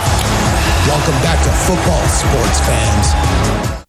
Welcome 0.86 1.18
back 1.26 1.42
to 1.42 1.50
football, 1.66 2.06
sports 2.06 2.62
fans. 2.70 3.89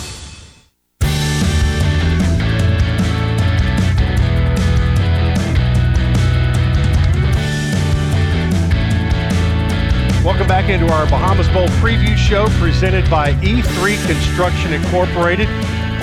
Back 10.51 10.69
into 10.69 10.91
our 10.91 11.05
Bahamas 11.05 11.47
Bowl 11.47 11.69
preview 11.79 12.17
show 12.17 12.45
presented 12.59 13.09
by 13.09 13.31
E3 13.35 14.05
Construction 14.05 14.73
Incorporated. 14.73 15.47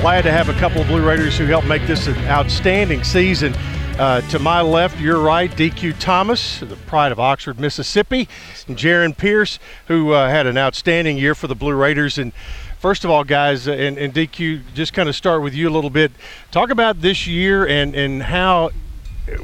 Glad 0.01 0.23
to 0.23 0.31
have 0.31 0.49
a 0.49 0.55
couple 0.55 0.81
of 0.81 0.87
Blue 0.87 1.07
Raiders 1.07 1.37
who 1.37 1.45
helped 1.45 1.67
make 1.67 1.87
this 1.87 2.07
an 2.07 2.17
outstanding 2.25 3.05
season. 3.05 3.55
Uh, 3.99 4.23
to 4.31 4.39
my 4.39 4.63
left, 4.63 4.99
your 4.99 5.21
right, 5.21 5.51
DQ 5.51 5.99
Thomas, 6.01 6.61
the 6.61 6.77
pride 6.87 7.13
of 7.13 7.21
Oxford, 7.21 7.61
Mississippi, 7.61 8.27
and 8.67 8.79
Jarrin 8.79 9.15
Pierce, 9.15 9.59
who 9.87 10.13
uh, 10.13 10.31
had 10.31 10.47
an 10.47 10.57
outstanding 10.57 11.19
year 11.19 11.35
for 11.35 11.47
the 11.47 11.55
Blue 11.55 11.75
Raiders. 11.75 12.17
And 12.17 12.33
first 12.79 13.05
of 13.05 13.11
all, 13.11 13.25
guys, 13.25 13.69
uh, 13.69 13.73
and, 13.73 13.99
and 13.99 14.15
DQ, 14.15 14.63
just 14.73 14.95
kind 14.95 15.11
of 15.11 15.15
start 15.15 15.43
with 15.43 15.53
you 15.53 15.69
a 15.69 15.71
little 15.71 15.91
bit. 15.91 16.11
Talk 16.51 16.71
about 16.71 17.03
this 17.03 17.27
year 17.27 17.69
and, 17.69 17.95
and 17.95 18.23
how, 18.23 18.71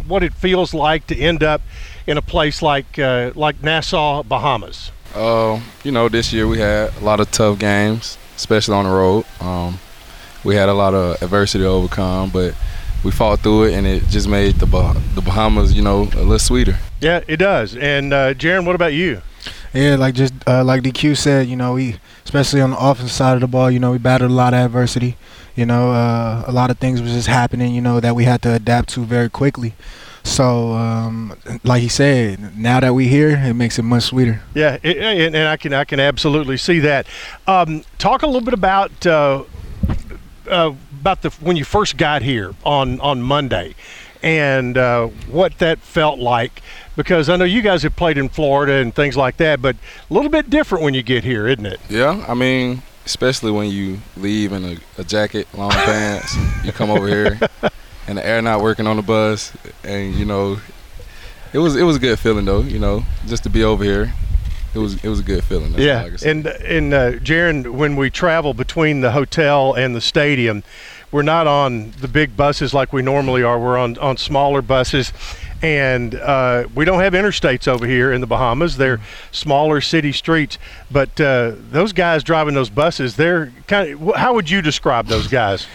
what 0.07 0.23
it 0.23 0.33
feels 0.33 0.73
like 0.73 1.07
to 1.09 1.15
end 1.15 1.43
up 1.43 1.61
in 2.07 2.17
a 2.17 2.23
place 2.23 2.63
like 2.63 2.99
uh, 2.99 3.33
like 3.35 3.63
Nassau, 3.63 4.23
Bahamas? 4.23 4.93
Uh, 5.15 5.61
you 5.85 5.93
know, 5.93 6.09
this 6.09 6.33
year 6.33 6.47
we 6.49 6.59
had 6.59 6.93
a 6.97 7.01
lot 7.05 7.21
of 7.21 7.31
tough 7.31 7.59
games, 7.59 8.19
especially 8.37 8.75
on 8.75 8.85
the 8.85 8.91
road. 8.91 9.25
Um, 9.41 9.79
we 10.45 10.57
had 10.57 10.69
a 10.69 10.75
lot 10.75 10.93
of 10.95 11.23
adversity 11.23 11.63
to 11.63 11.69
overcome, 11.69 12.31
but 12.31 12.55
we 13.05 13.11
fought 13.11 13.41
through 13.41 13.65
it, 13.65 13.75
and 13.75 13.87
it 13.87 14.03
just 14.09 14.29
made 14.29 14.57
the 14.57 14.67
bah- 14.67 15.01
the 15.15 15.21
Bahamas, 15.21 15.73
you 15.73 15.83
know, 15.83 16.03
a 16.03 16.23
little 16.23 16.39
sweeter. 16.39 16.77
Yeah, 17.01 17.23
it 17.29 17.37
does. 17.37 17.77
And 17.77 18.13
uh, 18.13 18.35
Jarrin, 18.35 18.67
what 18.67 18.75
about 18.75 18.93
you? 18.93 19.23
Yeah, 19.73 19.97
like 19.97 20.15
just 20.15 20.35
uh, 20.47 20.65
like 20.65 20.83
DQ 20.83 21.17
said, 21.17 21.47
you 21.47 21.57
know, 21.57 21.75
we 21.75 21.97
especially 22.25 22.61
on 22.61 22.71
the 22.71 22.79
offensive 22.79 23.13
side 23.13 23.35
of 23.35 23.41
the 23.41 23.47
ball, 23.47 23.71
you 23.71 23.79
know, 23.79 23.93
we 23.93 23.99
battled 23.99 24.31
a 24.31 24.35
lot 24.35 24.55
of 24.55 24.61
adversity. 24.61 25.17
You 25.55 25.67
know, 25.67 25.93
uh, 25.93 26.45
a 26.47 26.53
lot 26.53 26.71
of 26.71 26.79
things 26.79 27.01
was 27.01 27.13
just 27.13 27.29
happening, 27.29 27.75
you 27.75 27.81
know, 27.81 28.01
that 28.01 28.17
we 28.17 28.25
had 28.25 28.43
to 28.43 28.53
adapt 28.55 28.89
to 28.91 29.05
very 29.05 29.31
quickly. 29.31 29.75
So, 30.25 30.73
um, 30.73 31.37
like 31.63 31.83
he 31.83 31.89
said, 31.89 32.59
now 32.59 32.81
that 32.81 32.95
we're 32.95 33.09
here, 33.09 33.31
it 33.31 33.55
makes 33.55 33.79
it 33.79 33.83
much 33.83 34.05
sweeter. 34.05 34.43
Yeah, 34.55 34.79
it, 34.83 34.97
and, 34.97 35.37
and, 35.37 35.49
I 35.49 35.57
can 35.57 35.73
I 35.75 35.85
can 35.85 36.01
absolutely 36.01 36.57
see 36.57 36.81
that. 36.81 37.07
Um, 37.47 37.85
talk 37.99 38.23
a 38.23 38.27
little 38.27 38.41
bit 38.41 38.55
about 38.55 39.07
uh, 39.07 39.45
uh, 40.49 40.73
about 41.01 41.23
the 41.23 41.31
when 41.41 41.57
you 41.57 41.65
first 41.65 41.99
got 41.99 42.23
here 42.23 42.55
on 42.65 42.99
on 43.01 43.21
Monday, 43.23 43.75
and 44.23 44.79
uh, 44.79 45.09
what 45.31 45.59
that 45.59 45.79
felt 45.81 46.19
like. 46.19 46.63
Because 46.97 47.29
I 47.29 47.37
know 47.37 47.45
you 47.45 47.61
guys 47.61 47.83
have 47.83 47.95
played 47.95 48.17
in 48.17 48.29
Florida 48.29 48.75
and 48.75 48.95
things 48.95 49.17
like 49.17 49.37
that, 49.39 49.61
but 49.61 49.77
a 50.11 50.15
little 50.15 50.31
bit 50.31 50.49
different 50.49 50.85
when 50.85 50.95
you 50.95 51.03
get 51.03 51.25
here, 51.25 51.47
isn't 51.49 51.67
it? 51.67 51.81
Yeah, 51.89 52.25
I 52.27 52.35
mean, 52.35 52.83
especially 53.05 53.51
when 53.51 53.69
you 53.69 53.99
leave 54.17 54.53
in 54.53 54.65
a, 54.65 54.77
a 54.99 55.05
jacket, 55.05 55.49
long 55.55 55.71
pants, 55.71 56.37
you 56.65 56.73
come 56.73 56.91
over 56.91 57.09
here. 57.09 57.39
and 58.07 58.19
the 58.19 58.27
air 58.27 58.43
not 58.43 58.61
working 58.61 58.87
on 58.87 58.97
the 58.97 59.03
bus, 59.03 59.53
and 59.83 60.15
you 60.15 60.25
know, 60.25 60.59
it 61.53 61.59
was 61.59 61.77
it 61.77 61.83
was 61.83 61.97
a 61.97 62.01
good 62.01 62.19
feeling 62.19 62.45
though. 62.45 62.61
You 62.61 62.79
know, 62.79 63.05
just 63.27 63.43
to 63.45 63.51
be 63.51 63.65
over 63.65 63.85
here, 63.85 64.13
it 64.75 64.79
was 64.79 65.03
it 65.03 65.09
was 65.09 65.21
a 65.21 65.25
good 65.25 65.45
feeling. 65.45 65.73
That's 65.73 66.23
yeah, 66.23 66.31
and 66.31 66.47
and 66.47 66.95
uh, 66.95 67.13
Jarrin, 67.13 67.71
when 67.73 67.97
we 67.97 68.11
travel 68.11 68.55
between 68.55 69.01
the 69.01 69.13
hotel 69.13 69.75
and 69.75 69.95
the 69.95 70.01
stadium, 70.01 70.63
we're 71.11 71.23
not 71.23 71.47
on 71.47 71.93
the 71.93 72.09
big 72.09 72.37
buses 72.37 72.75
like 72.75 72.93
we 72.93 73.03
normally 73.03 73.43
are. 73.43 73.59
We're 73.59 73.79
on 73.79 73.97
on 73.99 74.17
smaller 74.17 74.63
buses. 74.63 75.13
and 75.63 76.17
uh, 76.17 76.67
we 76.75 76.85
don't 76.85 77.01
have 77.01 77.15
interstates 77.15 77.67
over 77.67 77.87
here 77.87 78.13
in 78.13 78.21
the 78.21 78.27
Bahamas. 78.27 78.77
They're 78.77 79.01
smaller 79.33 79.81
city 79.81 80.13
streets, 80.13 80.59
but 80.91 81.19
uh, 81.19 81.53
those 81.71 81.95
guys 81.95 82.23
driving 82.23 82.53
those 82.55 82.69
buses, 82.69 83.17
they're 83.17 83.51
kind 83.67 83.93
of. 83.93 84.17
How 84.17 84.35
would 84.35 84.51
you 84.51 84.61
describe 84.61 85.07
those 85.07 85.27
guys? 85.27 85.67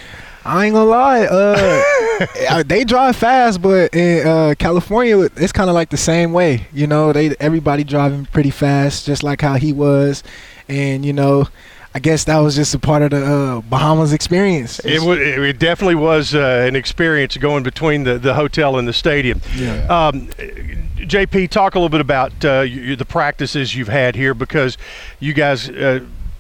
I 0.50 0.66
ain't 0.66 0.74
gonna 0.74 0.90
lie. 0.90 1.26
Uh, 1.26 2.64
they 2.66 2.84
drive 2.84 3.16
fast, 3.16 3.62
but 3.62 3.94
in 3.94 4.28
uh, 4.28 4.56
California, 4.58 5.20
it's 5.36 5.52
kind 5.52 5.70
of 5.70 5.76
like 5.76 5.90
the 5.92 5.98
same 5.98 6.34
way. 6.34 6.66
You 6.74 6.88
know, 6.88 7.14
they 7.14 7.36
everybody 7.40 7.84
driving 7.84 8.26
pretty 8.26 8.50
fast, 8.50 9.06
just 9.06 9.22
like 9.22 9.42
how 9.42 9.56
he 9.56 9.74
was, 9.74 10.24
and 10.68 11.06
you 11.06 11.14
know. 11.14 11.48
I 11.92 11.98
guess 11.98 12.26
that 12.26 12.38
was 12.38 12.56
just 12.56 12.76
a 12.76 12.80
part 12.80 13.02
of 13.02 13.10
the 13.10 13.26
uh, 13.26 13.62
Bahamas 13.62 14.14
experience. 14.14 14.78
It, 14.86 15.00
w- 15.00 15.20
it 15.20 15.58
definitely 15.58 15.96
was 15.96 16.36
uh, 16.36 16.64
an 16.68 16.76
experience 16.76 17.36
going 17.36 17.64
between 17.64 18.04
the, 18.04 18.20
the 18.20 18.36
hotel 18.36 18.78
and 18.78 18.88
the 18.88 18.94
stadium. 18.94 19.42
Yeah. 19.56 19.88
Um, 19.88 20.28
JP, 20.28 21.50
talk 21.50 21.74
a 21.74 21.80
little 21.80 21.90
bit 21.90 22.00
about 22.00 22.46
uh, 22.46 22.62
you, 22.62 22.96
the 22.96 23.06
practices 23.06 23.74
you've 23.74 23.88
had 23.88 24.16
here 24.16 24.36
because 24.36 24.78
you 25.20 25.34
guys. 25.34 25.68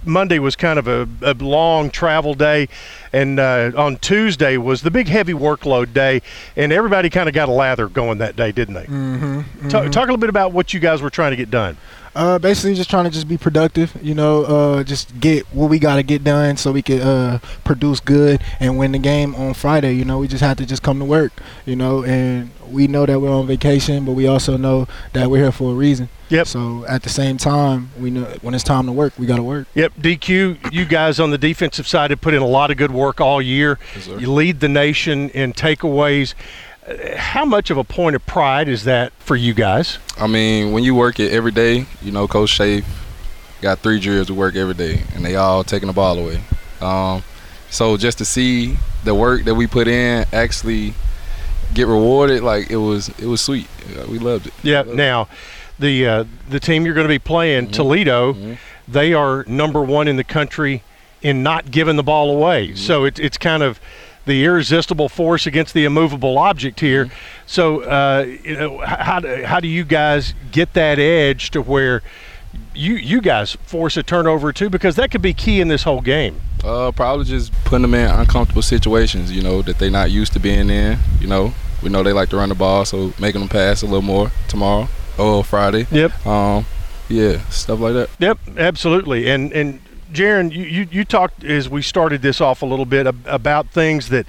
Monday 0.05 0.39
was 0.39 0.55
kind 0.55 0.79
of 0.79 0.87
a, 0.87 1.07
a 1.21 1.33
long 1.33 1.89
travel 1.89 2.33
day, 2.33 2.67
and 3.11 3.39
uh, 3.39 3.71
on 3.75 3.97
Tuesday 3.97 4.57
was 4.57 4.81
the 4.81 4.91
big 4.91 5.07
heavy 5.07 5.33
workload 5.33 5.93
day, 5.93 6.21
and 6.55 6.71
everybody 6.71 7.09
kind 7.09 7.27
of 7.27 7.35
got 7.35 7.49
a 7.49 7.51
lather 7.51 7.87
going 7.87 8.19
that 8.19 8.35
day, 8.35 8.51
didn't 8.51 8.75
they? 8.75 8.85
Mm-hmm, 8.85 9.67
Talk, 9.69 9.91
talk 9.91 10.03
a 10.03 10.11
little 10.11 10.17
bit 10.17 10.29
about 10.29 10.53
what 10.53 10.73
you 10.73 10.79
guys 10.79 11.01
were 11.01 11.09
trying 11.09 11.31
to 11.31 11.37
get 11.37 11.51
done. 11.51 11.77
Uh, 12.15 12.39
basically, 12.39 12.73
just 12.75 12.89
trying 12.89 13.05
to 13.05 13.09
just 13.09 13.27
be 13.27 13.37
productive. 13.37 13.95
You 14.01 14.15
know, 14.15 14.43
uh, 14.43 14.83
just 14.83 15.19
get 15.19 15.45
what 15.47 15.69
we 15.69 15.79
got 15.79 15.97
to 15.97 16.03
get 16.03 16.23
done 16.23 16.57
so 16.57 16.71
we 16.71 16.81
could 16.81 17.01
uh, 17.01 17.39
produce 17.63 17.99
good 17.99 18.41
and 18.59 18.77
win 18.77 18.91
the 18.91 18.99
game 18.99 19.35
on 19.35 19.53
Friday. 19.53 19.93
You 19.93 20.05
know, 20.05 20.19
we 20.19 20.27
just 20.27 20.41
have 20.41 20.57
to 20.57 20.65
just 20.65 20.83
come 20.83 20.99
to 20.99 21.05
work. 21.05 21.33
You 21.65 21.75
know, 21.75 22.03
and 22.03 22.51
we 22.71 22.87
know 22.87 23.05
that 23.05 23.19
we're 23.19 23.31
on 23.31 23.47
vacation, 23.47 24.05
but 24.05 24.13
we 24.13 24.27
also 24.27 24.57
know 24.57 24.87
that 25.13 25.29
we're 25.29 25.43
here 25.43 25.51
for 25.51 25.71
a 25.71 25.75
reason. 25.75 26.09
Yep. 26.29 26.47
So 26.47 26.85
at 26.87 27.01
the 27.03 27.09
same 27.09 27.37
time, 27.37 27.89
we 27.99 28.11
know 28.11 28.25
when 28.41 28.53
it's 28.53 28.63
time 28.63 28.85
to 28.85 28.91
work, 28.91 29.13
we 29.17 29.25
got 29.25 29.37
to 29.37 29.43
work. 29.43 29.67
Yep. 29.73 29.93
DQ, 29.95 30.71
you 30.71 30.85
guys 30.85 31.19
on 31.19 31.31
the 31.31 31.37
defensive 31.37 31.87
side 31.87 32.11
have 32.11 32.21
put 32.21 32.33
in 32.33 32.41
a 32.41 32.47
lot 32.47 32.69
of 32.69 32.77
good 32.77 32.91
work 32.91 33.19
all 33.19 33.41
year. 33.41 33.79
Yes, 33.95 34.07
you 34.07 34.31
lead 34.31 34.59
the 34.59 34.69
nation 34.69 35.29
in 35.31 35.53
takeaways. 35.53 36.35
How 37.17 37.45
much 37.45 37.69
of 37.69 37.77
a 37.77 37.83
point 37.83 38.15
of 38.15 38.25
pride 38.25 38.67
is 38.67 38.83
that 38.85 39.13
for 39.13 39.35
you 39.35 39.53
guys? 39.53 39.99
I 40.17 40.27
mean, 40.27 40.71
when 40.71 40.83
you 40.83 40.95
work 40.95 41.19
it 41.19 41.31
every 41.31 41.51
day, 41.51 41.85
you 42.01 42.11
know, 42.11 42.27
Coach 42.27 42.49
Shafe 42.49 42.85
got 43.61 43.79
three 43.79 43.99
drills 43.99 44.31
we 44.31 44.37
work 44.37 44.55
every 44.55 44.73
day, 44.73 45.03
and 45.13 45.23
they 45.23 45.35
all 45.35 45.63
taking 45.63 45.87
the 45.87 45.93
ball 45.93 46.17
away. 46.17 46.41
Um, 46.81 47.23
so 47.69 47.97
just 47.97 48.17
to 48.19 48.25
see 48.25 48.77
the 49.03 49.13
work 49.13 49.43
that 49.43 49.55
we 49.55 49.67
put 49.67 49.87
in 49.87 50.25
actually 50.33 50.93
get 51.73 51.87
rewarded, 51.87 52.41
like 52.41 52.71
it 52.71 52.77
was, 52.77 53.09
it 53.19 53.25
was 53.25 53.41
sweet. 53.41 53.67
We 54.07 54.17
loved 54.17 54.47
it. 54.47 54.53
Yeah. 54.63 54.83
Now, 54.83 55.27
the 55.77 56.07
uh, 56.07 56.23
the 56.49 56.59
team 56.59 56.85
you're 56.85 56.95
going 56.95 57.07
to 57.07 57.13
be 57.13 57.19
playing, 57.19 57.71
Toledo, 57.71 58.57
they 58.87 59.13
are 59.13 59.43
number 59.47 59.81
one 59.81 60.07
in 60.07 60.17
the 60.17 60.23
country 60.23 60.83
in 61.21 61.43
not 61.43 61.71
giving 61.71 61.95
the 61.95 62.03
ball 62.03 62.29
away. 62.31 62.75
So 62.75 63.05
it's 63.05 63.19
it's 63.19 63.37
kind 63.37 63.63
of 63.63 63.79
the 64.29 64.45
irresistible 64.45 65.09
force 65.09 65.45
against 65.45 65.73
the 65.73 65.83
immovable 65.83 66.37
object 66.37 66.79
here. 66.79 67.09
So 67.45 67.81
uh, 67.81 68.25
you 68.43 68.55
know, 68.55 68.77
how 68.79 69.19
do, 69.19 69.43
how 69.43 69.59
do 69.59 69.67
you 69.67 69.83
guys 69.83 70.33
get 70.51 70.73
that 70.73 70.99
edge 70.99 71.51
to 71.51 71.61
where 71.61 72.01
you 72.73 72.93
you 72.95 73.21
guys 73.21 73.53
force 73.63 73.97
a 73.97 74.03
turnover 74.03 74.53
too? 74.53 74.69
Because 74.69 74.95
that 74.95 75.11
could 75.11 75.21
be 75.21 75.33
key 75.33 75.59
in 75.59 75.67
this 75.67 75.83
whole 75.83 76.01
game. 76.01 76.39
Uh, 76.63 76.91
probably 76.91 77.25
just 77.25 77.51
putting 77.63 77.83
them 77.83 77.93
in 77.93 78.09
uncomfortable 78.09 78.61
situations, 78.61 79.31
you 79.31 79.41
know, 79.41 79.61
that 79.61 79.79
they're 79.79 79.89
not 79.89 80.11
used 80.11 80.33
to 80.33 80.39
being 80.39 80.69
in. 80.69 80.99
You 81.19 81.27
know, 81.27 81.53
we 81.81 81.89
know 81.89 82.03
they 82.03 82.13
like 82.13 82.29
to 82.29 82.37
run 82.37 82.49
the 82.49 82.55
ball, 82.55 82.85
so 82.85 83.13
making 83.19 83.41
them 83.41 83.49
pass 83.49 83.81
a 83.81 83.85
little 83.85 84.01
more 84.01 84.31
tomorrow 84.47 84.87
or 85.17 85.43
Friday. 85.43 85.87
Yep. 85.91 86.25
Um, 86.25 86.65
yeah, 87.07 87.39
stuff 87.49 87.79
like 87.79 87.93
that. 87.93 88.09
Yep, 88.19 88.39
absolutely. 88.57 89.29
And 89.29 89.51
and 89.53 89.79
Jarrin, 90.11 90.51
you, 90.51 90.63
you, 90.63 90.87
you 90.91 91.05
talked 91.05 91.43
as 91.43 91.69
we 91.69 91.81
started 91.81 92.21
this 92.21 92.41
off 92.41 92.61
a 92.61 92.65
little 92.65 92.85
bit 92.85 93.07
about 93.25 93.69
things 93.69 94.09
that 94.09 94.25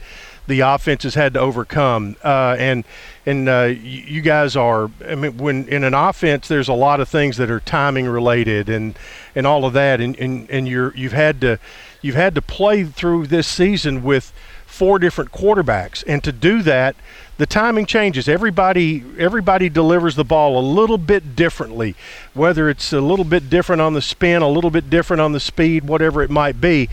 the 0.46 0.60
offense 0.60 1.04
has 1.04 1.14
had 1.14 1.34
to 1.34 1.40
overcome. 1.40 2.16
Uh, 2.22 2.56
and 2.58 2.84
and 3.24 3.48
uh, 3.48 3.72
you, 3.82 4.20
guys 4.20 4.56
are. 4.56 4.90
I 5.06 5.14
mean, 5.14 5.38
when 5.38 5.68
in 5.68 5.84
an 5.84 5.94
offense, 5.94 6.48
there's 6.48 6.68
a 6.68 6.74
lot 6.74 7.00
of 7.00 7.08
things 7.08 7.36
that 7.36 7.50
are 7.50 7.60
timing 7.60 8.06
related 8.06 8.68
and 8.68 8.98
and 9.34 9.46
all 9.46 9.64
of 9.64 9.72
that. 9.74 10.00
And 10.00 10.16
and, 10.18 10.50
and 10.50 10.68
you're 10.68 10.94
you've 10.96 11.12
had 11.12 11.40
to 11.42 11.58
you've 12.02 12.16
had 12.16 12.34
to 12.34 12.42
play 12.42 12.84
through 12.84 13.28
this 13.28 13.46
season 13.46 14.02
with 14.02 14.32
four 14.70 14.98
different 14.98 15.32
quarterbacks, 15.32 16.02
and 16.06 16.22
to 16.24 16.32
do 16.32 16.62
that, 16.62 16.96
the 17.38 17.46
timing 17.46 17.86
changes. 17.86 18.28
Everybody 18.28 19.02
everybody 19.18 19.68
delivers 19.68 20.14
the 20.14 20.24
ball 20.24 20.58
a 20.58 20.64
little 20.64 20.98
bit 20.98 21.34
differently, 21.34 21.94
whether 22.34 22.68
it's 22.68 22.92
a 22.92 23.00
little 23.00 23.24
bit 23.24 23.50
different 23.50 23.82
on 23.82 23.94
the 23.94 24.02
spin, 24.02 24.42
a 24.42 24.48
little 24.48 24.70
bit 24.70 24.90
different 24.90 25.20
on 25.20 25.32
the 25.32 25.40
speed, 25.40 25.84
whatever 25.84 26.22
it 26.22 26.30
might 26.30 26.60
be. 26.60 26.88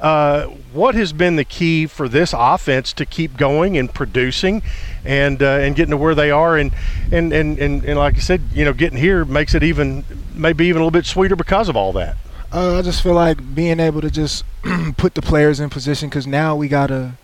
Uh, 0.00 0.46
what 0.72 0.94
has 0.94 1.12
been 1.12 1.36
the 1.36 1.44
key 1.44 1.86
for 1.86 2.08
this 2.08 2.34
offense 2.36 2.92
to 2.92 3.06
keep 3.06 3.36
going 3.36 3.78
and 3.78 3.94
producing, 3.94 4.62
and 5.04 5.42
uh, 5.42 5.46
and 5.46 5.76
getting 5.76 5.92
to 5.92 5.96
where 5.96 6.14
they 6.14 6.30
are, 6.30 6.56
and, 6.56 6.72
and 7.10 7.32
and 7.32 7.58
and 7.58 7.84
and 7.84 7.98
like 7.98 8.16
I 8.16 8.20
said, 8.20 8.42
you 8.52 8.64
know, 8.64 8.72
getting 8.72 8.98
here 8.98 9.24
makes 9.24 9.54
it 9.54 9.62
even 9.62 10.04
maybe 10.34 10.66
even 10.66 10.82
a 10.82 10.84
little 10.84 10.90
bit 10.90 11.06
sweeter 11.06 11.36
because 11.36 11.68
of 11.68 11.76
all 11.76 11.92
that. 11.92 12.16
Uh, 12.52 12.78
I 12.78 12.82
just 12.82 13.02
feel 13.02 13.14
like 13.14 13.54
being 13.54 13.80
able 13.80 14.02
to 14.02 14.10
just 14.10 14.44
put 14.98 15.14
the 15.14 15.22
players 15.22 15.58
in 15.58 15.70
position 15.70 16.10
because 16.10 16.26
now 16.26 16.54
we 16.54 16.68
gotta, 16.68 17.14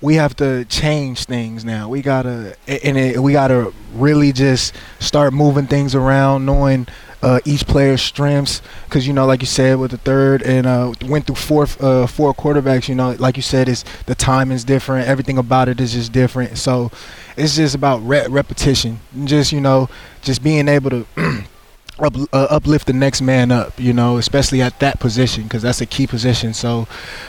we 0.00 0.14
have 0.14 0.36
to 0.36 0.64
change 0.66 1.24
things 1.24 1.64
now. 1.64 1.88
We 1.88 2.02
gotta, 2.02 2.56
and 2.66 2.96
it, 2.96 3.18
we 3.18 3.32
gotta 3.32 3.72
really 3.94 4.32
just 4.32 4.74
start 4.98 5.32
moving 5.32 5.66
things 5.66 5.94
around, 5.94 6.44
knowing 6.44 6.86
uh, 7.22 7.40
each 7.44 7.66
player's 7.66 8.02
strengths. 8.02 8.60
Because 8.84 9.06
you 9.06 9.12
know, 9.12 9.26
like 9.26 9.40
you 9.40 9.46
said, 9.46 9.78
with 9.78 9.90
the 9.90 9.98
third 9.98 10.42
and 10.42 10.66
uh, 10.66 10.92
went 11.06 11.26
through 11.26 11.36
four 11.36 11.66
uh, 11.80 12.06
four 12.06 12.34
quarterbacks. 12.34 12.88
You 12.88 12.94
know, 12.94 13.12
like 13.18 13.36
you 13.36 13.42
said, 13.42 13.68
is 13.68 13.84
the 14.06 14.14
timing's 14.14 14.64
different. 14.64 15.08
Everything 15.08 15.38
about 15.38 15.68
it 15.68 15.80
is 15.80 15.92
just 15.92 16.12
different. 16.12 16.58
So 16.58 16.90
it's 17.36 17.56
just 17.56 17.74
about 17.74 17.98
re- 18.06 18.26
repetition. 18.28 19.00
Just 19.24 19.52
you 19.52 19.60
know, 19.60 19.88
just 20.22 20.42
being 20.42 20.68
able 20.68 20.90
to. 20.90 21.06
up, 21.98 22.14
uh, 22.32 22.46
uplift 22.50 22.86
the 22.86 22.92
next 22.92 23.20
man 23.22 23.50
up, 23.50 23.72
you 23.78 23.92
know, 23.92 24.18
especially 24.18 24.62
at 24.62 24.78
that 24.80 25.00
position 25.00 25.44
because 25.44 25.62
that's 25.62 25.80
a 25.80 25.86
key 25.86 26.06
position. 26.06 26.52
So 26.54 26.86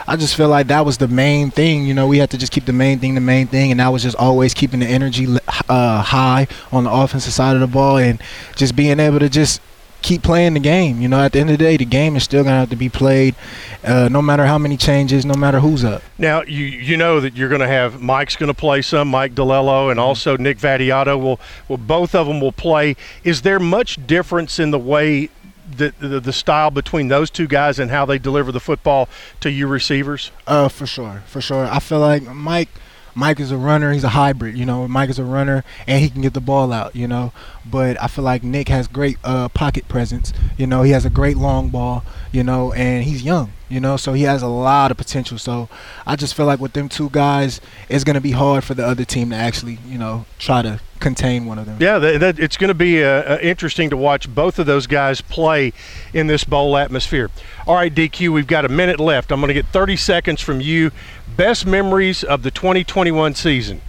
I 0.07 0.15
just 0.15 0.35
feel 0.35 0.49
like 0.49 0.67
that 0.67 0.85
was 0.85 0.97
the 0.97 1.07
main 1.07 1.51
thing. 1.51 1.85
You 1.85 1.93
know, 1.93 2.07
we 2.07 2.17
had 2.17 2.29
to 2.31 2.37
just 2.37 2.51
keep 2.51 2.65
the 2.65 2.73
main 2.73 2.99
thing 2.99 3.15
the 3.15 3.21
main 3.21 3.47
thing, 3.47 3.71
and 3.71 3.79
that 3.79 3.89
was 3.89 4.03
just 4.03 4.15
always 4.17 4.53
keeping 4.53 4.79
the 4.79 4.87
energy 4.87 5.27
uh, 5.69 6.01
high 6.01 6.47
on 6.71 6.83
the 6.83 6.91
offensive 6.91 7.33
side 7.33 7.55
of 7.55 7.61
the 7.61 7.67
ball 7.67 7.97
and 7.97 8.21
just 8.55 8.75
being 8.75 8.99
able 8.99 9.19
to 9.19 9.29
just 9.29 9.61
keep 10.07 10.23
playing 10.23 10.53
the 10.53 10.59
game. 10.59 11.01
You 11.01 11.09
know, 11.09 11.19
at 11.19 11.33
the 11.33 11.39
end 11.39 11.49
of 11.49 11.57
the 11.57 11.63
day, 11.63 11.75
the 11.75 11.85
game 11.85 12.15
is 12.15 12.23
still 12.23 12.43
gonna 12.43 12.59
have 12.59 12.69
to 12.69 12.75
be 12.75 12.87
played, 12.87 13.35
uh, 13.83 14.07
no 14.09 14.21
matter 14.21 14.45
how 14.45 14.57
many 14.57 14.77
changes, 14.77 15.25
no 15.25 15.33
matter 15.33 15.59
who's 15.59 15.83
up. 15.83 16.01
Now 16.17 16.43
you 16.43 16.63
you 16.63 16.95
know 16.95 17.19
that 17.19 17.35
you're 17.35 17.49
going 17.49 17.61
to 17.61 17.67
have 17.67 18.01
Mike's 18.01 18.35
going 18.35 18.47
to 18.47 18.53
play 18.53 18.81
some, 18.81 19.09
Mike 19.09 19.35
DiLiello, 19.35 19.91
and 19.91 19.99
also 19.99 20.37
Nick 20.37 20.57
Vattiato 20.57 21.19
will 21.21 21.39
will 21.67 21.77
both 21.77 22.15
of 22.15 22.27
them 22.27 22.39
will 22.39 22.53
play. 22.53 22.95
Is 23.23 23.41
there 23.41 23.59
much 23.59 24.05
difference 24.07 24.59
in 24.59 24.71
the 24.71 24.79
way 24.79 25.29
that 25.75 25.99
the, 25.99 26.21
the 26.21 26.33
style 26.33 26.71
between 26.71 27.09
those 27.09 27.29
two 27.29 27.47
guys 27.47 27.77
and 27.77 27.91
how 27.91 28.05
they 28.05 28.17
deliver 28.17 28.53
the 28.53 28.61
football 28.61 29.09
to 29.41 29.51
you 29.51 29.67
receivers? 29.67 30.31
Uh, 30.47 30.69
for 30.69 30.87
sure, 30.87 31.23
for 31.27 31.41
sure. 31.41 31.65
I 31.65 31.79
feel 31.79 31.99
like 31.99 32.23
Mike. 32.23 32.69
Mike 33.17 33.39
is 33.39 33.49
a 33.49 33.57
runner. 33.57 33.91
He's 33.91 34.03
a 34.03 34.09
hybrid, 34.09 34.55
you 34.55 34.63
know. 34.63 34.87
Mike 34.87 35.09
is 35.09 35.17
a 35.17 35.23
runner, 35.23 35.63
and 35.87 36.03
he 36.03 36.09
can 36.09 36.21
get 36.21 36.35
the 36.35 36.39
ball 36.39 36.71
out, 36.71 36.95
you 36.95 37.07
know. 37.07 37.33
But 37.65 38.01
I 38.01 38.05
feel 38.07 38.23
like 38.23 38.43
Nick 38.43 38.69
has 38.69 38.87
great 38.87 39.17
uh, 39.23 39.49
pocket 39.49 39.87
presence. 39.87 40.31
You 40.55 40.67
know, 40.67 40.83
he 40.83 40.91
has 40.91 41.03
a 41.03 41.09
great 41.09 41.35
long 41.35 41.69
ball, 41.69 42.03
you 42.31 42.43
know, 42.43 42.71
and 42.73 43.03
he's 43.03 43.23
young, 43.23 43.53
you 43.69 43.79
know, 43.79 43.97
so 43.97 44.13
he 44.13 44.23
has 44.23 44.43
a 44.43 44.47
lot 44.47 44.91
of 44.91 44.97
potential. 44.97 45.39
So 45.39 45.67
I 46.05 46.15
just 46.15 46.35
feel 46.35 46.45
like 46.45 46.59
with 46.59 46.73
them 46.73 46.89
two 46.89 47.09
guys, 47.09 47.59
it's 47.89 48.03
gonna 48.03 48.21
be 48.21 48.31
hard 48.31 48.63
for 48.63 48.75
the 48.75 48.85
other 48.85 49.03
team 49.03 49.31
to 49.31 49.35
actually, 49.35 49.79
you 49.87 49.97
know, 49.97 50.25
try 50.37 50.61
to 50.61 50.79
contain 50.99 51.45
one 51.45 51.59
of 51.59 51.65
them. 51.65 51.77
Yeah, 51.79 51.99
that, 51.99 52.19
that, 52.19 52.39
it's 52.39 52.57
going 52.57 52.69
to 52.69 52.73
be 52.73 53.03
uh, 53.03 53.07
uh, 53.07 53.39
interesting 53.41 53.89
to 53.89 53.97
watch 53.97 54.33
both 54.33 54.59
of 54.59 54.65
those 54.65 54.87
guys 54.87 55.21
play 55.21 55.73
in 56.13 56.27
this 56.27 56.43
bowl 56.43 56.77
atmosphere. 56.77 57.29
All 57.65 57.75
right, 57.75 57.93
DQ, 57.93 58.33
we've 58.33 58.47
got 58.47 58.65
a 58.65 58.69
minute 58.69 58.99
left. 58.99 59.31
I'm 59.31 59.39
going 59.39 59.49
to 59.49 59.53
get 59.53 59.67
30 59.67 59.95
seconds 59.95 60.41
from 60.41 60.61
you. 60.61 60.91
Best 61.37 61.67
memories 61.67 62.23
of 62.23 62.41
the 62.41 62.49
2021 62.49 63.35
season. 63.35 63.81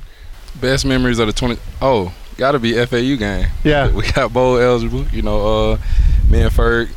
Best 0.60 0.84
memories 0.84 1.18
of 1.18 1.26
the 1.28 1.32
20. 1.32 1.58
Oh, 1.80 2.14
got 2.36 2.52
to 2.52 2.58
be 2.58 2.74
FAU 2.84 3.16
game. 3.16 3.48
Yeah. 3.64 3.90
We 3.94 4.10
got 4.12 4.34
bowl 4.34 4.58
eligible. 4.58 5.06
You 5.08 5.22
know, 5.22 5.72
uh, 5.72 5.78
me 6.28 6.42
and 6.42 6.52
Ferg, 6.52 6.90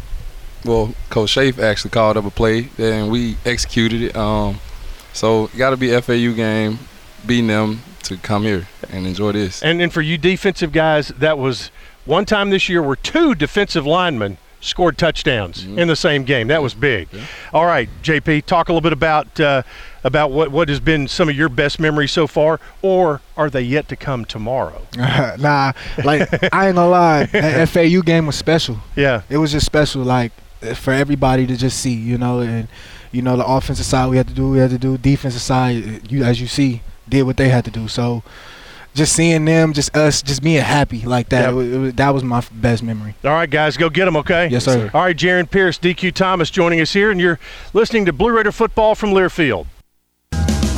well, 0.66 0.94
Coach 1.10 1.30
Shafe 1.30 1.58
actually 1.58 1.92
called 1.92 2.18
up 2.18 2.26
a 2.26 2.30
play 2.30 2.70
and 2.78 3.10
we 3.10 3.38
executed 3.46 4.02
it. 4.02 4.16
Um, 4.18 4.60
so 5.14 5.48
got 5.58 5.70
to 5.70 5.78
be 5.78 5.98
FAU 6.02 6.34
game, 6.34 6.80
beating 7.26 7.48
them 7.48 7.82
to 8.04 8.18
come 8.18 8.44
here 8.44 8.68
and 8.90 9.08
enjoy 9.08 9.32
this. 9.32 9.64
And 9.64 9.80
then 9.80 9.90
for 9.90 10.02
you 10.02 10.18
defensive 10.18 10.74
guys, 10.74 11.10
that 11.10 11.38
was 11.38 11.72
one 12.06 12.26
time 12.26 12.50
this 12.50 12.68
year 12.68 12.82
where 12.84 12.98
two 12.98 13.36
defensive 13.36 13.86
linemen 13.86 14.38
scored 14.60 14.98
touchdowns 14.98 15.66
in 15.66 15.88
the 15.88 15.96
same 15.96 16.24
game. 16.24 16.48
That 16.48 16.62
was 16.62 16.74
big. 16.74 17.08
All 17.54 17.66
right, 17.66 17.90
JP, 18.04 18.46
talk 18.46 18.70
a 18.70 18.74
little 18.74 18.82
bit 18.82 18.94
about 18.94 19.40
uh, 19.40 19.64
about 20.04 20.32
what, 20.32 20.52
what 20.52 20.70
has 20.70 20.80
been 20.80 21.08
some 21.08 21.30
of 21.30 21.36
your 21.36 21.50
best 21.50 21.80
memories 21.80 22.12
so 22.12 22.28
far, 22.28 22.60
or 22.82 23.22
are 23.38 23.50
they 23.50 23.62
yet 23.62 23.88
to 23.90 23.96
come 23.96 24.26
tomorrow? 24.26 24.82
nah, 24.98 25.74
like 26.04 26.28
I 26.54 26.68
ain't 26.68 26.76
gonna 26.76 26.90
lie, 26.90 27.26
that 27.32 27.70
FAU 27.70 28.02
game 28.02 28.26
was 28.26 28.36
special. 28.36 28.78
Yeah, 28.96 29.22
it 29.30 29.38
was 29.38 29.52
just 29.52 29.66
special, 29.66 30.04
like 30.04 30.32
for 30.76 30.94
everybody 30.94 31.48
to 31.48 31.56
just 31.56 31.80
see, 31.80 31.94
you 31.94 32.18
know, 32.18 32.40
and 32.40 32.68
you 33.12 33.22
know 33.22 33.36
the 33.38 33.46
offensive 33.46 33.86
side 33.86 34.10
we 34.10 34.18
had 34.18 34.28
to 34.28 34.34
do, 34.34 34.50
we 34.50 34.60
had 34.60 34.70
to 34.72 34.78
do 34.78 34.98
defensive 34.98 35.42
side. 35.42 36.12
You 36.12 36.24
as 36.24 36.42
you 36.42 36.48
see, 36.48 36.82
did 37.10 37.24
what 37.24 37.38
they 37.38 37.50
had 37.50 37.66
to 37.66 37.72
do. 37.72 37.88
So 37.88 38.24
just 38.94 39.14
seeing 39.14 39.46
them, 39.46 39.74
just 39.74 39.96
us, 39.96 40.22
just 40.22 40.42
being 40.42 40.62
happy 40.62 41.02
like 41.02 41.30
that. 41.30 41.54
Yep. 41.54 41.64
It, 41.64 41.88
it, 41.88 41.98
that 41.98 42.14
was 42.14 42.24
my 42.24 42.44
best 42.52 42.84
memory. 42.84 43.16
All 43.24 43.32
right, 43.32 43.50
guys, 43.50 43.78
go 43.78 43.90
get 43.90 44.06
them, 44.06 44.18
okay? 44.18 44.48
Yes, 44.50 44.66
sir. 44.66 44.90
All 44.94 45.04
right, 45.04 45.16
Jarrin 45.16 45.50
Pierce, 45.50 45.78
DQ 45.80 46.14
Thomas 46.14 46.50
joining 46.50 46.82
us 46.82 46.94
here, 46.94 47.12
and 47.12 47.20
you're 47.20 47.40
listening 47.74 48.06
to 48.06 48.14
Blue 48.14 48.32
Raider 48.32 48.52
football 48.52 48.96
from 48.96 49.12
Learfield. 49.12 49.68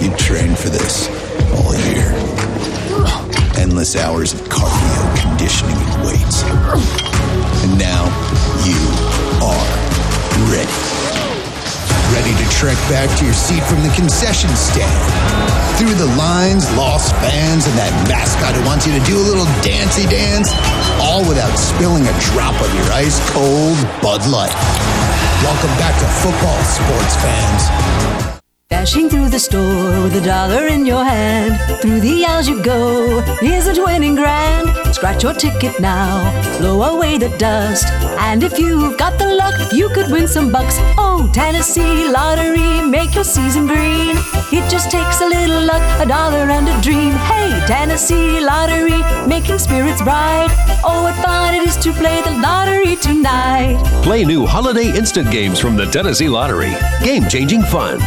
You 0.00 0.14
trained 0.14 0.56
for 0.56 0.70
this 0.70 1.10
all 1.58 1.74
year. 1.90 2.06
Endless 3.58 3.96
hours 3.96 4.32
of 4.32 4.38
cardio, 4.46 5.02
conditioning, 5.18 5.74
and 5.74 6.06
weights. 6.06 6.46
And 7.66 7.74
now 7.74 8.06
you 8.62 8.78
are 9.42 9.66
ready. 10.54 10.70
Ready 12.14 12.30
to 12.30 12.46
trek 12.54 12.78
back 12.86 13.10
to 13.18 13.24
your 13.26 13.34
seat 13.34 13.58
from 13.66 13.82
the 13.82 13.90
concession 13.98 14.54
stand. 14.54 14.86
Through 15.82 15.98
the 15.98 16.06
lines, 16.14 16.70
lost 16.78 17.10
fans, 17.16 17.66
and 17.66 17.74
that 17.74 17.90
mascot 18.06 18.54
who 18.54 18.62
wants 18.62 18.86
you 18.86 18.94
to 18.94 19.02
do 19.02 19.18
a 19.18 19.26
little 19.26 19.50
dancey 19.66 20.06
dance, 20.06 20.54
all 21.02 21.26
without 21.26 21.58
spilling 21.58 22.06
a 22.06 22.14
drop 22.30 22.54
of 22.62 22.70
your 22.70 22.86
ice 22.94 23.18
cold 23.34 23.74
Bud 23.98 24.22
Light. 24.30 24.54
Welcome 25.42 25.74
back 25.82 25.98
to 25.98 26.06
football, 26.22 26.62
sports 26.62 27.18
fans. 27.18 28.17
Dashing 28.70 29.08
through 29.08 29.30
the 29.30 29.38
store 29.38 30.02
with 30.02 30.14
a 30.16 30.20
dollar 30.20 30.66
in 30.66 30.84
your 30.84 31.02
hand. 31.02 31.58
Through 31.80 32.00
the 32.00 32.26
aisles 32.26 32.46
you 32.46 32.62
go, 32.62 33.24
isn't 33.42 33.82
winning 33.82 34.14
grand? 34.14 34.94
Scratch 34.94 35.22
your 35.22 35.32
ticket 35.32 35.80
now, 35.80 36.20
blow 36.58 36.82
away 36.82 37.16
the 37.16 37.30
dust. 37.38 37.86
And 38.20 38.44
if 38.44 38.58
you've 38.58 38.98
got 38.98 39.18
the 39.18 39.32
luck, 39.34 39.72
you 39.72 39.88
could 39.88 40.10
win 40.10 40.28
some 40.28 40.52
bucks. 40.52 40.76
Oh, 40.98 41.30
Tennessee 41.32 42.10
Lottery, 42.10 42.86
make 42.86 43.14
your 43.14 43.24
season 43.24 43.66
green. 43.66 44.16
It 44.52 44.70
just 44.70 44.90
takes 44.90 45.22
a 45.22 45.26
little 45.26 45.64
luck, 45.64 45.82
a 45.98 46.06
dollar 46.06 46.50
and 46.50 46.68
a 46.68 46.78
dream. 46.82 47.12
Hey, 47.12 47.48
Tennessee 47.66 48.38
Lottery, 48.38 49.00
making 49.26 49.60
spirits 49.60 50.02
bright. 50.02 50.48
Oh, 50.84 51.04
what 51.04 51.16
fun 51.24 51.54
it 51.54 51.66
is 51.66 51.76
to 51.78 51.92
play 51.94 52.20
the 52.20 52.32
lottery 52.32 52.96
tonight. 52.96 53.82
Play 54.02 54.26
new 54.26 54.44
holiday 54.44 54.94
instant 54.94 55.30
games 55.30 55.58
from 55.58 55.74
the 55.74 55.86
Tennessee 55.86 56.28
Lottery. 56.28 56.74
Game 57.02 57.26
changing 57.28 57.62
fun. 57.62 57.98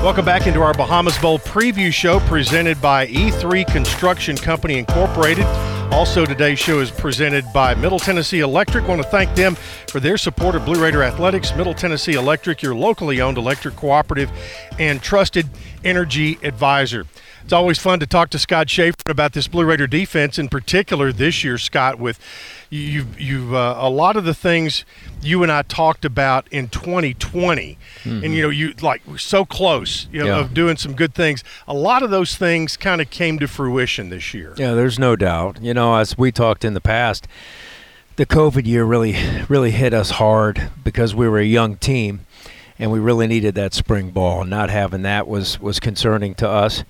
Welcome 0.00 0.24
back 0.24 0.46
into 0.46 0.62
our 0.62 0.72
Bahamas 0.72 1.18
Bowl 1.18 1.40
preview 1.40 1.92
show 1.92 2.20
presented 2.20 2.80
by 2.80 3.08
E3 3.08 3.66
Construction 3.66 4.36
Company 4.36 4.78
Incorporated. 4.78 5.44
Also, 5.92 6.24
today's 6.24 6.60
show 6.60 6.78
is 6.78 6.92
presented 6.92 7.44
by 7.52 7.74
Middle 7.74 7.98
Tennessee 7.98 8.38
Electric. 8.38 8.84
I 8.84 8.88
want 8.88 9.02
to 9.02 9.08
thank 9.08 9.34
them 9.34 9.56
for 9.88 9.98
their 9.98 10.16
support 10.16 10.54
of 10.54 10.64
Blue 10.64 10.80
Raider 10.80 11.02
Athletics. 11.02 11.54
Middle 11.56 11.74
Tennessee 11.74 12.12
Electric, 12.12 12.62
your 12.62 12.76
locally 12.76 13.20
owned 13.20 13.38
electric 13.38 13.74
cooperative 13.74 14.30
and 14.78 15.02
trusted 15.02 15.48
energy 15.82 16.38
advisor. 16.44 17.04
It's 17.42 17.52
always 17.52 17.78
fun 17.78 17.98
to 17.98 18.06
talk 18.06 18.30
to 18.30 18.38
Scott 18.38 18.70
Shafer 18.70 18.94
about 19.08 19.32
this 19.32 19.48
Blue 19.48 19.64
Raider 19.64 19.88
defense, 19.88 20.38
in 20.38 20.48
particular 20.48 21.12
this 21.12 21.42
year, 21.42 21.58
Scott. 21.58 21.98
With 21.98 22.20
you, 22.70 23.06
you 23.16 23.56
uh, 23.56 23.78
a 23.78 23.88
lot 23.88 24.16
of 24.16 24.24
the 24.24 24.34
things 24.34 24.84
you 25.22 25.42
and 25.42 25.50
I 25.50 25.62
talked 25.62 26.04
about 26.04 26.46
in 26.50 26.68
2020, 26.68 27.78
mm-hmm. 28.02 28.24
and 28.24 28.34
you 28.34 28.42
know, 28.42 28.50
you 28.50 28.74
like 28.82 29.02
so 29.16 29.44
close, 29.44 30.06
you 30.12 30.20
know, 30.20 30.26
yeah. 30.26 30.40
of 30.40 30.54
doing 30.54 30.76
some 30.76 30.94
good 30.94 31.14
things. 31.14 31.42
A 31.66 31.74
lot 31.74 32.02
of 32.02 32.10
those 32.10 32.36
things 32.36 32.76
kind 32.76 33.00
of 33.00 33.10
came 33.10 33.38
to 33.38 33.48
fruition 33.48 34.10
this 34.10 34.34
year. 34.34 34.54
Yeah, 34.56 34.74
there's 34.74 34.98
no 34.98 35.16
doubt. 35.16 35.62
You 35.62 35.74
know, 35.74 35.96
as 35.96 36.18
we 36.18 36.30
talked 36.30 36.64
in 36.64 36.74
the 36.74 36.80
past, 36.80 37.26
the 38.16 38.26
COVID 38.26 38.66
year 38.66 38.84
really, 38.84 39.16
really 39.48 39.70
hit 39.70 39.94
us 39.94 40.10
hard 40.10 40.70
because 40.84 41.14
we 41.14 41.28
were 41.28 41.38
a 41.38 41.44
young 41.44 41.76
team 41.76 42.26
and 42.78 42.92
we 42.92 42.98
really 42.98 43.26
needed 43.26 43.54
that 43.54 43.74
spring 43.74 44.10
ball. 44.10 44.44
Not 44.44 44.70
having 44.70 45.02
that 45.02 45.26
was 45.26 45.58
was 45.58 45.80
concerning 45.80 46.34
to 46.36 46.48
us 46.48 46.84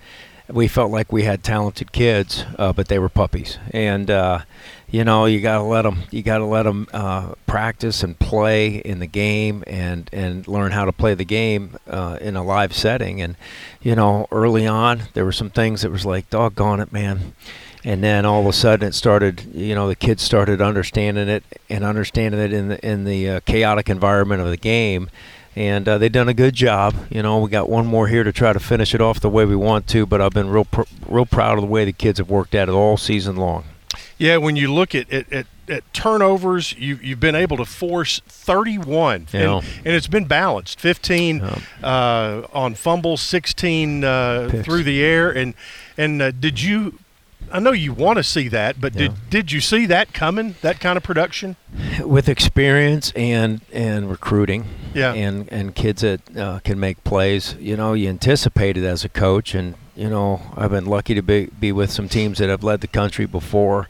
we 0.51 0.67
felt 0.67 0.91
like 0.91 1.12
we 1.12 1.25
had 1.25 1.45
talented 1.45 1.93
kids, 1.93 2.45
uh, 2.59 2.73
but 2.73 2.88
they 2.88 2.99
were 2.99 3.09
puppies. 3.09 3.59
And 3.71 4.11
uh, 4.11 4.41
you 4.90 5.05
know, 5.05 5.27
you 5.27 5.40
gotta 5.40 5.62
let 5.62 5.83
them. 5.83 6.03
You 6.11 6.22
gotta 6.22 6.46
let 6.46 6.62
them 6.62 6.87
uh, 6.92 7.35
practice 7.46 8.03
and 8.03 8.18
play 8.18 8.77
in 8.77 9.01
the 9.01 9.07
game, 9.07 9.62
and 9.66 10.09
and 10.12 10.48
learn 10.48 10.72
how 10.72 10.85
to 10.87 10.92
play 10.92 11.14
the 11.14 11.24
game 11.24 11.77
uh, 11.87 12.18
in 12.20 12.37
a 12.37 12.42
live 12.42 12.74
setting. 12.74 13.20
And 13.20 13.37
you 13.83 13.94
know, 13.94 14.27
early 14.31 14.66
on, 14.66 15.03
there 15.12 15.24
were 15.24 15.33
some 15.33 15.51
things 15.51 15.83
that 15.83 15.90
was 15.90 16.07
like, 16.07 16.31
doggone 16.31 16.81
it, 16.81 16.92
man. 16.92 17.35
And 17.85 18.03
then 18.03 18.27
all 18.27 18.40
of 18.40 18.46
a 18.46 18.53
sudden, 18.53 18.88
it 18.88 18.94
started. 18.94 19.55
You 19.55 19.74
know, 19.74 19.88
the 19.88 19.96
kids 19.96 20.22
started 20.22 20.62
understanding 20.62 21.29
it 21.29 21.44
and 21.68 21.85
understanding 21.85 22.40
it 22.40 22.53
in 22.53 22.68
the 22.68 22.87
in 22.87 23.05
the 23.05 23.29
uh, 23.29 23.40
chaotic 23.40 23.90
environment 23.90 24.40
of 24.40 24.48
the 24.48 24.57
game 24.57 25.11
and 25.57 25.88
uh, 25.88 25.98
they've 25.98 26.12
done 26.12 26.29
a 26.29 26.35
good 26.35 26.55
job. 26.55 26.94
You 27.11 27.20
know, 27.20 27.40
we 27.40 27.51
got 27.51 27.68
one 27.68 27.85
more 27.85 28.07
here 28.07 28.22
to 28.22 28.33
try 28.33 28.53
to 28.53 28.61
finish 28.61 28.94
it 28.94 29.01
off 29.01 29.18
the 29.18 29.29
way 29.29 29.44
we 29.44 29.57
want 29.57 29.88
to, 29.88 30.07
but 30.07 30.20
I've 30.20 30.31
been 30.31 30.51
real 30.51 30.66
pr- 30.66 30.83
real 31.09 31.27
proud 31.27 31.59
of 31.59 31.62
the 31.62 31.66
way 31.66 31.85
the 31.85 31.92
kids 31.92 32.20
have 32.20 32.31
worked 32.31 32.55
at 32.55 32.68
it 32.68 32.72
all 32.72 32.96
season 32.96 33.35
long. 33.35 33.64
Yeah, 34.18 34.37
when 34.38 34.56
you 34.56 34.72
look 34.72 34.94
at, 34.94 35.11
at, 35.12 35.32
at, 35.32 35.46
at 35.68 35.92
turnovers, 35.94 36.72
you, 36.74 36.98
you've 37.02 37.20
been 37.20 37.34
able 37.34 37.56
to 37.58 37.64
force 37.64 38.20
31, 38.26 39.28
Yeah. 39.32 39.58
and, 39.58 39.66
and 39.84 39.94
it's 39.94 40.06
been 40.06 40.24
balanced 40.26 40.80
15 40.80 41.40
uh, 41.82 42.42
on 42.52 42.74
fumbles, 42.74 43.20
16 43.20 44.04
uh, 44.04 44.62
through 44.64 44.82
the 44.82 45.03
air. 45.03 45.30
And, 45.30 45.55
and 45.96 46.22
uh, 46.22 46.30
did 46.32 46.61
you, 46.62 46.99
I 47.53 47.61
know 47.61 47.72
you 47.72 47.92
want 47.92 48.18
to 48.18 48.22
see 48.22 48.49
that, 48.49 48.80
but 48.80 48.92
did, 48.92 49.30
did 49.30 49.53
you 49.53 49.61
see 49.61 49.86
that 49.86 50.12
coming, 50.12 50.57
that 50.62 50.80
kind 50.80 50.96
of 50.96 51.03
production? 51.03 51.57
with 52.01 52.28
experience 52.28 53.12
and 53.12 53.61
and 53.72 54.11
recruiting. 54.11 54.64
Yeah. 54.94 55.12
and 55.12 55.51
and 55.53 55.74
kids 55.74 56.03
that 56.03 56.36
uh, 56.36 56.59
can 56.61 56.80
make 56.80 57.03
plays. 57.05 57.55
You 57.59 57.76
know 57.76 57.92
you 57.92 58.09
anticipate 58.09 58.76
it 58.76 58.84
as 58.84 59.05
a 59.05 59.09
coach 59.09 59.55
and 59.55 59.74
you 59.94 60.09
know 60.09 60.40
i've 60.57 60.70
been 60.70 60.86
lucky 60.86 61.14
to 61.14 61.22
be, 61.22 61.46
be 61.46 61.72
with 61.72 61.90
some 61.90 62.09
teams 62.09 62.38
that 62.38 62.49
have 62.49 62.64
led 62.64 62.80
the 62.80 62.86
country 62.88 63.26
before. 63.26 63.88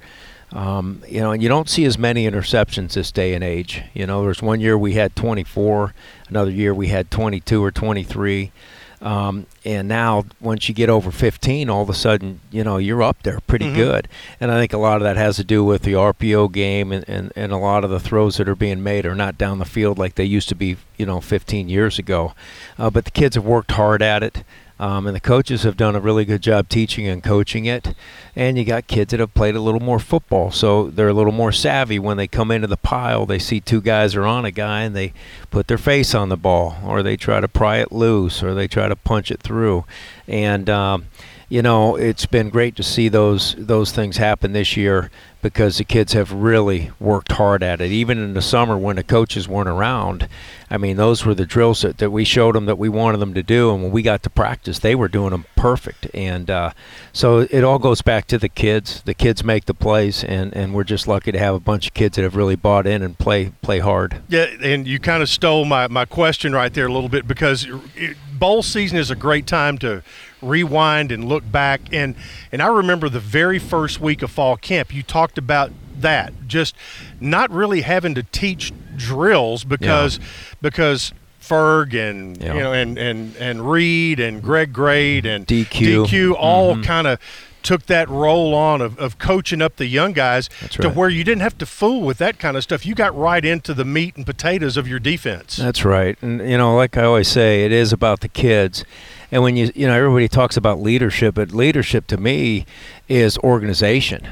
Um, 0.50 1.02
you 1.06 1.20
know 1.20 1.32
and 1.32 1.42
you 1.42 1.48
don't 1.48 1.68
see 1.68 1.84
as 1.84 1.98
many 1.98 2.28
interceptions 2.28 2.94
this 2.94 3.12
day 3.12 3.34
and 3.34 3.44
age. 3.44 3.82
You 3.94 4.06
know 4.06 4.22
there's 4.22 4.42
one 4.42 4.60
year 4.60 4.76
we 4.76 4.94
had 4.94 5.14
24 5.14 5.94
another 6.28 6.50
year 6.50 6.74
we 6.74 6.88
had 6.88 7.10
22 7.10 7.62
or 7.62 7.70
23 7.70 8.52
um, 9.00 9.46
and 9.64 9.86
now 9.88 10.24
once 10.40 10.68
you 10.68 10.74
get 10.74 10.88
over 10.90 11.10
15 11.10 11.70
all 11.70 11.82
of 11.82 11.88
a 11.90 11.94
sudden 11.94 12.40
you 12.50 12.64
know 12.64 12.76
you're 12.78 13.02
up 13.02 13.22
there 13.22 13.38
pretty 13.46 13.66
Mhm. 13.66 13.74
good. 13.74 14.08
And 14.40 14.50
i 14.50 14.58
think 14.58 14.72
a 14.72 14.78
lot 14.78 14.96
of 14.96 15.02
that 15.02 15.16
has 15.16 15.36
to 15.36 15.44
do 15.44 15.64
with 15.64 15.82
the 15.82 15.92
rpo 15.92 16.50
game 16.50 16.90
and, 16.92 17.04
and, 17.08 17.32
and 17.36 17.52
a 17.52 17.56
lot 17.58 17.84
of 17.84 17.90
the 17.90 18.00
throws 18.00 18.36
that 18.38 18.48
are 18.48 18.54
being 18.56 18.82
made 18.82 19.06
are 19.06 19.14
not 19.14 19.38
down 19.38 19.58
the 19.58 19.64
field 19.64 19.98
like 19.98 20.14
they 20.16 20.24
used 20.24 20.48
to 20.48 20.54
be 20.54 20.76
you 20.96 21.06
know 21.06 21.20
15 21.20 21.68
years 21.68 21.98
ago. 21.98 22.32
Uh, 22.78 22.90
but 22.90 23.04
the 23.04 23.10
kids 23.12 23.36
have 23.36 23.44
worked 23.44 23.72
hard 23.72 24.02
at 24.02 24.22
it 24.22 24.42
um, 24.78 25.06
and 25.06 25.14
the 25.16 25.20
coaches 25.20 25.62
have 25.64 25.76
done 25.76 25.96
a 25.96 26.00
really 26.00 26.24
good 26.24 26.42
job 26.42 26.68
teaching 26.68 27.06
and 27.06 27.22
coaching 27.22 27.64
it. 27.64 27.94
And 28.36 28.56
you 28.56 28.64
got 28.64 28.86
kids 28.86 29.10
that 29.10 29.20
have 29.20 29.34
played 29.34 29.56
a 29.56 29.60
little 29.60 29.80
more 29.80 29.98
football, 29.98 30.50
so 30.50 30.88
they're 30.90 31.08
a 31.08 31.14
little 31.14 31.32
more 31.32 31.52
savvy 31.52 31.98
when 31.98 32.16
they 32.16 32.28
come 32.28 32.50
into 32.50 32.66
the 32.66 32.76
pile. 32.76 33.26
They 33.26 33.38
see 33.38 33.60
two 33.60 33.80
guys 33.80 34.14
are 34.14 34.26
on 34.26 34.44
a 34.44 34.50
guy, 34.50 34.82
and 34.82 34.94
they 34.94 35.12
put 35.50 35.66
their 35.66 35.78
face 35.78 36.14
on 36.14 36.28
the 36.28 36.36
ball, 36.36 36.76
or 36.84 37.02
they 37.02 37.16
try 37.16 37.40
to 37.40 37.48
pry 37.48 37.78
it 37.78 37.92
loose, 37.92 38.42
or 38.42 38.54
they 38.54 38.68
try 38.68 38.88
to 38.88 38.96
punch 38.96 39.30
it 39.30 39.40
through. 39.40 39.84
And 40.26 40.70
um, 40.70 41.06
you 41.48 41.62
know, 41.62 41.96
it's 41.96 42.26
been 42.26 42.50
great 42.50 42.76
to 42.76 42.82
see 42.82 43.08
those 43.08 43.54
those 43.56 43.90
things 43.90 44.18
happen 44.18 44.52
this 44.52 44.76
year 44.76 45.10
because 45.40 45.78
the 45.78 45.84
kids 45.84 46.12
have 46.12 46.32
really 46.32 46.90
worked 46.98 47.32
hard 47.32 47.62
at 47.62 47.80
it. 47.80 47.90
Even 47.90 48.18
in 48.18 48.34
the 48.34 48.42
summer 48.42 48.76
when 48.76 48.96
the 48.96 49.04
coaches 49.04 49.48
weren't 49.48 49.68
around, 49.68 50.28
I 50.68 50.76
mean, 50.76 50.96
those 50.96 51.24
were 51.24 51.34
the 51.34 51.46
drills 51.46 51.82
that, 51.82 51.98
that 51.98 52.10
we 52.10 52.24
showed 52.24 52.54
them 52.54 52.66
that 52.66 52.76
we 52.76 52.88
wanted 52.88 53.18
them 53.18 53.34
to 53.34 53.42
do, 53.42 53.72
and 53.72 53.82
when 53.82 53.92
we 53.92 54.02
got 54.02 54.22
to 54.24 54.30
practice, 54.30 54.80
they 54.80 54.94
were 54.94 55.08
doing 55.08 55.30
them 55.30 55.46
perfect. 55.56 56.08
And 56.12 56.50
uh, 56.50 56.72
so 57.12 57.46
it 57.50 57.64
all 57.64 57.78
goes 57.78 58.02
back 58.02 58.26
to 58.26 58.38
the 58.38 58.48
kids. 58.48 59.02
The 59.02 59.14
kids 59.14 59.44
make 59.44 59.66
the 59.66 59.74
plays, 59.74 60.24
and, 60.24 60.54
and 60.54 60.74
we're 60.74 60.84
just 60.84 61.08
lucky 61.08 61.32
to 61.32 61.38
have 61.38 61.54
a 61.54 61.60
bunch 61.60 61.86
of 61.86 61.94
kids 61.94 62.16
that 62.16 62.22
have 62.22 62.36
really 62.36 62.56
bought 62.56 62.86
in 62.86 63.02
and 63.02 63.18
play 63.18 63.52
play 63.62 63.78
hard. 63.78 64.20
Yeah, 64.28 64.46
and 64.62 64.86
you 64.86 64.98
kind 64.98 65.22
of 65.22 65.28
stole 65.28 65.64
my, 65.64 65.88
my 65.88 66.04
question 66.04 66.52
right 66.52 66.74
there 66.74 66.86
a 66.86 66.92
little 66.92 67.08
bit 67.08 67.26
because 67.26 67.66
it, 67.94 68.16
bowl 68.38 68.62
season 68.62 68.98
is 68.98 69.10
a 69.10 69.16
great 69.16 69.46
time 69.46 69.78
to 69.78 70.02
rewind 70.42 71.10
and 71.12 71.28
look 71.28 71.50
back. 71.50 71.80
And 71.92 72.14
and 72.52 72.62
I 72.62 72.66
remember 72.68 73.08
the 73.08 73.20
very 73.20 73.58
first 73.58 74.00
week 74.00 74.22
of 74.22 74.30
fall 74.30 74.56
camp, 74.56 74.94
you 74.94 75.02
talked 75.02 75.38
about 75.38 75.72
that, 75.98 76.32
just 76.46 76.74
not 77.20 77.50
really 77.50 77.80
having 77.80 78.14
to 78.14 78.22
teach 78.22 78.72
drills 78.96 79.64
because 79.64 80.18
because 80.62 81.12
Ferg 81.42 81.94
and 81.94 82.36
Yeah. 82.42 82.54
you 82.54 82.60
know 82.60 82.72
and 82.72 82.98
and 82.98 83.34
and 83.36 83.70
Reed 83.70 84.20
and 84.20 84.42
Greg 84.42 84.72
Grade 84.72 85.24
and 85.26 85.46
DQ. 85.46 86.04
DQ 86.06 86.34
all 86.34 86.76
Mhm. 86.76 86.84
kind 86.84 87.06
of 87.06 87.18
took 87.62 87.86
that 87.86 88.08
role 88.08 88.54
on 88.54 88.80
of, 88.80 88.96
of 88.98 89.18
coaching 89.18 89.60
up 89.60 89.76
the 89.76 89.86
young 89.86 90.12
guys 90.12 90.48
to 90.70 90.88
where 90.88 91.08
you 91.08 91.24
didn't 91.24 91.42
have 91.42 91.58
to 91.58 91.66
fool 91.66 92.02
with 92.02 92.16
that 92.18 92.38
kind 92.38 92.56
of 92.56 92.62
stuff. 92.62 92.86
You 92.86 92.94
got 92.94 93.14
right 93.18 93.44
into 93.44 93.74
the 93.74 93.84
meat 93.84 94.16
and 94.16 94.24
potatoes 94.24 94.76
of 94.76 94.86
your 94.86 95.00
defense. 95.00 95.56
That's 95.56 95.84
right. 95.84 96.16
And 96.22 96.48
you 96.48 96.56
know, 96.56 96.76
like 96.76 96.96
I 96.96 97.02
always 97.02 97.28
say, 97.28 97.64
it 97.64 97.72
is 97.72 97.92
about 97.92 98.20
the 98.20 98.28
kids. 98.28 98.84
And 99.30 99.42
when 99.42 99.56
you 99.56 99.70
you 99.74 99.86
know 99.86 99.94
everybody 99.94 100.28
talks 100.28 100.56
about 100.56 100.80
leadership, 100.80 101.34
but 101.34 101.52
leadership 101.52 102.06
to 102.08 102.16
me 102.16 102.64
is 103.08 103.36
organization. 103.38 104.26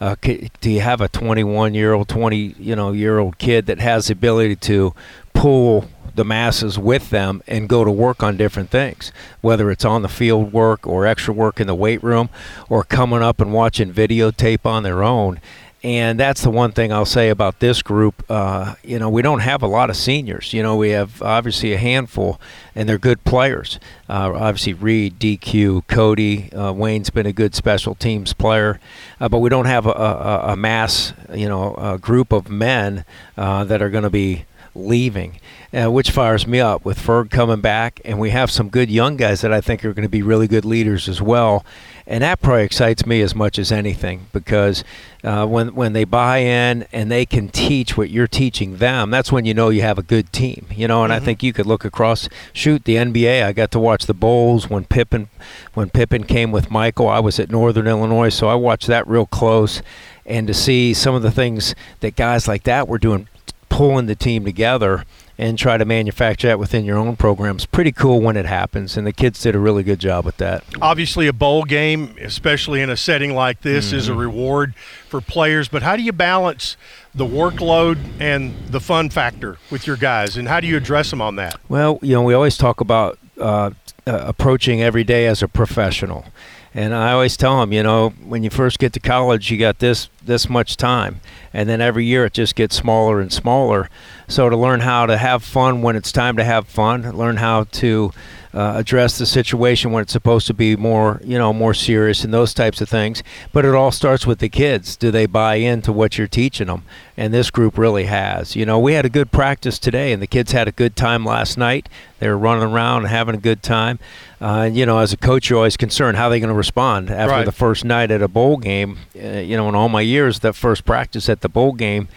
Uh, 0.00 0.16
do 0.22 0.70
you 0.70 0.80
have 0.80 1.00
a 1.00 1.08
21 1.08 1.74
year 1.74 1.94
old, 1.94 2.08
20 2.08 2.36
you 2.36 2.76
know 2.76 2.92
year 2.92 3.18
old 3.18 3.38
kid 3.38 3.66
that 3.66 3.78
has 3.78 4.08
the 4.08 4.12
ability 4.12 4.56
to 4.56 4.94
pull 5.32 5.88
the 6.14 6.24
masses 6.24 6.78
with 6.78 7.10
them 7.10 7.42
and 7.46 7.68
go 7.68 7.84
to 7.84 7.90
work 7.90 8.22
on 8.22 8.36
different 8.36 8.70
things, 8.70 9.12
whether 9.40 9.70
it's 9.70 9.84
on 9.84 10.02
the 10.02 10.08
field 10.08 10.52
work 10.52 10.86
or 10.86 11.06
extra 11.06 11.32
work 11.32 11.58
in 11.58 11.66
the 11.66 11.74
weight 11.74 12.02
room, 12.02 12.28
or 12.68 12.84
coming 12.84 13.22
up 13.22 13.40
and 13.40 13.52
watching 13.52 13.92
videotape 13.92 14.66
on 14.66 14.82
their 14.82 15.02
own. 15.02 15.40
And 15.82 16.18
that's 16.18 16.42
the 16.42 16.50
one 16.50 16.70
thing 16.70 16.92
I'll 16.92 17.04
say 17.04 17.28
about 17.28 17.58
this 17.58 17.82
group. 17.82 18.24
Uh, 18.28 18.76
you 18.84 19.00
know, 19.00 19.10
we 19.10 19.20
don't 19.20 19.40
have 19.40 19.62
a 19.62 19.66
lot 19.66 19.90
of 19.90 19.96
seniors. 19.96 20.52
You 20.52 20.62
know, 20.62 20.76
we 20.76 20.90
have 20.90 21.20
obviously 21.20 21.72
a 21.72 21.78
handful, 21.78 22.40
and 22.76 22.88
they're 22.88 22.98
good 22.98 23.24
players. 23.24 23.80
Uh, 24.08 24.32
obviously, 24.32 24.74
Reed, 24.74 25.18
DQ, 25.18 25.88
Cody, 25.88 26.52
uh, 26.52 26.72
Wayne's 26.72 27.10
been 27.10 27.26
a 27.26 27.32
good 27.32 27.56
special 27.56 27.96
teams 27.96 28.32
player, 28.32 28.78
uh, 29.20 29.28
but 29.28 29.38
we 29.38 29.50
don't 29.50 29.66
have 29.66 29.86
a, 29.86 29.90
a, 29.90 30.52
a 30.52 30.56
mass, 30.56 31.14
you 31.34 31.48
know, 31.48 31.98
group 32.00 32.30
of 32.30 32.48
men 32.48 33.04
uh, 33.36 33.64
that 33.64 33.82
are 33.82 33.90
going 33.90 34.04
to 34.04 34.10
be 34.10 34.44
leaving, 34.74 35.38
uh, 35.72 35.90
which 35.90 36.10
fires 36.10 36.46
me 36.46 36.60
up 36.60 36.84
with 36.84 36.98
Ferg 36.98 37.30
coming 37.30 37.60
back, 37.60 38.00
and 38.04 38.18
we 38.18 38.30
have 38.30 38.50
some 38.50 38.68
good 38.68 38.90
young 38.90 39.16
guys 39.16 39.40
that 39.40 39.52
I 39.52 39.60
think 39.60 39.84
are 39.84 39.92
going 39.92 40.04
to 40.04 40.08
be 40.08 40.22
really 40.22 40.46
good 40.46 40.64
leaders 40.64 41.08
as 41.08 41.20
well. 41.20 41.64
And 42.06 42.22
that 42.22 42.40
probably 42.40 42.64
excites 42.64 43.06
me 43.06 43.20
as 43.20 43.34
much 43.34 43.58
as 43.58 43.70
anything 43.70 44.26
because 44.32 44.82
uh, 45.22 45.46
when 45.46 45.74
when 45.74 45.92
they 45.92 46.04
buy 46.04 46.38
in 46.38 46.84
and 46.92 47.10
they 47.10 47.24
can 47.24 47.48
teach 47.48 47.96
what 47.96 48.10
you're 48.10 48.26
teaching 48.26 48.78
them, 48.78 49.10
that's 49.10 49.30
when 49.30 49.44
you 49.44 49.54
know 49.54 49.68
you 49.68 49.82
have 49.82 49.98
a 49.98 50.02
good 50.02 50.32
team. 50.32 50.66
You 50.74 50.88
know, 50.88 51.04
and 51.04 51.12
I 51.12 51.20
think 51.20 51.42
you 51.42 51.52
could 51.52 51.66
look 51.66 51.84
across, 51.84 52.28
shoot 52.52 52.84
the 52.84 52.96
NBA. 52.96 53.44
I 53.44 53.52
got 53.52 53.70
to 53.72 53.78
watch 53.78 54.06
the 54.06 54.14
Bulls 54.14 54.68
when 54.68 54.84
Pippen 54.84 55.28
when 55.74 55.90
Pippen 55.90 56.24
came 56.24 56.50
with 56.50 56.70
Michael. 56.70 57.08
I 57.08 57.20
was 57.20 57.38
at 57.38 57.50
Northern 57.50 57.86
Illinois, 57.86 58.30
so 58.30 58.48
I 58.48 58.54
watched 58.54 58.88
that 58.88 59.06
real 59.06 59.26
close. 59.26 59.82
And 60.24 60.46
to 60.46 60.54
see 60.54 60.94
some 60.94 61.14
of 61.14 61.22
the 61.22 61.32
things 61.32 61.74
that 62.00 62.14
guys 62.14 62.46
like 62.46 62.62
that 62.64 62.86
were 62.86 62.98
doing, 62.98 63.28
pulling 63.68 64.06
the 64.06 64.14
team 64.14 64.44
together 64.44 65.04
and 65.38 65.58
try 65.58 65.76
to 65.78 65.84
manufacture 65.84 66.48
that 66.48 66.58
within 66.58 66.84
your 66.84 66.98
own 66.98 67.16
programs, 67.16 67.64
pretty 67.66 67.90
cool 67.92 68.20
when 68.20 68.36
it 68.36 68.44
happens. 68.46 68.96
And 68.96 69.06
the 69.06 69.12
kids 69.12 69.40
did 69.40 69.54
a 69.54 69.58
really 69.58 69.82
good 69.82 69.98
job 69.98 70.24
with 70.24 70.36
that. 70.36 70.62
Obviously, 70.80 71.26
a 71.26 71.32
bowl 71.32 71.64
game, 71.64 72.14
especially 72.20 72.80
in 72.82 72.90
a 72.90 72.96
setting 72.96 73.34
like 73.34 73.62
this, 73.62 73.92
is 73.92 74.08
a 74.08 74.12
Mhm. 74.12 74.18
reward 74.18 74.74
for 75.08 75.20
players. 75.20 75.68
But 75.68 75.82
how 75.82 75.96
do 75.96 76.02
you 76.02 76.12
balance 76.12 76.76
the 77.14 77.26
workload 77.26 77.98
and 78.20 78.54
the 78.68 78.80
fun 78.80 79.10
factor 79.10 79.56
with 79.70 79.86
your 79.86 79.96
guys, 79.96 80.36
and 80.36 80.48
how 80.48 80.60
do 80.60 80.66
you 80.66 80.76
address 80.76 81.10
them 81.10 81.20
on 81.20 81.36
that? 81.36 81.56
Well, 81.68 81.98
you 82.02 82.12
know, 82.14 82.22
we 82.22 82.34
always 82.34 82.56
talk 82.56 82.80
about 82.80 83.18
uh, 83.40 83.70
uh, 84.06 84.18
approaching 84.26 84.82
every 84.82 85.02
day 85.04 85.26
as 85.26 85.42
a 85.42 85.48
professional. 85.48 86.26
And 86.74 86.94
I 86.94 87.12
always 87.12 87.36
tell 87.36 87.60
them, 87.60 87.72
you 87.72 87.82
know, 87.82 88.10
when 88.24 88.42
you 88.42 88.50
first 88.50 88.78
get 88.78 88.92
to 88.94 89.00
college, 89.00 89.50
you 89.50 89.58
got 89.58 89.78
this 89.78 90.08
this 90.26 90.48
much 90.48 90.76
time, 90.76 91.20
and 91.52 91.68
then 91.68 91.80
every 91.80 92.04
year 92.04 92.24
it 92.24 92.32
just 92.32 92.54
gets 92.54 92.76
smaller 92.76 93.20
and 93.20 93.32
smaller. 93.32 93.88
So 94.28 94.48
to 94.48 94.56
learn 94.56 94.80
how 94.80 95.06
to 95.06 95.16
have 95.18 95.42
fun 95.42 95.82
when 95.82 95.96
it's 95.96 96.12
time 96.12 96.36
to 96.36 96.44
have 96.44 96.66
fun, 96.66 97.02
learn 97.16 97.36
how 97.36 97.64
to 97.64 98.12
uh, 98.54 98.74
address 98.76 99.18
the 99.18 99.24
situation 99.26 99.92
when 99.92 100.02
it's 100.02 100.12
supposed 100.12 100.46
to 100.46 100.54
be 100.54 100.76
more, 100.76 101.20
you 101.24 101.38
know, 101.38 101.52
more 101.52 101.72
serious 101.74 102.22
and 102.24 102.32
those 102.34 102.52
types 102.54 102.80
of 102.80 102.88
things. 102.88 103.22
But 103.52 103.64
it 103.64 103.74
all 103.74 103.90
starts 103.90 104.26
with 104.26 104.38
the 104.40 104.48
kids. 104.48 104.96
Do 104.96 105.10
they 105.10 105.26
buy 105.26 105.56
into 105.56 105.92
what 105.92 106.16
you're 106.18 106.26
teaching 106.28 106.66
them? 106.66 106.84
And 107.16 107.32
this 107.32 107.50
group 107.50 107.76
really 107.78 108.04
has. 108.04 108.54
You 108.56 108.64
know, 108.66 108.78
we 108.78 108.92
had 108.94 109.04
a 109.04 109.10
good 109.10 109.32
practice 109.32 109.78
today, 109.78 110.12
and 110.12 110.22
the 110.22 110.26
kids 110.26 110.52
had 110.52 110.68
a 110.68 110.72
good 110.72 110.96
time 110.96 111.24
last 111.24 111.56
night. 111.58 111.88
They 112.18 112.28
were 112.28 112.38
running 112.38 112.64
around 112.64 113.02
and 113.02 113.08
having 113.08 113.34
a 113.34 113.38
good 113.38 113.62
time. 113.62 113.98
Uh, 114.40 114.64
and 114.66 114.76
you 114.76 114.84
know, 114.86 114.98
as 114.98 115.12
a 115.12 115.16
coach, 115.16 115.48
you're 115.50 115.58
always 115.58 115.76
concerned 115.76 116.16
how 116.16 116.26
are 116.26 116.30
they 116.30 116.40
going 116.40 116.48
to 116.48 116.54
respond 116.54 117.10
after 117.10 117.32
Right. 117.32 117.44
the 117.46 117.52
first 117.52 117.84
night 117.84 118.10
at 118.10 118.22
a 118.22 118.28
bowl 118.28 118.56
game. 118.58 118.98
Uh, 119.16 119.38
you 119.38 119.56
know, 119.56 119.68
in 119.68 119.74
all 119.74 119.88
my 119.88 120.00
years, 120.12 120.40
that 120.40 120.54
first 120.54 120.84
practice 120.84 121.28
at 121.28 121.40
the 121.40 121.48
bowl 121.48 121.72
game 121.72 122.08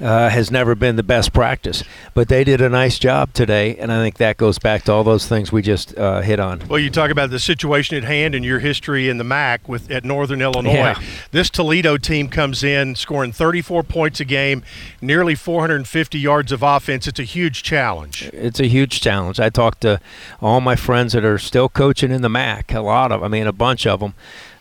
uh, 0.00 0.28
has 0.28 0.50
never 0.50 0.74
been 0.74 0.96
the 0.96 1.02
best 1.02 1.32
practice. 1.32 1.82
But 2.14 2.28
they 2.28 2.44
did 2.44 2.60
a 2.60 2.68
nice 2.68 2.98
job 2.98 3.32
today, 3.32 3.76
and 3.76 3.92
I 3.92 4.02
think 4.02 4.18
that 4.18 4.36
goes 4.36 4.58
back 4.58 4.84
to 4.84 4.92
all 4.92 5.04
those 5.04 5.26
things 5.26 5.50
we 5.50 5.62
just 5.62 5.96
uh, 5.98 6.20
hit 6.20 6.40
on. 6.40 6.62
Well, 6.68 6.78
you 6.78 6.90
talk 6.90 7.10
about 7.10 7.30
the 7.30 7.38
situation 7.38 7.96
at 7.96 8.04
hand 8.04 8.34
and 8.34 8.44
your 8.44 8.60
history 8.60 9.08
in 9.08 9.18
the 9.18 9.24
MAC 9.24 9.68
with 9.68 9.90
at 9.90 10.04
Northern 10.04 10.40
Illinois. 10.40 10.72
Yeah. 10.72 11.02
This 11.32 11.50
Toledo 11.50 11.96
team 11.96 12.28
comes 12.28 12.62
in 12.62 12.94
scoring 12.94 13.32
34 13.32 13.82
points 13.82 14.20
a 14.20 14.24
game, 14.24 14.62
nearly 15.00 15.34
450 15.34 16.18
yards 16.18 16.52
of 16.52 16.62
offense. 16.62 17.06
It's 17.06 17.20
a 17.20 17.24
huge 17.24 17.62
challenge. 17.62 18.30
It's 18.32 18.60
a 18.60 18.66
huge 18.66 19.00
challenge. 19.00 19.40
I 19.40 19.50
talked 19.50 19.80
to 19.82 20.00
all 20.40 20.60
my 20.60 20.76
friends 20.76 21.12
that 21.12 21.24
are 21.24 21.38
still 21.38 21.68
coaching 21.68 22.10
in 22.10 22.22
the 22.22 22.28
MAC. 22.28 22.72
A 22.72 22.80
lot 22.80 23.12
of, 23.12 23.22
I 23.22 23.28
mean, 23.28 23.46
a 23.46 23.52
bunch 23.52 23.86
of 23.86 24.00
them. 24.00 24.14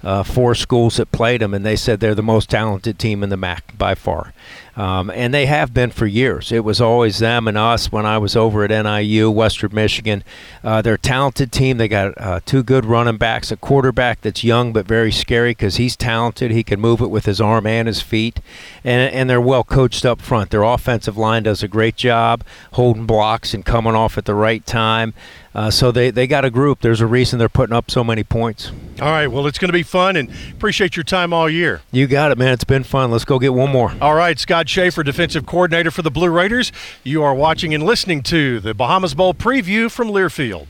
Uh, 0.08 0.24
four 0.24 0.56
schools 0.56 0.96
that 0.96 1.12
played 1.12 1.42
them, 1.42 1.54
and 1.54 1.66
they 1.66 1.76
said 1.76 2.00
they're 2.00 2.16
the 2.16 2.24
most 2.24 2.50
talented 2.50 2.98
team 2.98 3.24
in 3.24 3.28
the 3.28 3.36
MAC 3.36 3.78
by 3.78 3.94
far. 3.94 4.34
Um, 4.78 5.10
and 5.10 5.34
they 5.34 5.48
have 5.48 5.74
been 5.74 5.90
for 5.90 6.06
years. 6.06 6.52
It 6.52 6.64
was 6.64 6.80
always 6.80 7.18
them 7.18 7.48
and 7.48 7.58
us 7.58 7.92
when 7.92 8.06
I 8.06 8.20
was 8.20 8.36
over 8.36 8.64
at 8.64 8.70
NIU, 8.70 9.30
Western 9.32 9.74
Michigan. 9.74 10.24
Uh, 10.64 10.84
they're 10.84 10.94
a 10.94 11.00
talented 11.00 11.52
team. 11.52 11.78
They 11.78 11.88
got 11.88 12.14
uh, 12.22 12.40
two 12.46 12.62
good 12.62 12.86
running 12.86 13.18
backs, 13.18 13.52
a 13.52 13.58
quarterback 13.58 14.22
that's 14.22 14.44
young 14.44 14.72
but 14.72 14.86
very 14.86 15.12
scary 15.12 15.52
because 15.52 15.78
he's 15.78 15.96
talented. 15.96 16.52
He 16.52 16.64
can 16.64 16.80
move 16.80 17.02
it 17.02 17.10
with 17.10 17.26
his 17.26 17.42
arm 17.42 17.66
and 17.66 17.88
his 17.88 18.02
feet. 18.02 18.40
And, 18.84 19.14
and 19.14 19.28
they're 19.28 19.42
well 19.42 19.64
coached 19.64 20.06
up 20.06 20.22
front. 20.22 20.52
Their 20.52 20.64
offensive 20.64 21.18
line 21.18 21.44
does 21.44 21.64
a 21.64 21.68
great 21.68 21.96
job 21.96 22.44
holding 22.74 23.08
blocks 23.08 23.56
and 23.56 23.66
coming 23.66 23.96
off 23.96 24.16
at 24.18 24.26
the 24.26 24.36
right 24.36 24.64
time. 24.64 25.16
Uh, 25.58 25.72
so 25.72 25.92
they, 25.92 26.12
they 26.12 26.28
got 26.28 26.46
a 26.46 26.52
group. 26.52 26.82
There's 26.82 27.02
a 27.02 27.08
reason 27.08 27.40
they're 27.40 27.50
putting 27.50 27.76
up 27.76 27.90
so 27.90 28.04
many 28.04 28.24
points. 28.24 28.72
All 29.02 29.10
right. 29.10 29.26
Well, 29.26 29.48
it's 29.48 29.58
going 29.58 29.70
to 29.70 29.74
be 29.74 29.82
fun 29.82 30.16
and 30.16 30.30
appreciate 30.52 30.96
your 30.96 31.04
time 31.04 31.34
all 31.34 31.50
year. 31.50 31.82
You 31.92 32.06
got 32.06 32.32
it, 32.32 32.38
man. 32.38 32.54
It's 32.54 32.64
been 32.64 32.84
fun. 32.84 33.10
Let's 33.10 33.26
go 33.26 33.40
get 33.40 33.56
one 33.56 33.72
more. 33.72 33.92
All 34.00 34.14
right. 34.14 34.38
Scott 34.38 34.70
Shafer, 34.70 35.02
defensive 35.02 35.48
coordinator 35.48 35.90
for 35.90 36.04
the 36.04 36.12
Blue 36.12 36.30
Raiders. 36.30 36.72
You 37.04 37.24
are 37.24 37.34
watching 37.34 37.74
and 37.74 37.84
listening 37.84 38.22
to 38.24 38.60
the 38.60 38.76
Bahamas 38.76 39.16
Bowl 39.16 39.34
preview 39.34 39.90
from 39.90 40.10
Learfield. 40.10 40.68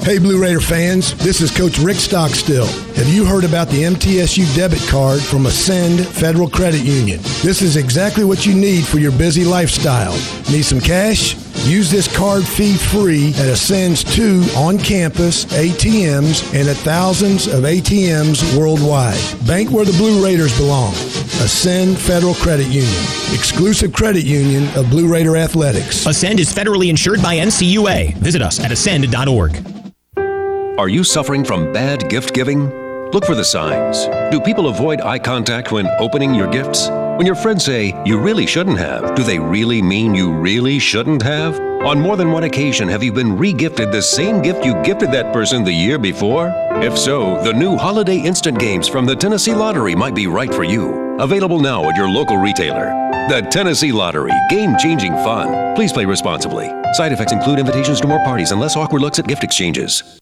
Hey, 0.00 0.18
Blue 0.18 0.42
Raider 0.42 0.60
fans, 0.60 1.14
this 1.22 1.40
is 1.40 1.50
Coach 1.50 1.78
Rick 1.78 1.96
Stockstill. 1.96 2.66
Have 2.66 3.08
you 3.08 3.24
heard 3.24 3.44
about 3.44 3.68
the 3.68 3.82
MTSU 3.82 4.54
debit 4.56 4.80
card 4.88 5.20
from 5.20 5.46
Ascend 5.46 6.06
Federal 6.06 6.48
Credit 6.48 6.82
Union? 6.82 7.20
This 7.42 7.62
is 7.62 7.76
exactly 7.76 8.24
what 8.24 8.44
you 8.44 8.54
need 8.54 8.84
for 8.84 8.98
your 8.98 9.12
busy 9.12 9.44
lifestyle. 9.44 10.14
Need 10.50 10.64
some 10.64 10.80
cash? 10.80 11.36
Use 11.64 11.92
this 11.92 12.14
card 12.16 12.44
fee 12.44 12.76
free 12.76 13.28
at 13.34 13.48
Ascend's 13.48 14.02
two 14.02 14.44
on 14.56 14.78
campus 14.78 15.44
ATMs 15.44 16.52
and 16.58 16.68
at 16.68 16.76
thousands 16.78 17.46
of 17.46 17.62
ATMs 17.62 18.58
worldwide. 18.58 19.20
Bank 19.46 19.70
where 19.70 19.84
the 19.84 19.92
Blue 19.92 20.24
Raiders 20.24 20.56
belong. 20.58 20.92
Ascend 20.92 21.98
Federal 21.98 22.34
Credit 22.34 22.66
Union, 22.66 23.02
exclusive 23.32 23.92
credit 23.92 24.24
union 24.24 24.68
of 24.76 24.90
Blue 24.90 25.06
Raider 25.10 25.36
Athletics. 25.36 26.04
Ascend 26.04 26.40
is 26.40 26.52
federally 26.52 26.90
insured 26.90 27.22
by 27.22 27.36
NCUA. 27.36 28.16
Visit 28.16 28.42
us 28.42 28.58
at 28.58 28.72
ascend.org. 28.72 29.64
Are 30.78 30.88
you 30.88 31.04
suffering 31.04 31.44
from 31.44 31.72
bad 31.72 32.10
gift 32.10 32.34
giving? 32.34 32.70
Look 33.12 33.24
for 33.24 33.36
the 33.36 33.44
signs. 33.44 34.06
Do 34.32 34.40
people 34.40 34.66
avoid 34.66 35.00
eye 35.00 35.20
contact 35.20 35.70
when 35.70 35.86
opening 36.00 36.34
your 36.34 36.50
gifts? 36.50 36.88
When 37.16 37.26
your 37.26 37.36
friends 37.36 37.64
say, 37.64 37.94
you 38.06 38.18
really 38.18 38.46
shouldn't 38.46 38.78
have, 38.78 39.14
do 39.14 39.22
they 39.22 39.38
really 39.38 39.82
mean 39.82 40.14
you 40.14 40.32
really 40.32 40.78
shouldn't 40.78 41.22
have? 41.22 41.60
On 41.84 42.00
more 42.00 42.16
than 42.16 42.32
one 42.32 42.44
occasion, 42.44 42.88
have 42.88 43.02
you 43.02 43.12
been 43.12 43.36
regifted 43.36 43.92
the 43.92 44.00
same 44.00 44.40
gift 44.40 44.64
you 44.64 44.74
gifted 44.82 45.12
that 45.12 45.32
person 45.32 45.62
the 45.62 45.72
year 45.72 45.98
before? 45.98 46.50
If 46.82 46.96
so, 46.96 47.42
the 47.44 47.52
new 47.52 47.76
Holiday 47.76 48.16
Instant 48.16 48.58
Games 48.58 48.88
from 48.88 49.04
the 49.04 49.14
Tennessee 49.14 49.54
Lottery 49.54 49.94
might 49.94 50.14
be 50.14 50.26
right 50.26 50.52
for 50.52 50.64
you. 50.64 50.94
Available 51.18 51.60
now 51.60 51.88
at 51.88 51.96
your 51.96 52.08
local 52.08 52.38
retailer. 52.38 52.86
The 53.28 53.46
Tennessee 53.50 53.92
Lottery, 53.92 54.32
game 54.48 54.76
changing 54.78 55.12
fun. 55.16 55.76
Please 55.76 55.92
play 55.92 56.06
responsibly. 56.06 56.68
Side 56.94 57.12
effects 57.12 57.32
include 57.32 57.58
invitations 57.58 58.00
to 58.00 58.08
more 58.08 58.24
parties 58.24 58.52
and 58.52 58.60
less 58.60 58.74
awkward 58.74 59.02
looks 59.02 59.18
at 59.18 59.28
gift 59.28 59.44
exchanges. 59.44 60.21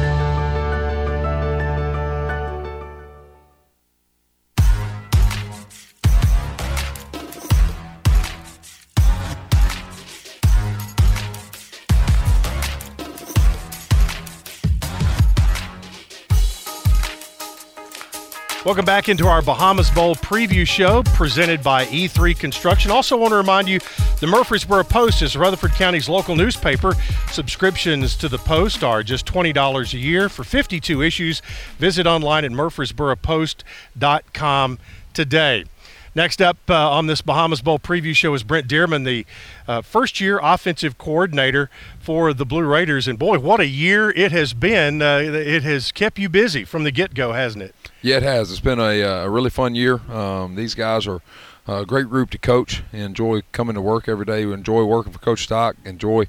Welcome 18.63 18.85
back 18.85 19.09
into 19.09 19.25
our 19.25 19.41
Bahamas 19.41 19.89
Bowl 19.89 20.13
preview 20.13 20.67
show 20.67 21.01
presented 21.15 21.63
by 21.63 21.85
E3 21.85 22.37
Construction. 22.37 22.91
Also, 22.91 23.17
want 23.17 23.31
to 23.31 23.35
remind 23.35 23.67
you 23.67 23.79
the 24.19 24.27
Murfreesboro 24.27 24.83
Post 24.83 25.23
is 25.23 25.35
Rutherford 25.35 25.71
County's 25.71 26.07
local 26.07 26.35
newspaper. 26.35 26.93
Subscriptions 27.31 28.15
to 28.17 28.29
the 28.29 28.37
Post 28.37 28.83
are 28.83 29.01
just 29.01 29.25
$20 29.25 29.93
a 29.95 29.97
year 29.97 30.29
for 30.29 30.43
52 30.43 31.01
issues. 31.01 31.41
Visit 31.79 32.05
online 32.05 32.45
at 32.45 32.51
murfreesboropost.com 32.51 34.79
today. 35.15 35.65
Next 36.13 36.39
up 36.39 36.57
uh, 36.69 36.91
on 36.91 37.07
this 37.07 37.23
Bahamas 37.23 37.63
Bowl 37.63 37.79
preview 37.79 38.15
show 38.15 38.35
is 38.35 38.43
Brent 38.43 38.67
Dearmon, 38.67 39.05
the 39.05 39.25
uh, 39.67 39.81
first 39.81 40.21
year 40.21 40.39
offensive 40.39 40.99
coordinator 40.99 41.71
for 41.99 42.31
the 42.31 42.45
Blue 42.45 42.65
Raiders. 42.65 43.07
And 43.07 43.17
boy, 43.17 43.39
what 43.39 43.59
a 43.59 43.65
year 43.65 44.11
it 44.11 44.31
has 44.31 44.53
been. 44.53 45.01
Uh, 45.01 45.17
it 45.17 45.63
has 45.63 45.91
kept 45.91 46.19
you 46.19 46.29
busy 46.29 46.63
from 46.63 46.83
the 46.83 46.91
get 46.91 47.15
go, 47.15 47.33
hasn't 47.33 47.63
it? 47.63 47.73
Yeah, 48.01 48.17
it 48.17 48.23
has. 48.23 48.49
It's 48.49 48.59
been 48.59 48.79
a, 48.79 49.03
uh, 49.03 49.25
a 49.25 49.29
really 49.29 49.51
fun 49.51 49.75
year. 49.75 50.01
Um, 50.11 50.55
these 50.55 50.73
guys 50.73 51.05
are 51.05 51.21
a 51.67 51.85
great 51.85 52.09
group 52.09 52.31
to 52.31 52.39
coach. 52.39 52.83
Enjoy 52.91 53.41
coming 53.51 53.75
to 53.75 53.81
work 53.81 54.09
every 54.09 54.25
day. 54.25 54.45
We 54.45 54.53
enjoy 54.53 54.83
working 54.85 55.13
for 55.13 55.19
Coach 55.19 55.43
Stock. 55.43 55.75
Enjoy 55.85 56.25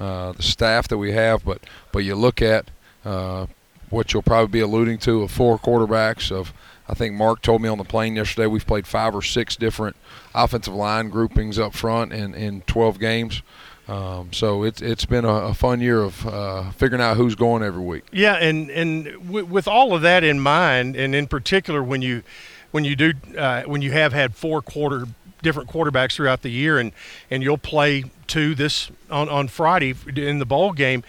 uh, 0.00 0.32
the 0.32 0.42
staff 0.42 0.88
that 0.88 0.98
we 0.98 1.12
have. 1.12 1.44
But 1.44 1.60
but 1.92 2.00
you 2.00 2.16
look 2.16 2.42
at 2.42 2.70
uh, 3.04 3.46
what 3.90 4.12
you'll 4.12 4.22
probably 4.22 4.50
be 4.50 4.60
alluding 4.60 4.98
to 4.98 5.22
of 5.22 5.30
four 5.30 5.56
quarterbacks 5.56 6.32
of 6.32 6.52
I 6.88 6.94
think 6.94 7.14
Mark 7.14 7.40
told 7.42 7.62
me 7.62 7.68
on 7.68 7.78
the 7.78 7.84
plane 7.84 8.16
yesterday 8.16 8.46
we've 8.46 8.66
played 8.66 8.86
five 8.86 9.14
or 9.14 9.22
six 9.22 9.56
different 9.56 9.96
offensive 10.34 10.74
line 10.74 11.08
groupings 11.10 11.58
up 11.58 11.74
front 11.74 12.12
in, 12.12 12.34
in 12.34 12.60
12 12.62 12.98
games. 12.98 13.42
Um, 13.86 14.32
so 14.32 14.62
it's 14.62 14.80
it's 14.80 15.04
been 15.04 15.24
a, 15.24 15.28
a 15.28 15.54
fun 15.54 15.80
year 15.80 16.02
of 16.02 16.26
uh, 16.26 16.70
figuring 16.70 17.02
out 17.02 17.16
who's 17.16 17.34
going 17.34 17.62
every 17.62 17.82
week. 17.82 18.04
Yeah, 18.12 18.34
and 18.34 18.70
and 18.70 19.04
w- 19.26 19.44
with 19.44 19.68
all 19.68 19.94
of 19.94 20.02
that 20.02 20.24
in 20.24 20.40
mind, 20.40 20.96
and 20.96 21.14
in 21.14 21.26
particular 21.26 21.82
when 21.82 22.00
you 22.00 22.22
when 22.70 22.84
you 22.84 22.96
do 22.96 23.12
uh, 23.36 23.62
when 23.62 23.82
you 23.82 23.92
have 23.92 24.12
had 24.12 24.34
four 24.34 24.62
quarter 24.62 25.04
different 25.42 25.68
quarterbacks 25.68 26.14
throughout 26.14 26.40
the 26.42 26.48
year, 26.48 26.78
and 26.78 26.92
and 27.30 27.42
you'll 27.42 27.58
play 27.58 28.04
two 28.26 28.54
this 28.54 28.90
on 29.10 29.28
on 29.28 29.48
Friday 29.48 29.94
in 30.16 30.38
the 30.38 30.46
bowl 30.46 30.72
game. 30.72 31.04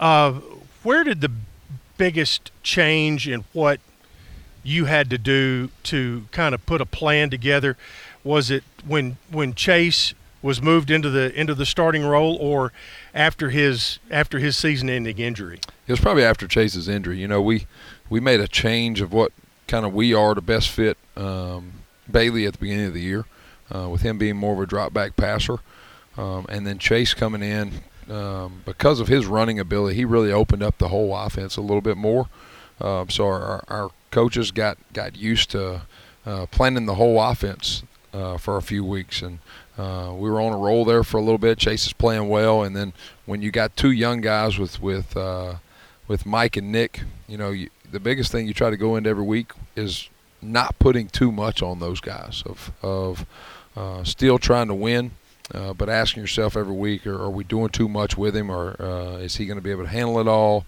Uh, 0.00 0.32
where 0.82 1.04
did 1.04 1.20
the 1.20 1.30
biggest 1.98 2.50
change 2.62 3.28
in 3.28 3.44
what 3.52 3.80
you 4.62 4.86
had 4.86 5.10
to 5.10 5.18
do 5.18 5.68
to 5.82 6.24
kind 6.30 6.54
of 6.54 6.64
put 6.64 6.80
a 6.80 6.86
plan 6.86 7.28
together? 7.28 7.76
Was 8.24 8.50
it 8.50 8.64
when 8.86 9.18
when 9.30 9.54
Chase 9.54 10.14
was 10.44 10.60
moved 10.60 10.90
into 10.90 11.08
the 11.08 11.32
into 11.34 11.54
the 11.54 11.64
starting 11.64 12.04
role, 12.04 12.36
or 12.36 12.70
after 13.14 13.48
his 13.48 13.98
after 14.10 14.38
his 14.38 14.56
season-ending 14.58 15.18
injury? 15.18 15.58
It 15.86 15.92
was 15.92 16.00
probably 16.00 16.22
after 16.22 16.46
Chase's 16.46 16.86
injury. 16.86 17.18
You 17.18 17.26
know, 17.26 17.40
we 17.40 17.66
we 18.10 18.20
made 18.20 18.40
a 18.40 18.46
change 18.46 19.00
of 19.00 19.10
what 19.10 19.32
kind 19.66 19.86
of 19.86 19.94
we 19.94 20.12
are 20.12 20.34
to 20.34 20.42
best 20.42 20.68
fit 20.68 20.98
um, 21.16 21.72
Bailey 22.10 22.44
at 22.44 22.52
the 22.52 22.58
beginning 22.58 22.86
of 22.86 22.92
the 22.92 23.00
year, 23.00 23.24
uh, 23.74 23.88
with 23.88 24.02
him 24.02 24.18
being 24.18 24.36
more 24.36 24.52
of 24.52 24.60
a 24.60 24.66
drop 24.66 24.92
back 24.92 25.16
passer, 25.16 25.60
um, 26.18 26.44
and 26.50 26.66
then 26.66 26.78
Chase 26.78 27.14
coming 27.14 27.42
in 27.42 27.80
um, 28.10 28.60
because 28.66 29.00
of 29.00 29.08
his 29.08 29.24
running 29.24 29.58
ability. 29.58 29.96
He 29.96 30.04
really 30.04 30.30
opened 30.30 30.62
up 30.62 30.76
the 30.76 30.88
whole 30.88 31.16
offense 31.16 31.56
a 31.56 31.62
little 31.62 31.80
bit 31.80 31.96
more. 31.96 32.28
Um, 32.82 33.08
so 33.08 33.26
our, 33.26 33.64
our 33.68 33.90
coaches 34.10 34.50
got 34.50 34.76
got 34.92 35.16
used 35.16 35.50
to 35.52 35.82
uh, 36.26 36.46
planning 36.46 36.84
the 36.84 36.96
whole 36.96 37.18
offense 37.18 37.82
uh, 38.12 38.36
for 38.36 38.58
a 38.58 38.62
few 38.62 38.84
weeks, 38.84 39.22
and 39.22 39.38
uh, 39.76 40.12
we 40.16 40.30
were 40.30 40.40
on 40.40 40.52
a 40.52 40.56
roll 40.56 40.84
there 40.84 41.02
for 41.02 41.16
a 41.16 41.20
little 41.20 41.38
bit. 41.38 41.58
Chase 41.58 41.86
is 41.86 41.92
playing 41.92 42.28
well, 42.28 42.62
and 42.62 42.76
then 42.76 42.92
when 43.26 43.42
you 43.42 43.50
got 43.50 43.76
two 43.76 43.90
young 43.90 44.20
guys 44.20 44.58
with 44.58 44.80
with 44.80 45.16
uh, 45.16 45.54
with 46.06 46.24
Mike 46.24 46.56
and 46.56 46.70
Nick, 46.70 47.00
you 47.26 47.36
know, 47.36 47.50
you, 47.50 47.70
the 47.90 48.00
biggest 48.00 48.30
thing 48.30 48.46
you 48.46 48.54
try 48.54 48.70
to 48.70 48.76
go 48.76 48.96
into 48.96 49.10
every 49.10 49.24
week 49.24 49.52
is 49.74 50.08
not 50.40 50.78
putting 50.78 51.08
too 51.08 51.32
much 51.32 51.62
on 51.62 51.80
those 51.80 52.00
guys 52.00 52.42
of 52.46 52.70
of 52.82 53.26
uh, 53.76 54.04
still 54.04 54.38
trying 54.38 54.68
to 54.68 54.74
win. 54.74 55.12
Uh, 55.52 55.74
but 55.74 55.90
asking 55.90 56.22
yourself 56.22 56.56
every 56.56 56.72
week, 56.72 57.06
are, 57.06 57.22
are, 57.24 57.28
we 57.28 57.44
doing 57.44 57.68
too 57.68 57.86
much 57.86 58.16
with 58.16 58.34
him, 58.34 58.48
or 58.48 58.80
uh, 58.80 59.18
is 59.18 59.36
he 59.36 59.44
going 59.44 59.58
to 59.58 59.62
be 59.62 59.70
able 59.70 59.82
to 59.82 59.90
handle 59.90 60.18
it 60.18 60.26
all? 60.26 60.64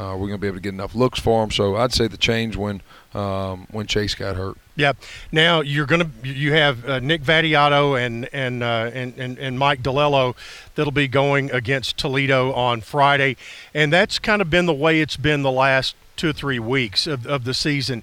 Uh, 0.00 0.14
we're 0.14 0.28
going 0.28 0.32
to 0.32 0.38
be 0.38 0.46
able 0.46 0.56
to 0.56 0.62
get 0.62 0.72
enough 0.72 0.94
looks 0.94 1.20
for 1.20 1.44
him. 1.44 1.50
So 1.50 1.76
I'd 1.76 1.92
say 1.92 2.08
the 2.08 2.16
change 2.16 2.56
when 2.56 2.80
um, 3.12 3.66
when 3.70 3.86
Chase 3.86 4.14
got 4.14 4.34
hurt. 4.34 4.56
Yeah. 4.74 4.94
Now 5.30 5.60
you're 5.60 5.84
going 5.84 6.10
to 6.10 6.28
you 6.28 6.54
have 6.54 6.88
uh, 6.88 7.00
Nick 7.00 7.22
Vattiato 7.22 8.00
and 8.00 8.26
and, 8.32 8.62
uh, 8.62 8.90
and 8.94 9.12
and 9.18 9.38
and 9.38 9.58
Mike 9.58 9.82
DiLiello 9.82 10.34
that'll 10.74 10.90
be 10.90 11.06
going 11.06 11.50
against 11.50 11.98
Toledo 11.98 12.50
on 12.54 12.80
Friday, 12.80 13.36
and 13.74 13.92
that's 13.92 14.18
kind 14.18 14.40
of 14.40 14.48
been 14.48 14.64
the 14.64 14.72
way 14.72 15.02
it's 15.02 15.18
been 15.18 15.42
the 15.42 15.50
last 15.50 15.94
two 16.16 16.30
or 16.30 16.32
three 16.32 16.58
weeks 16.58 17.06
of, 17.06 17.26
of 17.26 17.44
the 17.44 17.52
season. 17.52 18.02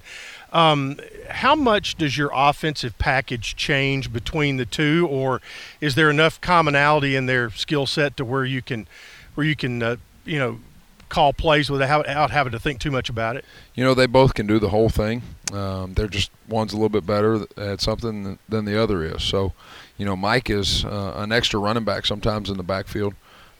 Um, 0.52 0.98
how 1.28 1.56
much 1.56 1.96
does 1.96 2.16
your 2.16 2.30
offensive 2.32 2.96
package 2.98 3.56
change 3.56 4.12
between 4.12 4.56
the 4.56 4.64
two, 4.64 5.08
or 5.10 5.40
is 5.80 5.96
there 5.96 6.10
enough 6.10 6.40
commonality 6.40 7.16
in 7.16 7.26
their 7.26 7.50
skill 7.50 7.86
set 7.86 8.16
to 8.18 8.24
where 8.24 8.44
you 8.44 8.62
can, 8.62 8.86
where 9.34 9.46
you 9.46 9.56
can, 9.56 9.82
uh, 9.82 9.96
you 10.24 10.38
know, 10.38 10.60
call 11.08 11.32
plays 11.32 11.70
without 11.70 12.30
having 12.30 12.52
to 12.52 12.58
think 12.58 12.80
too 12.80 12.90
much 12.90 13.08
about 13.08 13.36
it? 13.36 13.44
You 13.74 13.84
know, 13.84 13.94
they 13.94 14.06
both 14.06 14.34
can 14.34 14.46
do 14.46 14.58
the 14.58 14.68
whole 14.68 14.88
thing. 14.88 15.22
Um, 15.52 15.94
they're 15.94 16.08
just 16.08 16.30
one's 16.48 16.72
a 16.72 16.76
little 16.76 16.88
bit 16.88 17.06
better 17.06 17.46
at 17.56 17.80
something 17.80 18.38
than 18.48 18.64
the 18.64 18.80
other 18.80 19.02
is. 19.02 19.22
So, 19.22 19.52
you 19.96 20.04
know, 20.04 20.16
Mike 20.16 20.50
is 20.50 20.84
uh, 20.84 21.14
an 21.16 21.32
extra 21.32 21.58
running 21.58 21.84
back 21.84 22.06
sometimes 22.06 22.50
in 22.50 22.56
the 22.56 22.62
backfield. 22.62 23.14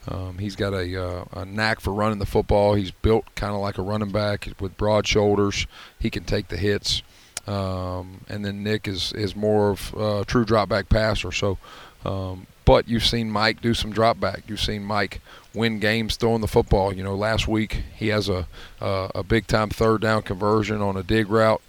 Um, 0.07 0.38
he's 0.38 0.57
got 0.57 0.72
a, 0.72 1.03
uh, 1.03 1.24
a, 1.32 1.44
knack 1.44 1.80
for 1.80 1.92
running 1.92 2.18
the 2.18 2.26
football. 2.26 2.74
He's 2.74 2.90
built 2.90 3.26
kind 3.34 3.55
of 3.55 3.61
like 3.61 3.76
a 3.76 3.82
running 3.82 4.11
back 4.11 4.49
with 4.59 4.76
broad 4.76 5.07
shoulders. 5.07 5.66
He 5.99 6.09
can 6.09 6.24
take 6.24 6.49
the 6.49 6.57
hits. 6.57 7.03
Um, 7.46 8.22
and 8.28 8.44
then 8.44 8.62
Nick 8.62 8.88
is, 8.88 9.12
is 9.12 9.36
more 9.36 9.70
of 9.70 9.94
a 9.94 10.24
true 10.26 10.44
drop 10.44 10.68
back 10.68 10.88
passer. 10.88 11.32
So, 11.32 11.59
um, 12.05 12.46
but 12.68 12.86
you've 12.86 13.06
seen 13.06 13.30
Mike 13.30 13.62
do 13.62 13.72
some 13.72 13.90
drop 13.90 14.20
back. 14.20 14.42
You've 14.46 14.60
seen 14.60 14.84
Mike 14.84 15.22
win 15.54 15.78
games 15.78 16.16
throwing 16.16 16.42
the 16.42 16.46
football. 16.46 16.92
You 16.92 17.02
know, 17.02 17.16
last 17.16 17.48
week 17.48 17.82
he 17.96 18.08
has 18.08 18.28
a 18.28 18.46
a, 18.78 19.22
big 19.22 19.46
time 19.46 19.70
third 19.70 20.02
down 20.02 20.20
conversion 20.20 20.82
on 20.82 20.94
a 20.94 21.02
dig 21.02 21.30
route. 21.30 21.62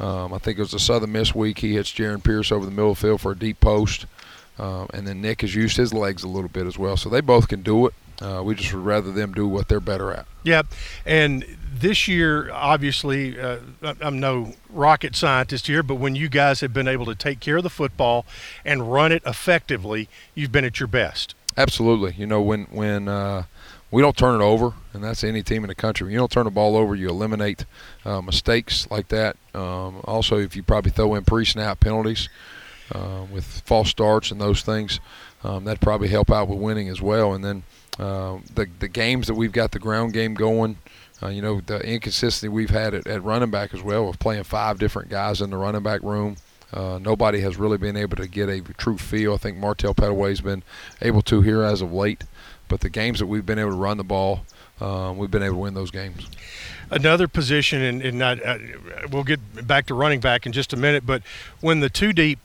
Um, 0.00 0.32
I 0.32 0.38
think 0.38 0.56
it 0.56 0.62
was 0.62 0.70
the 0.70 0.78
Southern 0.78 1.12
Miss 1.12 1.34
week. 1.34 1.58
He 1.58 1.74
hits 1.74 1.92
Jarrin 1.92 2.24
Pierce 2.24 2.50
over 2.50 2.64
the 2.64 2.70
middle 2.70 2.94
field 2.94 3.20
for 3.20 3.32
a 3.32 3.38
deep 3.38 3.60
post. 3.60 4.06
Um, 4.58 4.88
and 4.94 5.06
then 5.06 5.20
Nick 5.20 5.42
has 5.42 5.54
used 5.54 5.76
his 5.76 5.92
legs 5.92 6.22
a 6.22 6.28
little 6.28 6.48
bit 6.48 6.66
as 6.66 6.78
well. 6.78 6.96
So 6.96 7.10
they 7.10 7.20
both 7.20 7.48
can 7.48 7.60
do 7.60 7.86
it. 7.86 7.92
Uh, 8.20 8.42
we 8.42 8.54
just 8.54 8.72
would 8.72 8.84
rather 8.84 9.12
them 9.12 9.34
do 9.34 9.46
what 9.46 9.68
they're 9.68 9.80
better 9.80 10.12
at. 10.12 10.26
Yep. 10.44 10.66
And 11.04 11.44
this 11.72 12.08
year, 12.08 12.50
obviously, 12.50 13.38
uh, 13.38 13.58
I'm 14.00 14.18
no 14.18 14.54
rocket 14.70 15.14
scientist 15.14 15.66
here, 15.66 15.82
but 15.82 15.96
when 15.96 16.14
you 16.14 16.28
guys 16.28 16.60
have 16.60 16.72
been 16.72 16.88
able 16.88 17.06
to 17.06 17.14
take 17.14 17.40
care 17.40 17.58
of 17.58 17.62
the 17.62 17.70
football 17.70 18.24
and 18.64 18.90
run 18.92 19.12
it 19.12 19.22
effectively, 19.26 20.08
you've 20.34 20.52
been 20.52 20.64
at 20.64 20.80
your 20.80 20.86
best. 20.86 21.34
Absolutely. 21.56 22.14
You 22.16 22.26
know, 22.26 22.40
when 22.42 22.64
when 22.64 23.08
uh, 23.08 23.44
we 23.90 24.02
don't 24.02 24.16
turn 24.16 24.40
it 24.40 24.44
over, 24.44 24.74
and 24.92 25.02
that's 25.02 25.24
any 25.24 25.42
team 25.42 25.64
in 25.64 25.68
the 25.68 25.74
country. 25.74 26.04
When 26.04 26.12
you 26.12 26.18
don't 26.18 26.30
turn 26.30 26.44
the 26.44 26.50
ball 26.50 26.76
over, 26.76 26.94
you 26.94 27.08
eliminate 27.08 27.64
uh, 28.04 28.20
mistakes 28.20 28.86
like 28.90 29.08
that. 29.08 29.36
Um, 29.54 30.00
also, 30.04 30.38
if 30.38 30.56
you 30.56 30.62
probably 30.62 30.90
throw 30.90 31.14
in 31.14 31.24
pre-snap 31.24 31.80
penalties 31.80 32.28
uh, 32.92 33.24
with 33.32 33.44
false 33.64 33.88
starts 33.88 34.30
and 34.30 34.40
those 34.40 34.62
things, 34.62 35.00
um, 35.44 35.64
that 35.64 35.80
probably 35.80 36.08
help 36.08 36.30
out 36.30 36.48
with 36.48 36.58
winning 36.58 36.88
as 36.88 37.00
well. 37.00 37.32
And 37.32 37.44
then 37.44 37.62
uh, 37.98 38.38
the 38.54 38.68
the 38.78 38.88
games 38.88 39.26
that 39.26 39.34
we've 39.34 39.52
got 39.52 39.72
the 39.72 39.78
ground 39.78 40.12
game 40.12 40.34
going. 40.34 40.78
Uh, 41.22 41.28
you 41.28 41.40
know 41.40 41.62
the 41.62 41.80
inconsistency 41.80 42.48
we've 42.48 42.70
had 42.70 42.92
at, 42.92 43.06
at 43.06 43.22
running 43.22 43.50
back 43.50 43.72
as 43.72 43.82
well, 43.82 44.06
with 44.06 44.18
playing 44.18 44.44
five 44.44 44.78
different 44.78 45.08
guys 45.08 45.40
in 45.40 45.50
the 45.50 45.56
running 45.56 45.82
back 45.82 46.02
room. 46.02 46.36
Uh, 46.72 46.98
nobody 47.00 47.40
has 47.40 47.56
really 47.56 47.78
been 47.78 47.96
able 47.96 48.16
to 48.16 48.26
get 48.26 48.48
a 48.48 48.60
true 48.76 48.98
feel. 48.98 49.34
I 49.34 49.36
think 49.36 49.56
Martell 49.56 49.94
Pettaway's 49.94 50.40
been 50.40 50.62
able 51.00 51.22
to 51.22 51.40
here 51.40 51.62
as 51.62 51.80
of 51.80 51.92
late, 51.92 52.24
but 52.68 52.80
the 52.80 52.90
games 52.90 53.18
that 53.20 53.26
we've 53.26 53.46
been 53.46 53.58
able 53.58 53.70
to 53.70 53.76
run 53.76 53.96
the 53.96 54.04
ball, 54.04 54.44
uh, 54.80 55.14
we've 55.16 55.30
been 55.30 55.42
able 55.42 55.54
to 55.54 55.60
win 55.60 55.74
those 55.74 55.90
games. 55.90 56.28
Another 56.90 57.28
position, 57.28 57.82
and, 57.82 58.22
I, 58.22 58.60
we'll 59.10 59.24
get 59.24 59.66
back 59.66 59.86
to 59.86 59.94
running 59.94 60.20
back 60.20 60.44
in 60.44 60.52
just 60.52 60.72
a 60.72 60.76
minute, 60.76 61.06
but 61.06 61.22
when 61.60 61.80
the 61.80 61.88
two 61.88 62.12
deep, 62.12 62.38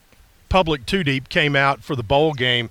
public 0.50 0.86
two 0.86 1.04
deep 1.04 1.30
came 1.30 1.56
out 1.56 1.84
for 1.84 1.96
the 1.96 2.04
bowl 2.04 2.34
game, 2.34 2.70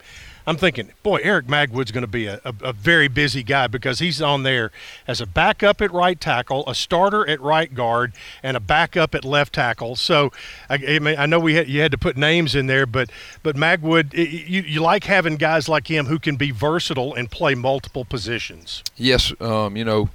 I'm 0.50 0.56
thinking, 0.56 0.90
boy, 1.04 1.20
Eric 1.22 1.46
Magwood's 1.46 1.92
going 1.92 2.02
to 2.02 2.08
be 2.08 2.26
a, 2.26 2.40
a, 2.44 2.52
a, 2.60 2.72
very 2.72 3.06
busy 3.06 3.44
guy 3.44 3.68
because 3.68 4.00
he's 4.00 4.20
on 4.20 4.42
there 4.42 4.72
as 5.06 5.20
a 5.20 5.26
backup 5.26 5.80
at 5.80 5.92
right 5.92 6.20
tackle, 6.20 6.64
a 6.66 6.74
starter 6.74 7.24
at 7.28 7.40
right 7.40 7.72
guard, 7.72 8.12
and 8.42 8.56
a 8.56 8.60
backup 8.60 9.14
at 9.14 9.24
left 9.24 9.54
tackle. 9.54 9.94
So 9.94 10.32
I, 10.68 10.74
I, 10.74 10.98
mean, 10.98 11.14
I 11.16 11.26
know 11.26 11.38
we 11.38 11.54
had, 11.54 11.68
you 11.68 11.80
had 11.80 11.92
to 11.92 11.98
put 11.98 12.16
names 12.16 12.56
in 12.56 12.66
there, 12.66 12.84
but 12.84 13.10
but 13.44 13.54
Magwood, 13.54 14.12
it, 14.12 14.28
you, 14.28 14.62
you 14.62 14.80
like 14.80 15.04
having 15.04 15.36
guys 15.36 15.68
like 15.68 15.86
him 15.86 16.06
who 16.06 16.18
can 16.18 16.34
be 16.34 16.50
versatile 16.50 17.14
and 17.14 17.30
play 17.30 17.54
multiple 17.54 18.04
positions. 18.04 18.82
Yes, 18.96 19.32
um, 19.40 19.76
you 19.76 19.84
know 19.84 20.10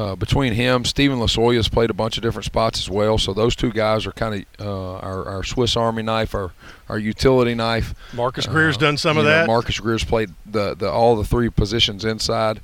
uh, 0.00 0.16
between 0.16 0.54
him, 0.54 0.86
Stephen 0.86 1.18
Lasoya 1.18 1.56
has 1.56 1.68
played 1.68 1.90
a 1.90 1.94
bunch 1.94 2.16
of 2.16 2.22
different 2.22 2.46
spots 2.46 2.78
as 2.78 2.88
well. 2.88 3.18
So 3.18 3.34
those 3.34 3.54
two 3.54 3.70
guys 3.70 4.06
are 4.06 4.12
kind 4.12 4.46
of 4.58 4.66
uh, 4.66 4.96
our, 4.96 5.26
our, 5.26 5.44
Swiss 5.44 5.76
Army 5.76 6.02
knife, 6.02 6.34
our 6.34 6.52
our 6.88 6.98
utility 6.98 7.54
knife. 7.54 7.94
Marcus 8.14 8.46
Greer's 8.46 8.78
uh, 8.78 8.80
done 8.80 8.96
some 8.96 9.18
of 9.18 9.24
that. 9.26 9.42
Know, 9.42 9.52
Marcus 9.52 9.78
Greer's 9.78 10.02
played 10.02 10.30
the, 10.46 10.74
the 10.74 10.90
all 10.90 11.16
the 11.16 11.24
three 11.24 11.50
positions 11.50 12.06
inside. 12.06 12.62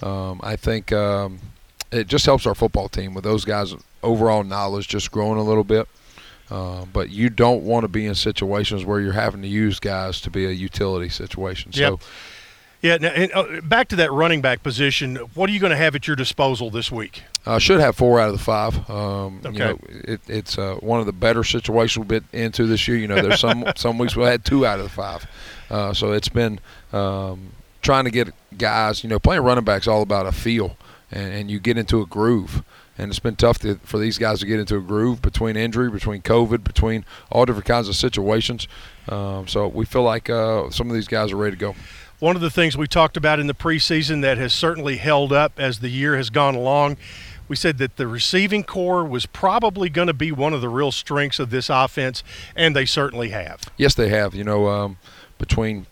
Um, 0.00 0.40
I 0.42 0.56
think 0.56 0.90
um, 0.90 1.40
it 1.92 2.06
just 2.06 2.24
helps 2.24 2.46
our 2.46 2.54
football 2.54 2.88
team 2.88 3.12
with 3.12 3.24
those 3.24 3.44
guys' 3.44 3.74
overall 4.02 4.42
knowledge 4.42 4.88
just 4.88 5.10
growing 5.10 5.38
a 5.38 5.44
little 5.44 5.64
bit. 5.64 5.86
Uh, 6.50 6.86
but 6.86 7.10
you 7.10 7.28
don't 7.28 7.64
want 7.64 7.84
to 7.84 7.88
be 7.88 8.06
in 8.06 8.14
situations 8.14 8.86
where 8.86 8.98
you're 8.98 9.12
having 9.12 9.42
to 9.42 9.48
use 9.48 9.78
guys 9.78 10.22
to 10.22 10.30
be 10.30 10.46
a 10.46 10.52
utility 10.52 11.10
situation. 11.10 11.70
So. 11.70 12.00
Yeah, 12.80 12.96
now, 12.98 13.08
and, 13.08 13.32
uh, 13.32 13.60
back 13.62 13.88
to 13.88 13.96
that 13.96 14.12
running 14.12 14.40
back 14.40 14.62
position. 14.62 15.16
What 15.34 15.50
are 15.50 15.52
you 15.52 15.58
going 15.58 15.70
to 15.70 15.76
have 15.76 15.96
at 15.96 16.06
your 16.06 16.14
disposal 16.14 16.70
this 16.70 16.92
week? 16.92 17.24
I 17.44 17.58
should 17.58 17.80
have 17.80 17.96
four 17.96 18.20
out 18.20 18.28
of 18.28 18.38
the 18.38 18.44
five. 18.44 18.88
Um, 18.88 19.40
okay. 19.44 19.52
You 19.52 19.58
know, 19.58 19.78
it, 19.88 20.20
it's 20.28 20.58
uh, 20.58 20.76
one 20.76 21.00
of 21.00 21.06
the 21.06 21.12
better 21.12 21.42
situations 21.42 21.98
we've 21.98 22.22
been 22.30 22.40
into 22.40 22.66
this 22.66 22.86
year. 22.86 22.96
You 22.96 23.08
know, 23.08 23.20
there's 23.20 23.40
some 23.40 23.64
some 23.76 23.98
weeks 23.98 24.14
we 24.14 24.24
had 24.24 24.44
two 24.44 24.64
out 24.64 24.78
of 24.78 24.84
the 24.84 24.90
five. 24.90 25.26
Uh, 25.70 25.92
so 25.92 26.12
it's 26.12 26.28
been 26.28 26.60
um, 26.92 27.50
trying 27.82 28.04
to 28.04 28.10
get 28.10 28.32
guys. 28.56 29.02
You 29.02 29.10
know, 29.10 29.18
playing 29.18 29.42
running 29.42 29.64
backs 29.64 29.88
all 29.88 30.02
about 30.02 30.26
a 30.26 30.32
feel, 30.32 30.76
and, 31.10 31.32
and 31.32 31.50
you 31.50 31.58
get 31.58 31.78
into 31.78 32.00
a 32.00 32.06
groove. 32.06 32.62
And 33.00 33.10
it's 33.10 33.20
been 33.20 33.36
tough 33.36 33.60
to, 33.60 33.76
for 33.84 33.96
these 33.96 34.18
guys 34.18 34.40
to 34.40 34.46
get 34.46 34.58
into 34.58 34.76
a 34.76 34.80
groove 34.80 35.22
between 35.22 35.56
injury, 35.56 35.88
between 35.88 36.20
COVID, 36.20 36.64
between 36.64 37.04
all 37.30 37.46
different 37.46 37.66
kinds 37.66 37.88
of 37.88 37.94
situations. 37.94 38.66
Um, 39.08 39.46
so 39.46 39.68
we 39.68 39.84
feel 39.84 40.02
like 40.02 40.28
uh, 40.28 40.68
some 40.70 40.90
of 40.90 40.94
these 40.94 41.06
guys 41.06 41.30
are 41.30 41.36
ready 41.36 41.54
to 41.54 41.60
go. 41.60 41.76
One 42.20 42.34
of 42.34 42.42
the 42.42 42.50
things 42.50 42.76
we 42.76 42.88
talked 42.88 43.16
about 43.16 43.38
in 43.38 43.46
the 43.46 43.54
preseason 43.54 44.22
that 44.22 44.38
has 44.38 44.52
certainly 44.52 44.96
held 44.96 45.32
up 45.32 45.52
as 45.56 45.78
the 45.78 45.88
year 45.88 46.16
has 46.16 46.30
gone 46.30 46.56
along, 46.56 46.96
we 47.46 47.54
said 47.54 47.78
that 47.78 47.96
the 47.96 48.08
receiving 48.08 48.64
corps 48.64 49.04
was 49.04 49.24
probably 49.24 49.88
going 49.88 50.08
to 50.08 50.14
be 50.14 50.32
one 50.32 50.52
of 50.52 50.60
the 50.60 50.68
real 50.68 50.90
strengths 50.90 51.38
of 51.38 51.50
this 51.50 51.70
offense, 51.70 52.24
and 52.56 52.74
they 52.74 52.84
certainly 52.84 53.28
have. 53.28 53.62
Yes, 53.76 53.94
they 53.94 54.08
have. 54.08 54.34
You 54.34 54.42
know, 54.42 54.66
um, 54.66 54.98
between 55.38 55.86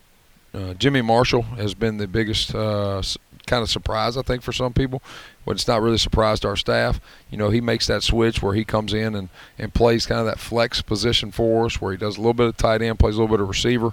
uh, 0.53 0.75
Jimmy 0.75 1.01
Marshall 1.01 1.43
has 1.43 1.75
been 1.75 1.99
the 1.99 2.09
biggest 2.09 2.53
uh, 2.57 3.03
kind 3.47 3.63
of 3.63 3.71
surprise, 3.71 4.17
I 4.17 4.23
think, 4.23 4.43
for 4.43 4.53
some 4.53 4.73
people. 4.73 5.03
But 5.45 5.53
it's 5.53 5.69
not 5.69 5.81
really 5.81 5.99
surprised 5.99 6.45
our 6.45 6.57
staff. 6.57 7.01
You 7.31 7.39
know, 7.39 7.51
he 7.51 7.61
makes 7.61 7.87
that 7.87 8.03
switch 8.03 8.43
where 8.43 8.55
he 8.55 8.65
comes 8.65 8.93
in 8.93 9.15
and, 9.15 9.29
and 9.59 9.73
plays 9.73 10.07
kind 10.07 10.19
of 10.19 10.27
that 10.27 10.41
flex 10.41 10.83
position 10.83 11.31
for 11.31 11.67
us, 11.67 11.81
where 11.81 11.93
he 11.93 11.99
does 11.99 12.17
a 12.17 12.21
little 12.21 12.35
bit 12.35 12.49
of 12.49 12.57
tight 12.57 12.83
end, 12.83 12.99
plays 12.99 13.15
a 13.15 13.21
little 13.21 13.37
bit 13.37 13.41
of 13.41 13.49
receiver. 13.49 13.93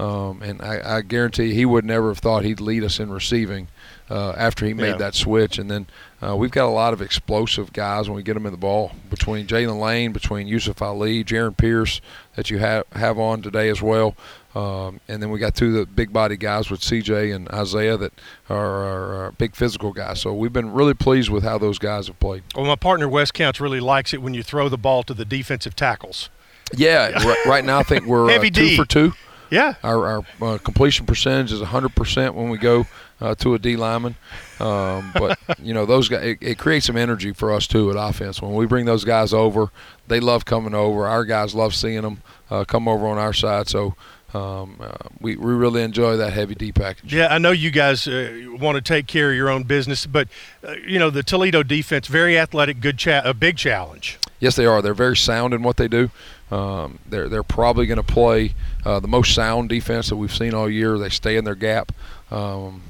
Um, 0.00 0.42
and 0.42 0.62
I, 0.62 0.96
I 0.98 1.00
guarantee 1.02 1.52
he 1.54 1.64
would 1.66 1.84
never 1.84 2.08
have 2.08 2.18
thought 2.18 2.44
he'd 2.44 2.60
lead 2.60 2.84
us 2.84 2.98
in 2.98 3.10
receiving 3.10 3.68
uh, 4.08 4.30
after 4.30 4.64
he 4.66 4.72
made 4.74 4.90
Yeah. 4.92 4.96
that 4.96 5.14
switch. 5.14 5.58
And 5.58 5.70
then 5.70 5.86
uh, 6.22 6.36
we've 6.36 6.50
got 6.50 6.66
a 6.66 6.70
lot 6.70 6.92
of 6.92 7.02
explosive 7.02 7.72
guys 7.72 8.08
when 8.08 8.16
we 8.16 8.22
get 8.22 8.34
them 8.34 8.46
in 8.46 8.52
the 8.52 8.58
ball 8.58 8.92
between 9.10 9.46
Jaylin 9.46 9.80
Lane, 9.80 10.12
between 10.12 10.46
Yusuf 10.46 10.80
Ali, 10.80 11.22
Jarrin 11.24 11.56
Pierce 11.56 12.00
that 12.36 12.50
you 12.50 12.58
have 12.58 12.84
have 12.92 13.18
on 13.18 13.42
today 13.42 13.68
as 13.68 13.82
well. 13.82 14.14
Um, 14.54 15.00
and 15.06 15.22
then 15.22 15.30
we 15.30 15.38
got 15.38 15.54
two 15.54 15.66
of 15.68 15.72
the 15.74 15.86
big 15.86 16.12
body 16.12 16.36
guys 16.36 16.70
with 16.70 16.80
CJ 16.80 17.32
and 17.34 17.48
Isaiah 17.50 17.96
that 17.98 18.12
are, 18.48 18.56
are, 18.84 19.24
are 19.26 19.32
big 19.32 19.54
physical 19.54 19.92
guys. 19.92 20.20
So 20.20 20.34
we've 20.34 20.52
been 20.52 20.72
really 20.72 20.94
pleased 20.94 21.30
with 21.30 21.44
how 21.44 21.56
those 21.58 21.78
guys 21.78 22.08
have 22.08 22.18
played. 22.18 22.42
Well, 22.56 22.64
my 22.64 22.74
partner 22.74 23.08
Wes 23.08 23.30
Counts 23.30 23.60
really 23.60 23.78
likes 23.80 24.12
it 24.12 24.20
when 24.22 24.34
you 24.34 24.42
throw 24.42 24.68
the 24.68 24.78
ball 24.78 25.02
to 25.04 25.14
the 25.14 25.24
defensive 25.24 25.76
tackles. 25.76 26.30
Yeah, 26.76 27.10
right, 27.24 27.46
right 27.46 27.64
now 27.64 27.78
I 27.78 27.82
think 27.84 28.06
we're 28.06 28.28
uh, 28.30 28.38
two 28.38 28.50
D. 28.50 28.76
for 28.76 28.84
two. 28.84 29.12
Yeah. 29.50 29.74
Our, 29.82 30.06
our 30.06 30.24
uh, 30.40 30.58
completion 30.58 31.06
percentage 31.06 31.52
is 31.52 31.60
100% 31.60 32.34
when 32.34 32.48
we 32.50 32.58
go 32.58 32.86
uh, 33.20 33.34
to 33.36 33.54
a 33.54 33.58
D 33.58 33.76
lineman. 33.76 34.16
Um, 34.58 35.12
but, 35.14 35.38
you 35.58 35.74
know, 35.74 35.86
those 35.86 36.08
guys, 36.08 36.24
it, 36.24 36.38
it 36.40 36.58
creates 36.58 36.86
some 36.86 36.96
energy 36.96 37.32
for 37.32 37.52
us, 37.52 37.66
too, 37.66 37.90
at 37.90 37.96
offense. 37.96 38.40
When 38.40 38.54
we 38.54 38.66
bring 38.66 38.86
those 38.86 39.04
guys 39.04 39.32
over, 39.32 39.70
they 40.08 40.20
love 40.20 40.44
coming 40.44 40.74
over. 40.74 41.06
Our 41.06 41.24
guys 41.24 41.54
love 41.54 41.74
seeing 41.74 42.02
them 42.02 42.22
uh, 42.50 42.64
come 42.64 42.88
over 42.88 43.06
on 43.06 43.18
our 43.18 43.32
side. 43.32 43.68
So 43.68 43.94
um, 44.34 44.76
uh, 44.80 44.92
we, 45.20 45.36
we 45.36 45.52
really 45.52 45.82
enjoy 45.82 46.16
that 46.16 46.32
heavy 46.32 46.54
D 46.54 46.72
package. 46.72 47.12
Yeah, 47.12 47.28
I 47.32 47.38
know 47.38 47.50
you 47.50 47.70
guys 47.70 48.06
uh, 48.06 48.46
want 48.60 48.76
to 48.76 48.80
take 48.80 49.06
care 49.06 49.30
of 49.30 49.36
your 49.36 49.48
own 49.48 49.64
business, 49.64 50.06
but 50.06 50.28
uh, 50.66 50.74
you 50.86 50.98
know 50.98 51.10
the 51.10 51.22
Toledo 51.22 51.62
defense, 51.62 52.06
very 52.06 52.38
athletic, 52.38 52.80
good, 52.80 52.98
cha- 52.98 53.22
a 53.24 53.34
big 53.34 53.56
challenge. 53.56 54.18
Yes, 54.38 54.56
they 54.56 54.66
are. 54.66 54.80
They're 54.80 54.94
very 54.94 55.16
sound 55.16 55.52
in 55.52 55.62
what 55.62 55.76
they 55.76 55.88
do. 55.88 56.10
Um, 56.50 56.98
they're 57.08 57.28
they're 57.28 57.42
probably 57.42 57.86
going 57.86 57.96
to 57.96 58.02
play 58.02 58.54
uh, 58.84 59.00
the 59.00 59.08
most 59.08 59.34
sound 59.34 59.68
defense 59.68 60.08
that 60.08 60.16
we've 60.16 60.34
seen 60.34 60.54
all 60.54 60.68
year. 60.68 60.98
They 60.98 61.08
stay 61.08 61.36
in 61.36 61.44
their 61.44 61.54
gap. 61.54 61.92
Um, 62.30 62.82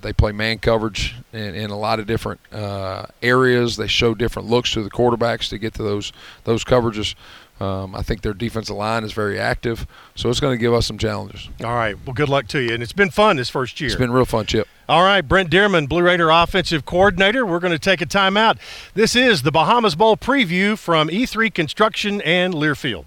they 0.00 0.12
play 0.12 0.32
man 0.32 0.58
coverage 0.58 1.14
in, 1.32 1.54
in 1.54 1.70
a 1.70 1.78
lot 1.78 2.00
of 2.00 2.06
different 2.06 2.40
uh, 2.52 3.06
areas. 3.22 3.76
They 3.76 3.86
show 3.86 4.14
different 4.14 4.48
looks 4.48 4.72
to 4.72 4.82
the 4.82 4.90
quarterbacks 4.90 5.48
to 5.50 5.58
get 5.58 5.74
to 5.74 5.82
those 5.82 6.12
those 6.44 6.64
coverages. 6.64 7.14
Um, 7.64 7.94
I 7.94 8.02
think 8.02 8.22
their 8.22 8.34
defensive 8.34 8.76
line 8.76 9.04
is 9.04 9.12
very 9.12 9.38
active, 9.38 9.86
so 10.14 10.28
it's 10.28 10.40
going 10.40 10.52
to 10.52 10.60
give 10.60 10.74
us 10.74 10.86
some 10.86 10.98
challenges. 10.98 11.48
All 11.62 11.74
right. 11.74 11.96
Well, 12.04 12.14
good 12.14 12.28
luck 12.28 12.46
to 12.48 12.60
you, 12.60 12.74
and 12.74 12.82
it's 12.82 12.92
been 12.92 13.10
fun 13.10 13.36
this 13.36 13.48
first 13.48 13.80
year. 13.80 13.88
It's 13.88 13.98
been 13.98 14.12
real 14.12 14.24
fun, 14.24 14.46
Chip. 14.46 14.68
All 14.88 15.02
right, 15.02 15.22
Brent 15.22 15.50
Dearmon, 15.50 15.88
Blue 15.88 16.02
Raider 16.02 16.28
offensive 16.28 16.84
coordinator. 16.84 17.46
We're 17.46 17.58
going 17.60 17.72
to 17.72 17.78
take 17.78 18.02
a 18.02 18.06
timeout. 18.06 18.58
This 18.92 19.16
is 19.16 19.42
the 19.42 19.50
Bahamas 19.50 19.94
Bowl 19.94 20.16
preview 20.16 20.76
from 20.76 21.08
E3 21.08 21.52
Construction 21.54 22.20
and 22.20 22.52
Learfield. 22.52 23.06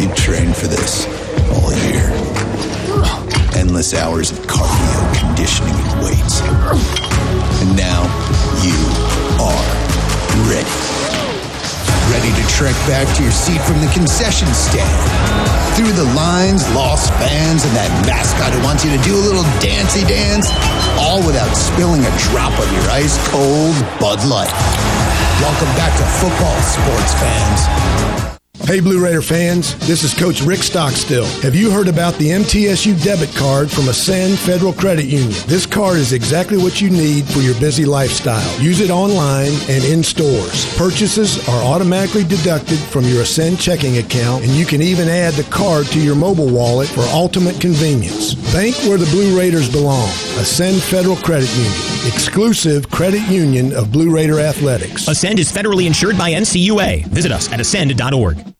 You 0.00 0.08
trained 0.14 0.56
for 0.56 0.66
this 0.66 1.04
all 1.52 1.76
year. 1.92 2.08
Endless 3.52 3.92
hours 3.92 4.32
of 4.32 4.38
cardio, 4.48 5.00
conditioning, 5.20 5.74
and 5.76 6.00
weights. 6.00 6.40
And 7.60 7.76
now 7.76 8.08
you 8.64 8.80
are 9.36 9.60
ready. 10.48 10.72
Ready 12.08 12.32
to 12.32 12.44
trek 12.48 12.72
back 12.88 13.04
to 13.16 13.22
your 13.22 13.30
seat 13.30 13.60
from 13.68 13.76
the 13.84 13.92
concession 13.92 14.48
stand. 14.56 14.88
Through 15.76 15.92
the 15.92 16.08
lines, 16.16 16.64
lost 16.72 17.12
fans, 17.20 17.68
and 17.68 17.76
that 17.76 17.92
mascot 18.08 18.56
who 18.56 18.64
wants 18.64 18.82
you 18.82 18.90
to 18.96 19.00
do 19.04 19.12
a 19.12 19.20
little 19.20 19.44
dancey 19.60 20.08
dance. 20.08 20.48
All 20.96 21.20
without 21.26 21.52
spilling 21.52 22.00
a 22.00 22.12
drop 22.32 22.56
of 22.56 22.72
your 22.72 22.88
ice 22.88 23.20
cold 23.28 23.76
Bud 24.00 24.24
Light. 24.24 24.48
Welcome 25.44 25.72
back 25.76 25.92
to 26.00 26.04
football, 26.24 26.56
sports 26.64 27.12
fans. 27.20 28.29
Hey, 28.70 28.78
Blue 28.78 29.02
Raider 29.02 29.20
fans, 29.20 29.74
this 29.88 30.04
is 30.04 30.14
Coach 30.14 30.42
Rick 30.42 30.60
Stockstill. 30.62 31.26
Have 31.42 31.56
you 31.56 31.72
heard 31.72 31.88
about 31.88 32.14
the 32.14 32.28
MTSU 32.28 33.02
debit 33.02 33.34
card 33.34 33.68
from 33.68 33.88
Ascend 33.88 34.38
Federal 34.38 34.72
Credit 34.72 35.06
Union? 35.06 35.34
This 35.48 35.66
card 35.66 35.96
is 35.96 36.12
exactly 36.12 36.56
what 36.56 36.80
you 36.80 36.88
need 36.88 37.24
for 37.24 37.40
your 37.40 37.58
busy 37.58 37.84
lifestyle. 37.84 38.60
Use 38.60 38.78
it 38.78 38.90
online 38.90 39.50
and 39.68 39.82
in 39.82 40.04
stores. 40.04 40.72
Purchases 40.78 41.48
are 41.48 41.64
automatically 41.64 42.22
deducted 42.22 42.78
from 42.78 43.06
your 43.06 43.22
Ascend 43.22 43.58
checking 43.58 43.98
account, 43.98 44.44
and 44.44 44.52
you 44.52 44.64
can 44.64 44.82
even 44.82 45.08
add 45.08 45.34
the 45.34 45.50
card 45.50 45.86
to 45.86 46.00
your 46.00 46.14
mobile 46.14 46.48
wallet 46.48 46.86
for 46.86 47.00
ultimate 47.10 47.60
convenience. 47.60 48.34
Bank 48.54 48.76
where 48.84 48.98
the 48.98 49.10
Blue 49.10 49.36
Raiders 49.36 49.68
belong. 49.68 50.10
Ascend 50.38 50.80
Federal 50.80 51.16
Credit 51.16 51.52
Union, 51.56 52.06
exclusive 52.06 52.88
credit 52.88 53.22
union 53.22 53.72
of 53.72 53.90
Blue 53.90 54.14
Raider 54.14 54.38
Athletics. 54.38 55.08
Ascend 55.08 55.40
is 55.40 55.50
federally 55.50 55.88
insured 55.88 56.16
by 56.16 56.30
NCUA. 56.30 57.06
Visit 57.06 57.32
us 57.32 57.50
at 57.50 57.58
ascend.org. 57.58 58.50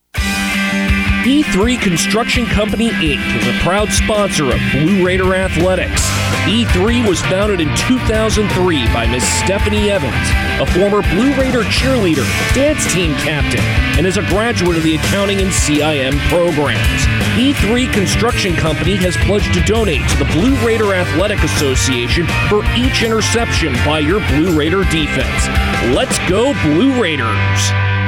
E3 1.21 1.79
Construction 1.83 2.47
Company 2.47 2.89
Inc. 2.89 3.21
is 3.37 3.47
a 3.47 3.61
proud 3.61 3.93
sponsor 3.93 4.47
of 4.47 4.59
Blue 4.73 5.05
Raider 5.05 5.35
Athletics. 5.35 6.01
E3 6.49 7.07
was 7.07 7.21
founded 7.21 7.61
in 7.61 7.69
2003 7.77 8.87
by 8.87 9.07
Ms. 9.07 9.29
Stephanie 9.29 9.91
Evans, 9.91 10.15
a 10.59 10.67
former 10.73 11.03
Blue 11.13 11.35
Raider 11.35 11.63
cheerleader, 11.65 12.25
dance 12.55 12.91
team 12.91 13.15
captain, 13.17 13.61
and 13.99 14.07
is 14.07 14.17
a 14.17 14.27
graduate 14.29 14.79
of 14.79 14.83
the 14.83 14.95
accounting 14.95 15.43
and 15.43 15.51
CIM 15.51 16.19
programs. 16.31 17.05
E3 17.37 17.93
Construction 17.93 18.57
Company 18.57 18.97
has 18.97 19.15
pledged 19.19 19.53
to 19.53 19.61
donate 19.65 20.09
to 20.09 20.17
the 20.17 20.33
Blue 20.33 20.57
Raider 20.67 20.95
Athletic 20.95 21.41
Association 21.41 22.27
for 22.49 22.65
each 22.75 23.03
interception 23.03 23.75
by 23.85 23.99
your 23.99 24.21
Blue 24.29 24.59
Raider 24.59 24.85
defense. 24.85 25.49
Let's 25.95 26.19
go, 26.31 26.55
Blue 26.63 26.99
Raiders! 26.99 28.00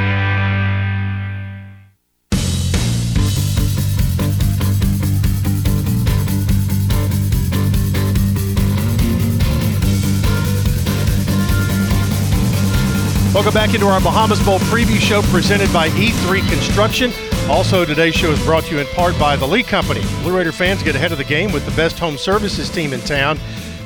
Welcome 13.33 13.55
back 13.55 13.73
into 13.73 13.87
our 13.87 13.99
Bahamas 13.99 14.39
Bowl 14.45 14.59
preview 14.59 14.99
show 14.99 15.23
presented 15.23 15.73
by 15.73 15.89
E3 15.89 16.47
Construction. 16.51 17.11
Also, 17.49 17.83
today's 17.83 18.13
show 18.13 18.29
is 18.29 18.39
brought 18.45 18.63
to 18.65 18.75
you 18.75 18.79
in 18.79 18.85
part 18.93 19.17
by 19.17 19.35
the 19.35 19.47
Lee 19.47 19.63
Company. 19.63 20.01
Blue 20.21 20.37
Raider 20.37 20.51
fans 20.51 20.83
get 20.83 20.95
ahead 20.95 21.11
of 21.11 21.17
the 21.17 21.23
game 21.23 21.51
with 21.51 21.65
the 21.65 21.71
best 21.71 21.97
home 21.97 22.15
services 22.15 22.69
team 22.69 22.93
in 22.93 22.99
town. 23.01 23.39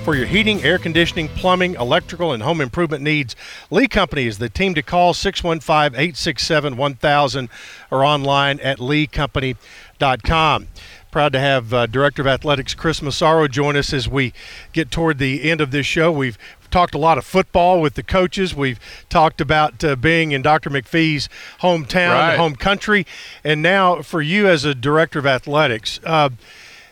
For 0.03 0.15
your 0.15 0.25
heating, 0.25 0.61
air 0.63 0.77
conditioning, 0.77 1.29
plumbing, 1.29 1.75
electrical, 1.75 2.33
and 2.33 2.43
home 2.43 2.59
improvement 2.59 3.03
needs, 3.03 3.37
Lee 3.71 3.87
Company 3.87 4.25
is 4.25 4.37
the 4.37 4.49
team 4.49 4.73
to 4.73 4.81
call 4.81 5.13
615 5.13 5.97
867 5.97 6.75
1000 6.75 7.49
or 7.89 8.03
online 8.03 8.59
at 8.59 8.79
leecompany.com. 8.79 10.67
Proud 11.09 11.31
to 11.33 11.39
have 11.39 11.73
uh, 11.73 11.85
Director 11.87 12.21
of 12.21 12.27
Athletics 12.27 12.73
Chris 12.73 13.01
Massaro 13.01 13.47
join 13.47 13.77
us 13.77 13.93
as 13.93 14.09
we 14.09 14.33
get 14.73 14.91
toward 14.91 15.19
the 15.19 15.49
end 15.49 15.61
of 15.61 15.71
this 15.71 15.85
show. 15.85 16.11
We've 16.11 16.37
talked 16.71 16.93
a 16.95 16.97
lot 16.97 17.17
of 17.17 17.25
football 17.25 17.81
with 17.81 17.95
the 17.95 18.03
coaches. 18.03 18.53
We've 18.55 18.79
talked 19.09 19.41
about 19.41 19.83
uh, 19.83 19.95
being 19.95 20.31
in 20.31 20.41
Dr. 20.41 20.69
McPhee's 20.69 21.29
hometown, 21.61 22.13
Right. 22.13 22.37
home 22.37 22.55
country, 22.55 23.05
and 23.43 23.61
now 23.61 24.01
for 24.01 24.21
you 24.21 24.47
as 24.47 24.65
a 24.65 24.75
director 24.75 25.19
of 25.19 25.25
athletics, 25.25 25.99
uh, 26.03 26.29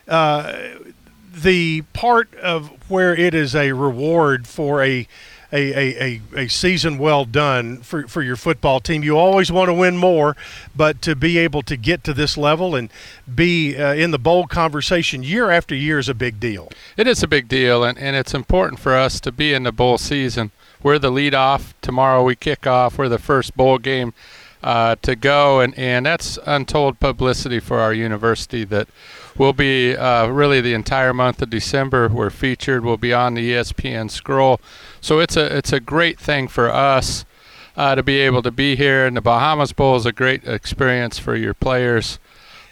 uh, 0.08 0.56
the 1.32 1.82
part 1.92 2.34
of 2.36 2.70
where 2.90 3.14
it 3.14 3.34
is 3.34 3.54
a 3.54 3.72
reward 3.72 4.46
for 4.46 4.82
a 4.82 5.06
a, 5.52 6.02
a, 6.02 6.22
a, 6.34 6.48
season 6.48 6.98
well 6.98 7.24
done 7.24 7.78
for, 7.78 8.06
for 8.08 8.22
your 8.22 8.36
football 8.36 8.80
team. 8.80 9.02
You 9.02 9.16
always 9.16 9.52
want 9.52 9.68
to 9.68 9.74
win 9.74 9.96
more, 9.96 10.36
but 10.74 11.00
to 11.02 11.14
be 11.14 11.38
able 11.38 11.62
to 11.62 11.76
get 11.76 12.04
to 12.04 12.14
this 12.14 12.36
level 12.36 12.74
and 12.74 12.90
be 13.32 13.76
uh, 13.76 13.94
in 13.94 14.10
the 14.10 14.18
bowl 14.18 14.46
conversation 14.46 15.22
year 15.22 15.50
after 15.50 15.74
year 15.74 15.98
is 15.98 16.08
a 16.08 16.14
big 16.14 16.40
deal. 16.40 16.68
It 16.96 17.06
is 17.06 17.22
a 17.22 17.28
big 17.28 17.48
deal, 17.48 17.84
and, 17.84 17.98
and 17.98 18.16
it's 18.16 18.34
important 18.34 18.80
for 18.80 18.94
us 18.94 19.20
to 19.20 19.32
be 19.32 19.52
in 19.52 19.62
the 19.62 19.72
bowl 19.72 19.98
season. 19.98 20.50
We're 20.82 20.98
the 20.98 21.10
lead 21.10 21.34
off. 21.34 21.74
Tomorrow 21.80 22.22
we 22.24 22.36
kick 22.36 22.66
off. 22.66 22.98
We're 22.98 23.08
the 23.08 23.18
first 23.18 23.56
bowl 23.56 23.78
game 23.78 24.14
uh, 24.62 24.96
to 25.02 25.14
go, 25.14 25.60
and, 25.60 25.76
and 25.78 26.06
that's 26.06 26.38
untold 26.44 26.98
publicity 27.00 27.60
for 27.60 27.78
our 27.78 27.92
university 27.92 28.64
that 28.64 28.88
we'll 29.38 29.52
be 29.52 29.96
uh, 29.96 30.26
really 30.28 30.60
the 30.60 30.74
entire 30.74 31.12
month 31.14 31.42
of 31.42 31.50
December. 31.50 32.08
We're 32.08 32.30
featured. 32.30 32.84
We'll 32.84 32.96
be 32.96 33.12
on 33.12 33.34
the 33.34 33.52
ESPN 33.52 34.10
scroll. 34.10 34.60
So 35.00 35.18
it's 35.18 35.36
a, 35.36 35.56
it's 35.56 35.72
a 35.72 35.80
great 35.80 36.18
thing 36.18 36.48
for 36.48 36.70
us. 36.70 37.24
Uh, 37.76 37.94
to 37.94 38.02
be 38.02 38.20
able 38.20 38.40
to 38.40 38.50
be 38.50 38.74
here, 38.74 39.04
and 39.04 39.18
the 39.18 39.20
Bahamas 39.20 39.74
Bowl 39.74 39.96
is 39.96 40.06
a 40.06 40.12
great 40.12 40.48
experience 40.48 41.18
for 41.18 41.36
your 41.36 41.52
players. 41.52 42.18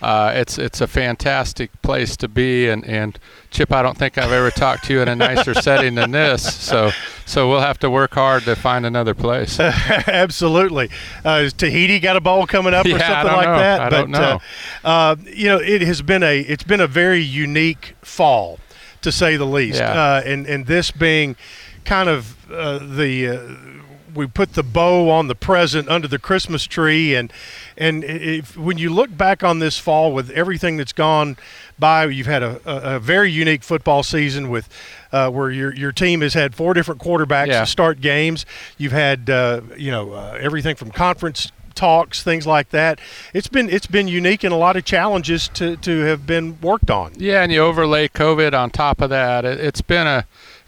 Uh, 0.04 0.32
it's 0.34 0.58
it's 0.58 0.80
a 0.82 0.86
fantastic 0.86 1.70
place 1.80 2.16
to 2.18 2.28
be. 2.28 2.68
And, 2.68 2.84
and 2.84 3.18
Chip, 3.50 3.72
I 3.72 3.82
don't 3.82 3.96
think 3.96 4.18
I've 4.18 4.32
ever 4.32 4.50
talked 4.50 4.84
to 4.84 4.92
you 4.92 5.00
in 5.00 5.08
a 5.08 5.16
nicer 5.16 5.54
setting 5.68 5.94
than 5.94 6.10
this. 6.10 6.54
So 6.54 6.90
so 7.24 7.48
we'll 7.48 7.60
have 7.60 7.78
to 7.78 7.90
work 7.90 8.14
hard 8.14 8.42
to 8.44 8.54
find 8.54 8.84
another 8.84 9.14
place. 9.14 9.58
Absolutely. 9.60 10.90
Uh, 11.24 11.40
has 11.40 11.52
Tahiti 11.54 11.98
got 12.00 12.16
a 12.16 12.20
ball 12.20 12.46
coming 12.46 12.74
up 12.74 12.84
Yeah, 12.86 12.96
or 12.96 12.98
something 12.98 13.32
like 13.32 13.46
know. 13.46 13.58
that? 13.58 13.80
I 13.80 13.88
but 13.88 13.96
don't 13.96 14.10
know. 14.10 14.40
Uh, 14.84 14.88
uh, 14.88 15.16
you 15.24 15.46
know, 15.46 15.58
it 15.58 15.80
has 15.82 16.02
been 16.02 16.22
a 16.22 16.40
it's 16.40 16.64
been 16.64 16.80
a 16.80 16.86
very 16.86 17.20
unique 17.20 17.96
fall, 18.02 18.58
to 19.00 19.10
say 19.10 19.36
the 19.36 19.46
least. 19.46 19.78
Yeah. 19.78 19.92
Uh, 19.92 20.22
and 20.26 20.46
and 20.46 20.66
this 20.66 20.90
being 20.90 21.36
kind 21.84 22.08
of 22.08 22.50
uh, 22.52 22.78
the. 22.78 23.82
We 24.14 24.26
put 24.26 24.54
the 24.54 24.62
bow 24.62 25.10
on 25.10 25.28
the 25.28 25.34
present 25.34 25.88
under 25.88 26.06
the 26.08 26.18
Christmas 26.18 26.64
tree, 26.64 27.14
and 27.14 27.32
and 27.76 28.04
if, 28.04 28.56
when 28.56 28.78
you 28.78 28.90
look 28.90 29.16
back 29.16 29.42
on 29.42 29.58
this 29.58 29.78
fall 29.78 30.12
with 30.12 30.30
everything 30.30 30.76
that's 30.76 30.92
gone 30.92 31.36
by, 31.78 32.04
you've 32.06 32.26
had 32.26 32.42
a, 32.42 32.60
a, 32.64 32.96
a 32.96 32.98
very 33.00 33.30
unique 33.30 33.62
football 33.62 34.02
season 34.02 34.48
with 34.50 34.68
uh, 35.12 35.30
where 35.30 35.50
your 35.50 35.74
your 35.74 35.92
team 35.92 36.20
has 36.20 36.34
had 36.34 36.54
four 36.54 36.74
different 36.74 37.00
quarterbacks 37.00 37.48
Yeah. 37.48 37.60
to 37.60 37.66
start 37.66 38.00
games. 38.00 38.46
You've 38.78 38.92
had 38.92 39.28
uh, 39.28 39.60
you 39.76 39.90
know 39.90 40.12
uh, 40.12 40.38
everything 40.40 40.76
from 40.76 40.90
conference 40.90 41.50
talks, 41.74 42.22
things 42.22 42.46
like 42.46 42.70
that. 42.70 43.00
It's 43.32 43.48
been 43.48 43.68
it's 43.68 43.88
been 43.88 44.06
unique 44.06 44.44
and 44.44 44.52
a 44.54 44.56
lot 44.56 44.76
of 44.76 44.84
challenges 44.84 45.48
to, 45.54 45.76
to 45.78 46.00
have 46.02 46.24
been 46.24 46.60
worked 46.60 46.88
on. 46.90 47.12
Yeah, 47.16 47.42
and 47.42 47.50
you 47.50 47.58
overlay 47.60 48.06
COVID 48.08 48.56
on 48.56 48.70
top 48.70 49.00
of 49.00 49.10
that. 49.10 49.44
It, 49.44 49.58
it's 49.58 49.80
been 49.80 50.06
a 50.06 50.24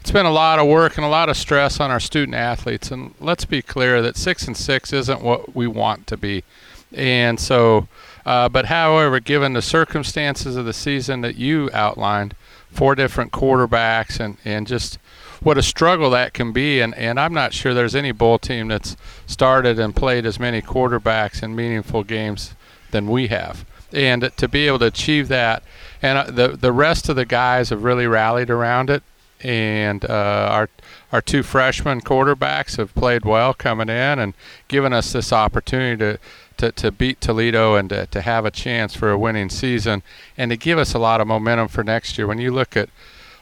it's 0.07 0.13
been 0.13 0.25
a 0.25 0.31
lot 0.31 0.57
of 0.57 0.67
work 0.67 0.95
and 0.95 1.05
a 1.05 1.09
lot 1.09 1.27
of 1.27 1.35
stress 1.35 1.81
on 1.81 1.91
our 1.91 1.99
student 1.99 2.33
athletes. 2.33 2.91
And 2.91 3.13
let's 3.19 3.43
be 3.43 3.61
clear 3.61 4.01
that 4.01 4.15
six 4.15 4.47
and 4.47 4.55
six 4.55 4.93
isn't 4.93 5.21
what 5.21 5.53
we 5.53 5.67
want 5.67 6.07
to 6.07 6.15
be. 6.15 6.45
And 6.93 7.37
so, 7.37 7.89
uh, 8.25 8.47
but 8.47 8.67
however, 8.67 9.19
given 9.19 9.51
the 9.51 9.61
circumstances 9.61 10.55
of 10.55 10.63
the 10.63 10.71
season 10.71 11.19
that 11.21 11.35
you 11.35 11.69
outlined, 11.73 12.35
four 12.71 12.95
different 12.95 13.33
quarterbacks 13.33 14.17
and 14.17 14.37
and 14.45 14.65
just 14.65 14.97
what 15.41 15.57
a 15.57 15.61
struggle 15.61 16.09
that 16.11 16.33
can 16.33 16.53
be. 16.53 16.79
And, 16.79 16.95
and 16.95 17.19
I'm 17.19 17.33
not 17.33 17.51
sure 17.51 17.73
there's 17.73 17.93
any 17.93 18.13
bowl 18.13 18.39
team 18.39 18.69
that's 18.69 18.95
started 19.25 19.77
and 19.77 19.93
played 19.93 20.25
as 20.25 20.39
many 20.39 20.61
quarterbacks 20.61 21.43
in 21.43 21.53
meaningful 21.53 22.05
games 22.05 22.55
than 22.91 23.09
we 23.09 23.27
have. 23.27 23.65
And 23.91 24.31
to 24.37 24.47
be 24.47 24.67
able 24.67 24.79
to 24.79 24.85
achieve 24.85 25.27
that, 25.27 25.63
and 26.01 26.17
uh, 26.17 26.31
the 26.31 26.47
the 26.55 26.71
rest 26.71 27.09
of 27.09 27.17
the 27.17 27.25
guys 27.25 27.71
have 27.71 27.83
really 27.83 28.07
rallied 28.07 28.49
around 28.49 28.89
it. 28.89 29.03
And 29.43 30.03
uh, 30.05 30.49
our 30.51 30.69
our 31.11 31.21
two 31.21 31.43
freshman 31.43 32.01
quarterbacks 32.01 32.77
have 32.77 32.93
played 32.93 33.23
well 33.23 33.53
coming 33.53 33.89
in 33.89 34.19
and 34.19 34.33
given 34.67 34.93
us 34.93 35.13
this 35.13 35.31
opportunity 35.31 35.97
to, 35.97 36.19
to, 36.57 36.71
to 36.73 36.91
beat 36.91 37.21
Toledo 37.21 37.75
and 37.75 37.89
to, 37.89 38.07
to 38.07 38.21
have 38.21 38.45
a 38.45 38.51
chance 38.51 38.95
for 38.95 39.11
a 39.11 39.17
winning 39.17 39.49
season 39.49 40.03
and 40.37 40.51
to 40.51 40.57
give 40.57 40.77
us 40.77 40.93
a 40.93 40.99
lot 40.99 41.21
of 41.21 41.27
momentum 41.27 41.69
for 41.69 41.83
next 41.83 42.17
year. 42.17 42.27
When 42.27 42.39
you 42.39 42.51
look 42.51 42.75
at 42.75 42.89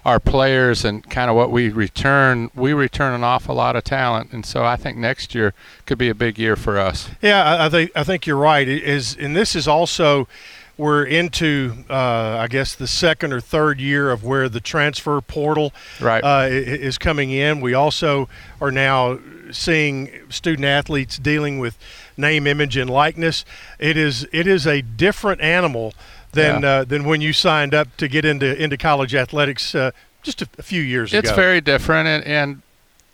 our 0.06 0.20
players 0.20 0.86
and 0.86 1.10
kind 1.10 1.32
of 1.32 1.36
what 1.36 1.50
we 1.50 1.70
return, 1.70 2.52
we 2.54 2.74
return 2.74 3.14
an 3.14 3.24
awful 3.24 3.56
lot 3.56 3.76
of 3.76 3.84
talent, 3.84 4.32
and 4.32 4.46
so 4.46 4.64
I 4.64 4.76
think 4.76 4.98
next 4.98 5.34
year 5.34 5.56
could 5.88 5.98
be 5.98 6.10
a 6.10 6.14
big 6.14 6.38
year 6.38 6.56
for 6.56 6.78
us. 6.78 7.10
Yeah, 7.24 7.66
I, 7.66 7.70
think 7.70 7.92
I 7.96 8.04
think 8.04 8.28
you're 8.28 8.38
right. 8.38 8.68
It 8.68 8.84
is, 8.84 9.18
and 9.20 9.36
this 9.36 9.56
is 9.56 9.68
also 9.68 10.28
we're 10.78 11.04
into, 11.06 11.74
uh, 11.90 12.38
I 12.40 12.48
guess, 12.48 12.76
the 12.76 12.88
second 12.88 13.32
or 13.34 13.40
third 13.40 13.80
year 13.80 14.12
of 14.12 14.24
where 14.24 14.50
the 14.50 14.60
transfer 14.60 15.22
portal 15.22 15.74
Right. 16.02 16.24
uh, 16.24 16.48
is 16.50 16.98
coming 16.98 17.32
in. 17.32 17.62
We 17.62 17.74
also 17.74 18.28
are 18.60 18.72
now 18.72 19.20
seeing 19.52 20.10
student 20.30 20.66
athletes 20.66 21.18
dealing 21.18 21.60
with 21.60 21.78
name, 22.18 22.48
image, 22.48 22.76
and 22.78 22.90
likeness. 22.90 23.46
It 23.80 23.96
is 23.98 24.28
it 24.32 24.48
is 24.48 24.66
a 24.68 24.82
different 24.82 25.42
animal 25.42 25.94
than 26.34 26.64
Yeah. 26.64 26.70
uh, 26.70 26.84
than 26.84 27.06
when 27.06 27.22
you 27.22 27.32
signed 27.32 27.74
up 27.74 27.96
to 27.98 28.08
get 28.08 28.26
into 28.26 28.62
into 28.62 28.76
college 28.78 29.16
athletics 29.16 29.74
uh, 29.76 29.92
just 30.24 30.42
a, 30.42 30.48
a 30.58 30.64
few 30.64 30.82
years 30.82 31.14
It's 31.14 31.20
ago. 31.20 31.30
It's 31.30 31.36
very 31.36 31.62
different, 31.62 32.08
and, 32.08 32.24
and 32.26 32.62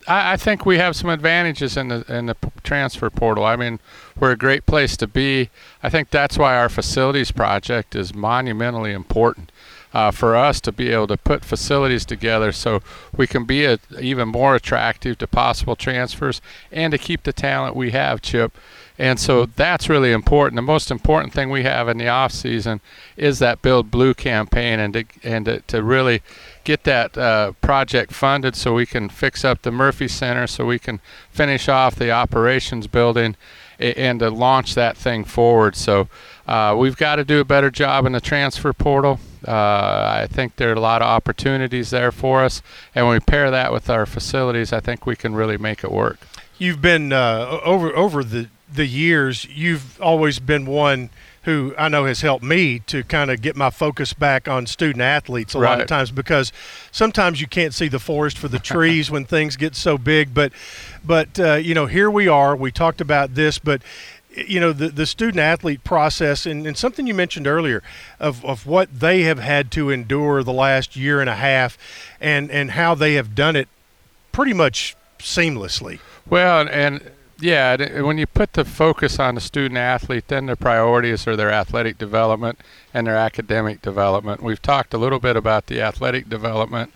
I, 0.08 0.32
I 0.32 0.36
think 0.36 0.66
we 0.66 0.78
have 0.78 0.96
some 0.96 1.10
advantages 1.10 1.76
in 1.76 1.88
the 1.88 2.04
in 2.08 2.26
the 2.26 2.36
transfer 2.62 3.10
portal. 3.10 3.44
I 3.44 3.56
mean, 3.56 3.80
we're 4.18 4.32
a 4.32 4.36
great 4.36 4.66
place 4.66 4.96
to 4.98 5.06
be. 5.06 5.50
I 5.82 5.88
think 5.88 6.10
that's 6.10 6.38
why 6.38 6.56
our 6.56 6.68
facilities 6.68 7.30
project 7.32 7.94
is 7.94 8.14
monumentally 8.14 8.92
important. 8.92 9.50
Uh, 9.94 10.10
for 10.10 10.34
us 10.34 10.58
to 10.58 10.72
be 10.72 10.88
able 10.88 11.06
to 11.06 11.18
put 11.18 11.44
facilities 11.44 12.06
together 12.06 12.50
so 12.50 12.80
we 13.14 13.26
can 13.26 13.44
be 13.44 13.66
a, 13.66 13.78
even 14.00 14.26
more 14.26 14.54
attractive 14.54 15.18
to 15.18 15.26
possible 15.26 15.76
transfers 15.76 16.40
and 16.70 16.92
to 16.92 16.96
keep 16.96 17.24
the 17.24 17.32
talent 17.32 17.76
we 17.76 17.90
have, 17.90 18.22
Chip. 18.22 18.56
And 18.98 19.18
so 19.18 19.46
that's 19.46 19.88
really 19.88 20.12
important. 20.12 20.56
The 20.56 20.62
most 20.62 20.90
important 20.90 21.32
thing 21.32 21.50
we 21.50 21.62
have 21.62 21.88
in 21.88 21.98
the 21.98 22.08
off 22.08 22.30
season 22.32 22.80
is 23.16 23.38
that 23.38 23.62
Build 23.62 23.90
Blue 23.90 24.14
campaign, 24.14 24.78
and 24.78 24.92
to 24.94 25.04
and 25.22 25.46
to, 25.46 25.60
to 25.60 25.82
really 25.82 26.22
get 26.64 26.84
that 26.84 27.16
uh, 27.16 27.52
project 27.60 28.12
funded 28.12 28.54
so 28.54 28.74
we 28.74 28.86
can 28.86 29.08
fix 29.08 29.44
up 29.44 29.62
the 29.62 29.72
Murphy 29.72 30.08
Center, 30.08 30.46
so 30.46 30.66
we 30.66 30.78
can 30.78 31.00
finish 31.30 31.68
off 31.68 31.94
the 31.96 32.10
operations 32.10 32.86
building, 32.86 33.34
and 33.78 34.20
to 34.20 34.30
launch 34.30 34.74
that 34.74 34.96
thing 34.96 35.24
forward. 35.24 35.74
So 35.74 36.08
uh, 36.46 36.76
we've 36.78 36.96
got 36.96 37.16
to 37.16 37.24
do 37.24 37.40
a 37.40 37.44
better 37.44 37.70
job 37.70 38.04
in 38.06 38.12
the 38.12 38.20
transfer 38.20 38.72
portal. 38.72 39.18
Uh, 39.48 40.22
I 40.22 40.28
think 40.30 40.56
there 40.56 40.70
are 40.70 40.74
a 40.74 40.80
lot 40.80 41.02
of 41.02 41.08
opportunities 41.08 41.90
there 41.90 42.12
for 42.12 42.44
us, 42.44 42.62
and 42.94 43.06
when 43.06 43.16
we 43.16 43.20
pair 43.20 43.50
that 43.50 43.72
with 43.72 43.88
our 43.90 44.06
facilities, 44.06 44.72
I 44.72 44.80
think 44.80 45.06
we 45.06 45.16
can 45.16 45.34
really 45.34 45.56
make 45.56 45.82
it 45.82 45.90
work. 45.90 46.18
you've 46.58 46.82
been 46.82 47.12
uh, 47.12 47.60
over 47.64 47.96
over 47.96 48.22
the 48.22 48.48
the 48.74 48.86
years. 48.86 49.46
You've 49.46 50.00
always 50.00 50.38
been 50.38 50.66
one 50.66 51.10
who 51.42 51.74
I 51.76 51.88
know 51.88 52.04
has 52.04 52.20
helped 52.20 52.44
me 52.44 52.78
to 52.80 53.02
kind 53.02 53.30
of 53.30 53.42
get 53.42 53.56
my 53.56 53.70
focus 53.70 54.12
back 54.12 54.46
on 54.46 54.66
student 54.66 55.02
athletes 55.02 55.54
a 55.54 55.58
lot 55.58 55.80
of 55.80 55.88
times 55.88 56.12
because 56.12 56.52
sometimes 56.92 57.40
you 57.40 57.48
can't 57.48 57.74
see 57.74 57.88
the 57.88 57.98
forest 57.98 58.38
for 58.38 58.46
the 58.46 58.60
trees 58.60 59.10
when 59.10 59.24
things 59.24 59.56
get 59.56 59.74
so 59.74 59.98
big. 59.98 60.34
But 60.34 60.52
but 61.04 61.38
uh, 61.40 61.54
you 61.54 61.74
know 61.74 61.86
here 61.86 62.10
we 62.10 62.28
are. 62.28 62.54
We 62.54 62.70
talked 62.70 63.00
about 63.00 63.34
this, 63.34 63.58
but 63.58 63.82
you 64.36 64.60
know 64.60 64.72
the 64.72 64.88
the 64.88 65.04
student 65.04 65.40
athlete 65.40 65.82
process 65.82 66.46
and, 66.46 66.64
and 66.66 66.76
something 66.76 67.08
you 67.08 67.14
mentioned 67.14 67.48
earlier 67.48 67.82
of, 68.20 68.44
of 68.44 68.66
what 68.66 69.00
they 69.00 69.22
have 69.22 69.40
had 69.40 69.72
to 69.72 69.90
endure 69.90 70.44
the 70.44 70.52
last 70.52 70.94
year 70.94 71.20
and 71.20 71.28
a 71.28 71.34
half 71.34 71.76
and 72.20 72.50
and 72.52 72.72
how 72.72 72.94
they 72.94 73.14
have 73.14 73.34
done 73.34 73.56
it 73.56 73.68
pretty 74.30 74.52
much 74.52 74.96
seamlessly. 75.18 75.98
Well, 76.28 76.68
and 76.68 77.10
yeah, 77.42 78.00
when 78.02 78.18
you 78.18 78.26
put 78.26 78.52
the 78.52 78.64
focus 78.64 79.18
on 79.18 79.34
the 79.34 79.40
student 79.40 79.76
athlete, 79.76 80.28
then 80.28 80.46
their 80.46 80.56
priorities 80.56 81.26
are 81.26 81.34
their 81.34 81.50
athletic 81.50 81.98
development 81.98 82.60
and 82.94 83.06
their 83.06 83.16
academic 83.16 83.82
development. 83.82 84.42
We've 84.42 84.62
talked 84.62 84.94
a 84.94 84.98
little 84.98 85.18
bit 85.18 85.36
about 85.36 85.66
the 85.66 85.80
athletic 85.80 86.28
development 86.28 86.92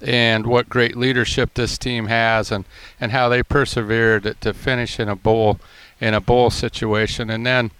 and 0.00 0.46
what 0.46 0.70
great 0.70 0.96
leadership 0.96 1.52
this 1.52 1.76
team 1.76 2.06
has 2.06 2.50
and, 2.50 2.64
and 2.98 3.12
how 3.12 3.28
they 3.28 3.42
persevered 3.42 4.22
to, 4.22 4.34
to 4.34 4.54
finish 4.54 4.98
in 4.98 5.08
a 5.08 5.16
bowl 5.16 5.60
in 6.00 6.14
a 6.14 6.20
bowl 6.20 6.48
situation. 6.48 7.28
And 7.28 7.44
then 7.44 7.70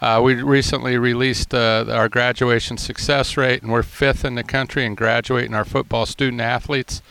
uh, 0.00 0.22
we 0.24 0.36
recently 0.36 0.96
released 0.96 1.52
uh, 1.52 1.84
our 1.90 2.08
graduation 2.08 2.78
success 2.78 3.36
rate, 3.36 3.62
and 3.62 3.70
we're 3.70 3.82
fifth 3.82 4.24
in 4.24 4.36
the 4.36 4.44
country 4.44 4.86
in 4.86 4.94
graduating 4.94 5.52
our 5.52 5.66
football 5.66 6.06
student 6.06 6.40
athletes. 6.40 7.02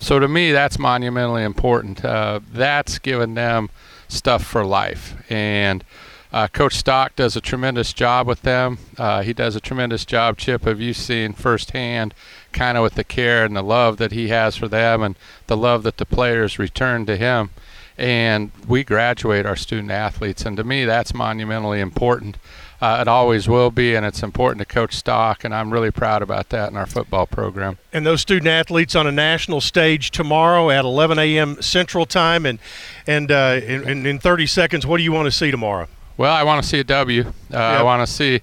So 0.00 0.18
to 0.18 0.26
me, 0.26 0.52
that's 0.52 0.78
monumentally 0.78 1.42
important. 1.42 2.02
Uh, 2.02 2.40
that's 2.50 2.98
given 2.98 3.34
them 3.34 3.68
stuff 4.08 4.44
for 4.44 4.64
life, 4.64 5.14
and 5.30 5.84
uh, 6.32 6.48
Coach 6.48 6.74
Stock 6.74 7.16
does 7.16 7.36
a 7.36 7.40
tremendous 7.40 7.92
job 7.92 8.26
with 8.26 8.42
them. 8.42 8.78
Uh, 8.98 9.22
he 9.22 9.32
does 9.32 9.56
a 9.56 9.60
tremendous 9.60 10.04
job, 10.04 10.36
Chip, 10.36 10.66
of 10.66 10.80
you 10.80 10.92
seeing 10.92 11.32
firsthand, 11.32 12.12
kind 12.52 12.76
of 12.76 12.82
with 12.82 12.94
the 12.94 13.04
care 13.04 13.44
and 13.44 13.56
the 13.56 13.62
love 13.62 13.96
that 13.96 14.12
he 14.12 14.28
has 14.28 14.56
for 14.56 14.68
them, 14.68 15.02
and 15.02 15.16
the 15.46 15.56
love 15.56 15.82
that 15.84 15.96
the 15.96 16.04
players 16.04 16.58
return 16.58 17.06
to 17.06 17.16
him. 17.16 17.50
And 17.96 18.50
we 18.68 18.84
graduate 18.84 19.46
our 19.46 19.56
student 19.56 19.90
athletes, 19.90 20.44
and 20.44 20.56
to 20.58 20.64
me, 20.64 20.84
that's 20.84 21.14
monumentally 21.14 21.80
important. 21.80 22.36
Uh, 22.80 22.98
it 23.00 23.08
always 23.08 23.48
will 23.48 23.70
be, 23.70 23.94
and 23.94 24.04
it's 24.04 24.22
important 24.22 24.58
to 24.60 24.66
Coach 24.66 24.94
Stock, 24.94 25.44
and 25.44 25.54
I'm 25.54 25.72
really 25.72 25.90
proud 25.90 26.22
about 26.22 26.50
that 26.50 26.70
in 26.70 26.76
our 26.76 26.86
football 26.86 27.26
program. 27.26 27.78
and 27.92 28.04
those 28.04 28.20
student 28.20 28.48
athletes 28.48 28.94
on 28.94 29.06
a 29.06 29.12
national 29.12 29.60
stage 29.60 30.10
tomorrow 30.10 30.70
at 30.70 30.84
11 30.84 31.18
a.m. 31.18 31.60
Central 31.62 32.04
Time. 32.04 32.44
And 32.44 32.58
and 33.06 33.30
uh, 33.30 33.60
in, 33.62 33.88
in, 33.88 34.06
in 34.06 34.18
30 34.18 34.46
seconds, 34.46 34.86
what 34.86 34.98
do 34.98 35.02
you 35.02 35.12
want 35.12 35.26
to 35.26 35.32
see 35.32 35.50
tomorrow? 35.50 35.88
Well, 36.16 36.34
I 36.34 36.42
want 36.42 36.62
to 36.62 36.68
see 36.68 36.80
a 36.80 36.84
W. 36.84 37.32
Uh, 37.52 37.56
I 37.56 37.82
want 37.82 38.06
to 38.06 38.12
see. 38.12 38.36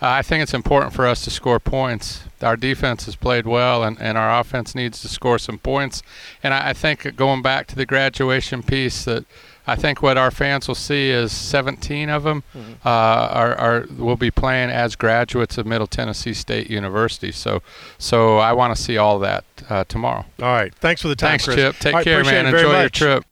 Uh, 0.00 0.06
I 0.08 0.22
think 0.22 0.42
it's 0.42 0.54
important 0.54 0.92
for 0.92 1.06
us 1.06 1.24
to 1.24 1.30
score 1.30 1.58
points. 1.58 2.22
Our 2.40 2.56
defense 2.56 3.06
has 3.06 3.16
played 3.16 3.46
well, 3.46 3.82
and, 3.82 4.00
and 4.00 4.16
our 4.16 4.38
offense 4.40 4.74
needs 4.74 5.00
to 5.02 5.08
score 5.08 5.38
some 5.38 5.58
points. 5.58 6.02
And 6.42 6.54
I, 6.54 6.70
I 6.70 6.72
think 6.72 7.16
going 7.16 7.42
back 7.42 7.66
to 7.68 7.74
the 7.74 7.84
graduation 7.84 8.62
piece, 8.62 9.04
that 9.04 9.24
I 9.68 9.76
think 9.76 10.02
what 10.02 10.16
our 10.16 10.30
fans 10.30 10.66
will 10.66 10.74
see 10.74 11.10
is 11.10 11.30
17 11.30 12.08
of 12.08 12.22
them 12.22 12.42
uh, 12.84 12.88
are, 12.88 13.54
are 13.54 13.86
will 13.98 14.16
be 14.16 14.30
playing 14.30 14.70
as 14.70 14.96
graduates 14.96 15.58
of 15.58 15.66
Middle 15.66 15.86
Tennessee 15.86 16.32
State 16.32 16.70
University. 16.70 17.30
So, 17.30 17.60
so 17.98 18.38
I 18.38 18.54
want 18.54 18.74
to 18.74 18.82
see 18.82 18.96
all 18.96 19.18
that 19.18 19.44
uh, 19.68 19.84
tomorrow. 19.84 20.24
All 20.40 20.48
right. 20.48 20.74
Thanks 20.74 21.02
for 21.02 21.08
the 21.08 21.16
time, 21.16 21.32
Thanks, 21.32 21.44
Chris. 21.44 21.56
Chip. 21.56 21.76
Take 21.80 21.94
right, 21.94 22.04
care, 22.04 22.24
man. 22.24 22.46
Enjoy 22.46 22.60
your 22.60 22.72
much. 22.72 22.92
trip. 22.92 23.24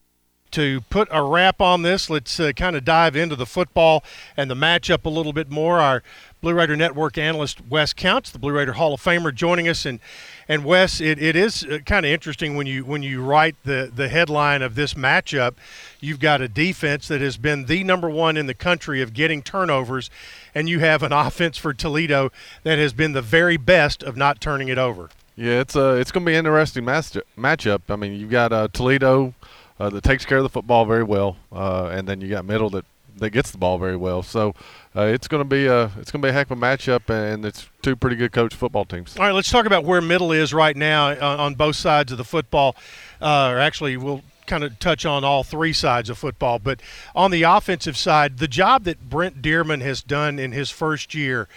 to 0.51 0.82
put 0.91 1.09
a 1.11 1.22
wrap 1.22 1.62
on 1.62 1.80
this, 1.80 2.11
let's 2.11 2.39
uh, 2.39 2.53
kind 2.53 2.76
of 2.76 2.84
dive 2.84 3.16
into 3.16 3.34
the 3.34 3.47
football 3.47 4.05
and 4.37 4.51
the 4.51 4.55
matchup 4.55 5.07
a 5.07 5.11
little 5.11 5.32
bit 5.32 5.51
more. 5.51 5.78
Our 5.80 6.03
Blue 6.43 6.53
Raider 6.53 6.76
Network 6.76 7.16
analyst 7.16 7.66
Wes 7.66 7.95
Counts, 7.95 8.30
the 8.30 8.39
Blue 8.39 8.53
Raider 8.53 8.74
Hall 8.74 8.93
of 8.93 9.03
Famer, 9.03 9.34
joining 9.34 9.68
us. 9.68 9.87
And 9.87 10.01
and 10.49 10.65
Wes, 10.65 11.01
it, 11.01 11.21
it 11.21 11.35
is 11.37 11.65
uh, 11.65 11.79
kind 11.85 12.07
of 12.07 12.13
interesting 12.13 12.57
when 12.57 12.67
you 12.67 12.85
when 12.85 13.03
you 13.03 13.23
write 13.23 13.57
the 13.65 13.91
the 13.95 14.09
headline 14.09 14.63
of 14.63 14.75
this 14.75 14.95
matchup. 14.95 15.55
You've 16.01 16.21
got 16.21 16.41
a 16.41 16.49
defense 16.49 17.09
that 17.09 17.21
has 17.21 17.37
been 17.37 17.67
the 17.67 17.83
number 17.85 18.09
one 18.09 18.37
in 18.37 18.47
the 18.47 18.55
country 18.55 19.03
of 19.03 19.13
getting 19.13 19.43
turnovers, 19.43 20.11
and 20.55 20.69
you 20.69 20.79
have 20.81 21.03
an 21.03 21.13
offense 21.13 21.59
for 21.59 21.75
Toledo 21.75 22.31
that 22.63 22.79
has 22.79 22.93
been 22.93 23.13
the 23.13 23.23
very 23.23 23.57
best 23.57 24.03
of 24.03 24.17
not 24.17 24.41
turning 24.41 24.69
it 24.69 24.79
over. 24.79 25.11
Yeah, 25.37 25.61
it's 25.61 25.77
uh, 25.77 25.97
it's 26.01 26.11
going 26.11 26.25
to 26.25 26.31
be 26.31 26.35
an 26.35 26.47
interesting 26.47 26.85
match- 26.85 27.19
matchup. 27.37 27.83
I 27.89 27.97
mean, 27.97 28.15
you've 28.15 28.31
got 28.31 28.53
uh, 28.53 28.69
Toledo 28.73 29.35
uh, 29.79 29.91
that 29.91 30.03
takes 30.03 30.25
care 30.25 30.39
of 30.39 30.45
the 30.45 30.49
football 30.49 30.87
very 30.87 31.05
well, 31.05 31.37
uh, 31.53 31.89
and 31.93 32.09
then 32.09 32.21
you 32.21 32.29
got 32.29 32.45
Middle 32.45 32.71
that, 32.71 32.87
that 33.17 33.31
gets 33.31 33.51
the 33.51 33.59
ball 33.59 33.79
very 33.79 33.97
well. 33.97 34.23
So 34.23 34.55
uh, 34.97 35.03
it's 35.03 35.29
going 35.29 35.41
to 35.41 35.49
be 35.49 35.67
a 35.67 35.85
it's 35.99 36.11
going 36.11 36.23
to 36.23 36.27
be 36.27 36.29
a 36.29 36.33
heck 36.33 36.51
of 36.51 36.59
a 36.59 36.61
matchup, 36.61 37.11
and 37.11 37.45
it's 37.45 37.69
two 37.83 37.95
pretty 37.95 38.17
good 38.17 38.33
coach 38.33 38.55
football 38.55 38.85
teams. 38.85 39.17
All 39.17 39.25
right, 39.25 39.33
let's 39.33 39.51
talk 39.51 39.67
about 39.67 39.85
where 39.85 40.01
Middle 40.01 40.33
is 40.33 40.55
right 40.55 40.77
now 40.77 41.11
on, 41.11 41.19
on 41.19 41.55
both 41.55 41.77
sides 41.77 42.13
of 42.13 42.19
the 42.19 42.25
football. 42.25 42.77
Uh, 43.21 43.51
or 43.53 43.59
actually, 43.59 43.97
we'll 43.97 44.23
kind 44.47 44.65
of 44.65 44.79
touch 44.79 45.05
on 45.05 45.25
all 45.25 45.45
three 45.45 45.73
sides 45.73 46.09
of 46.09 46.17
football. 46.17 46.59
But 46.59 46.81
on 47.15 47.31
the 47.31 47.43
offensive 47.43 47.97
side, 47.97 48.39
the 48.39 48.49
job 48.49 48.85
that 48.85 49.11
Brent 49.11 49.43
Dearmon 49.43 49.83
has 49.83 50.03
done 50.03 50.39
in 50.39 50.53
his 50.53 50.71
first 50.71 51.15
year 51.15 51.49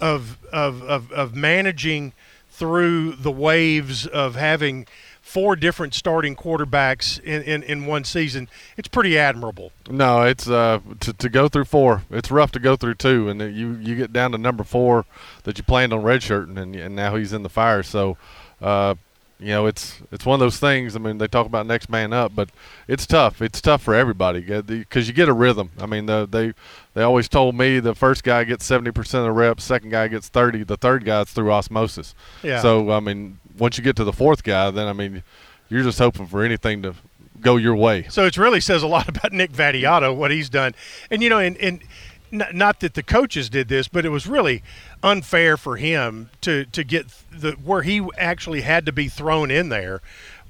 of 0.00 0.38
of, 0.52 0.82
of, 0.82 1.12
of 1.12 1.34
managing 1.36 2.12
through 2.50 3.12
the 3.12 3.30
waves 3.30 4.06
of 4.06 4.34
having– 4.34 4.86
four 5.30 5.54
different 5.54 5.94
starting 5.94 6.34
quarterbacks 6.34 7.20
in, 7.22 7.42
in, 7.42 7.62
in 7.62 7.86
one 7.86 8.02
season, 8.02 8.48
it's 8.76 8.88
pretty 8.88 9.16
admirable. 9.16 9.70
No, 9.88 10.22
it's 10.22 10.48
uh, 10.48 10.80
to, 10.98 11.12
to 11.12 11.28
go 11.28 11.48
through 11.48 11.66
four. 11.66 12.02
It's 12.10 12.30
rough 12.32 12.50
to 12.52 12.58
go 12.58 12.74
through 12.74 12.94
two, 12.94 13.28
and 13.28 13.40
you 13.40 13.78
you 13.80 13.94
get 13.94 14.12
down 14.12 14.32
to 14.32 14.38
number 14.38 14.64
four 14.64 15.04
that 15.44 15.56
you 15.56 15.64
planned 15.64 15.92
on 15.92 16.02
redshirting, 16.02 16.58
and, 16.58 16.74
and 16.74 16.96
now 16.96 17.16
he's 17.16 17.32
in 17.32 17.42
the 17.44 17.48
fire. 17.48 17.82
So, 17.82 18.16
uh, 18.60 18.96
you 19.38 19.48
know, 19.48 19.66
it's 19.66 20.02
it's 20.12 20.26
one 20.26 20.34
of 20.34 20.40
those 20.40 20.58
things. 20.58 20.96
I 20.96 20.98
mean, 20.98 21.18
they 21.18 21.28
talk 21.28 21.46
about 21.46 21.66
next 21.66 21.88
man 21.88 22.12
up, 22.12 22.34
but 22.34 22.50
it's 22.88 23.06
tough. 23.06 23.40
It's 23.40 23.60
tough 23.60 23.82
for 23.82 23.94
everybody 23.94 24.40
because 24.40 25.08
you 25.08 25.14
get 25.14 25.28
a 25.28 25.32
rhythm. 25.32 25.70
I 25.78 25.86
mean, 25.86 26.06
the, 26.06 26.28
they 26.30 26.52
they 26.94 27.02
always 27.02 27.28
told 27.28 27.54
me 27.54 27.80
the 27.80 27.94
first 27.94 28.22
guy 28.22 28.44
gets 28.44 28.66
seventy 28.66 28.90
percent 28.90 29.20
of 29.20 29.26
the 29.26 29.32
reps, 29.32 29.64
second 29.64 29.90
guy 29.90 30.08
gets 30.08 30.28
thirty, 30.28 30.64
the 30.64 30.76
third 30.76 31.04
guy's 31.04 31.30
through 31.30 31.52
osmosis. 31.52 32.14
Yeah. 32.42 32.60
So 32.60 32.90
I 32.90 33.00
mean, 33.00 33.38
once 33.60 33.78
you 33.78 33.84
get 33.84 33.94
to 33.96 34.04
the 34.04 34.12
fourth 34.12 34.42
guy, 34.42 34.70
then 34.70 34.88
I 34.88 34.92
mean, 34.92 35.22
you're 35.68 35.84
just 35.84 35.98
hoping 35.98 36.26
for 36.26 36.42
anything 36.42 36.82
to 36.82 36.94
go 37.40 37.56
your 37.56 37.76
way. 37.76 38.06
So 38.08 38.24
it 38.24 38.36
really 38.36 38.60
says 38.60 38.82
a 38.82 38.88
lot 38.88 39.08
about 39.08 39.32
Nick 39.32 39.52
Vattiato 39.52 40.14
what 40.16 40.30
he's 40.30 40.48
done, 40.48 40.74
and 41.10 41.22
you 41.22 41.28
know, 41.28 41.38
and 41.38 41.56
and 41.58 41.82
not 42.32 42.80
that 42.80 42.94
the 42.94 43.02
coaches 43.02 43.50
did 43.50 43.68
this, 43.68 43.88
but 43.88 44.04
it 44.04 44.10
was 44.10 44.26
really 44.26 44.62
unfair 45.02 45.56
for 45.56 45.76
him 45.76 46.30
to 46.40 46.64
to 46.66 46.84
get 46.84 47.06
the 47.30 47.52
where 47.52 47.82
he 47.82 48.06
actually 48.18 48.62
had 48.62 48.86
to 48.86 48.92
be 48.92 49.08
thrown 49.08 49.50
in 49.50 49.68
there 49.68 50.00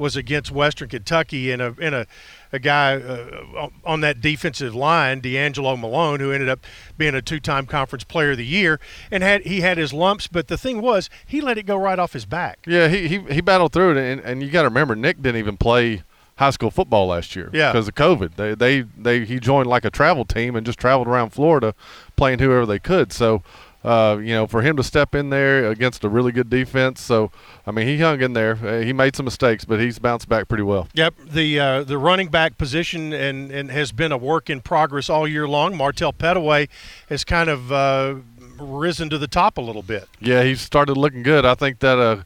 was 0.01 0.16
against 0.16 0.51
Western 0.51 0.88
Kentucky 0.88 1.51
in 1.53 1.61
a 1.61 1.72
in 1.74 1.92
a 1.94 2.07
a 2.53 2.59
guy 2.59 2.96
uh, 2.96 3.68
on 3.84 4.01
that 4.01 4.20
defensive 4.20 4.74
line, 4.74 5.20
D'Angelo 5.20 5.76
Malone, 5.76 6.18
who 6.18 6.32
ended 6.32 6.48
up 6.48 6.61
being 6.98 7.14
a 7.14 7.22
two-time 7.22 7.66
conference 7.66 8.03
player 8.03 8.32
of 8.32 8.38
the 8.38 8.46
year, 8.46 8.80
and 9.11 9.22
had 9.22 9.42
he 9.42 9.61
had 9.61 9.78
his 9.78 9.92
lumps, 9.92 10.26
but 10.26 10.48
the 10.48 10.59
thing 10.59 10.80
was 10.80 11.11
he 11.24 11.40
let 11.40 11.59
it 11.59 11.66
go 11.66 11.76
right 11.76 11.98
off 11.98 12.14
his 12.14 12.24
back. 12.24 12.59
Yeah, 12.66 12.88
he 12.88 13.07
he, 13.07 13.18
he 13.34 13.40
battled 13.40 13.72
through 13.72 13.96
it, 13.96 13.98
and, 13.98 14.20
and 14.22 14.42
you 14.42 14.51
got 14.51 14.62
to 14.62 14.68
remember 14.68 14.96
Nick 14.96 15.22
didn't 15.22 15.38
even 15.38 15.57
play 15.57 16.03
high 16.36 16.51
school 16.51 16.70
football 16.70 17.09
last 17.09 17.36
year. 17.36 17.51
Yeah. 17.53 17.70
Because 17.70 17.86
of 17.86 17.94
COVID, 17.94 18.36
they 18.36 18.55
they 18.55 18.82
they 18.98 19.26
he 19.26 19.38
joined 19.38 19.68
like 19.68 19.84
a 19.84 19.90
travel 19.90 20.24
team 20.24 20.57
and 20.57 20.64
just 20.64 20.78
traveled 20.78 21.07
around 21.07 21.30
Florida, 21.30 21.74
playing 22.16 22.38
whoever 22.38 22.64
they 22.64 22.78
could. 22.78 23.12
So 23.12 23.42
uh, 23.82 24.18
you 24.20 24.34
know, 24.34 24.46
for 24.46 24.62
him 24.62 24.76
to 24.76 24.82
step 24.82 25.14
in 25.14 25.30
there 25.30 25.70
against 25.70 26.04
a 26.04 26.08
really 26.08 26.32
good 26.32 26.50
defense. 26.50 27.00
So, 27.00 27.30
I 27.66 27.70
mean, 27.70 27.86
he 27.86 27.98
hung 27.98 28.20
in 28.20 28.34
there. 28.34 28.58
Uh, 28.62 28.80
he 28.80 28.92
made 28.92 29.16
some 29.16 29.24
mistakes, 29.24 29.64
but 29.64 29.80
he's 29.80 29.98
bounced 29.98 30.28
back 30.28 30.48
pretty 30.48 30.64
well. 30.64 30.88
Yep, 30.94 31.14
the 31.32 31.58
uh, 31.58 31.84
the 31.84 31.96
running 31.98 32.28
back 32.28 32.58
position 32.58 33.12
and, 33.12 33.50
and 33.50 33.70
has 33.70 33.92
been 33.92 34.12
a 34.12 34.18
work 34.18 34.50
in 34.50 34.60
progress 34.60 35.08
all 35.08 35.26
year 35.26 35.48
long. 35.48 35.76
Martell 35.76 36.12
Pettaway 36.12 36.68
has 37.08 37.24
kind 37.24 37.48
of 37.48 37.72
uh, 37.72 38.16
risen 38.58 39.08
to 39.10 39.16
the 39.18 39.28
top 39.28 39.56
a 39.56 39.62
little 39.62 39.82
bit. 39.82 40.08
Yeah, 40.20 40.42
he 40.42 40.54
started 40.56 40.96
looking 40.96 41.22
good. 41.22 41.46
I 41.46 41.54
think 41.54 41.78
that 41.78 41.98
uh, 41.98 42.22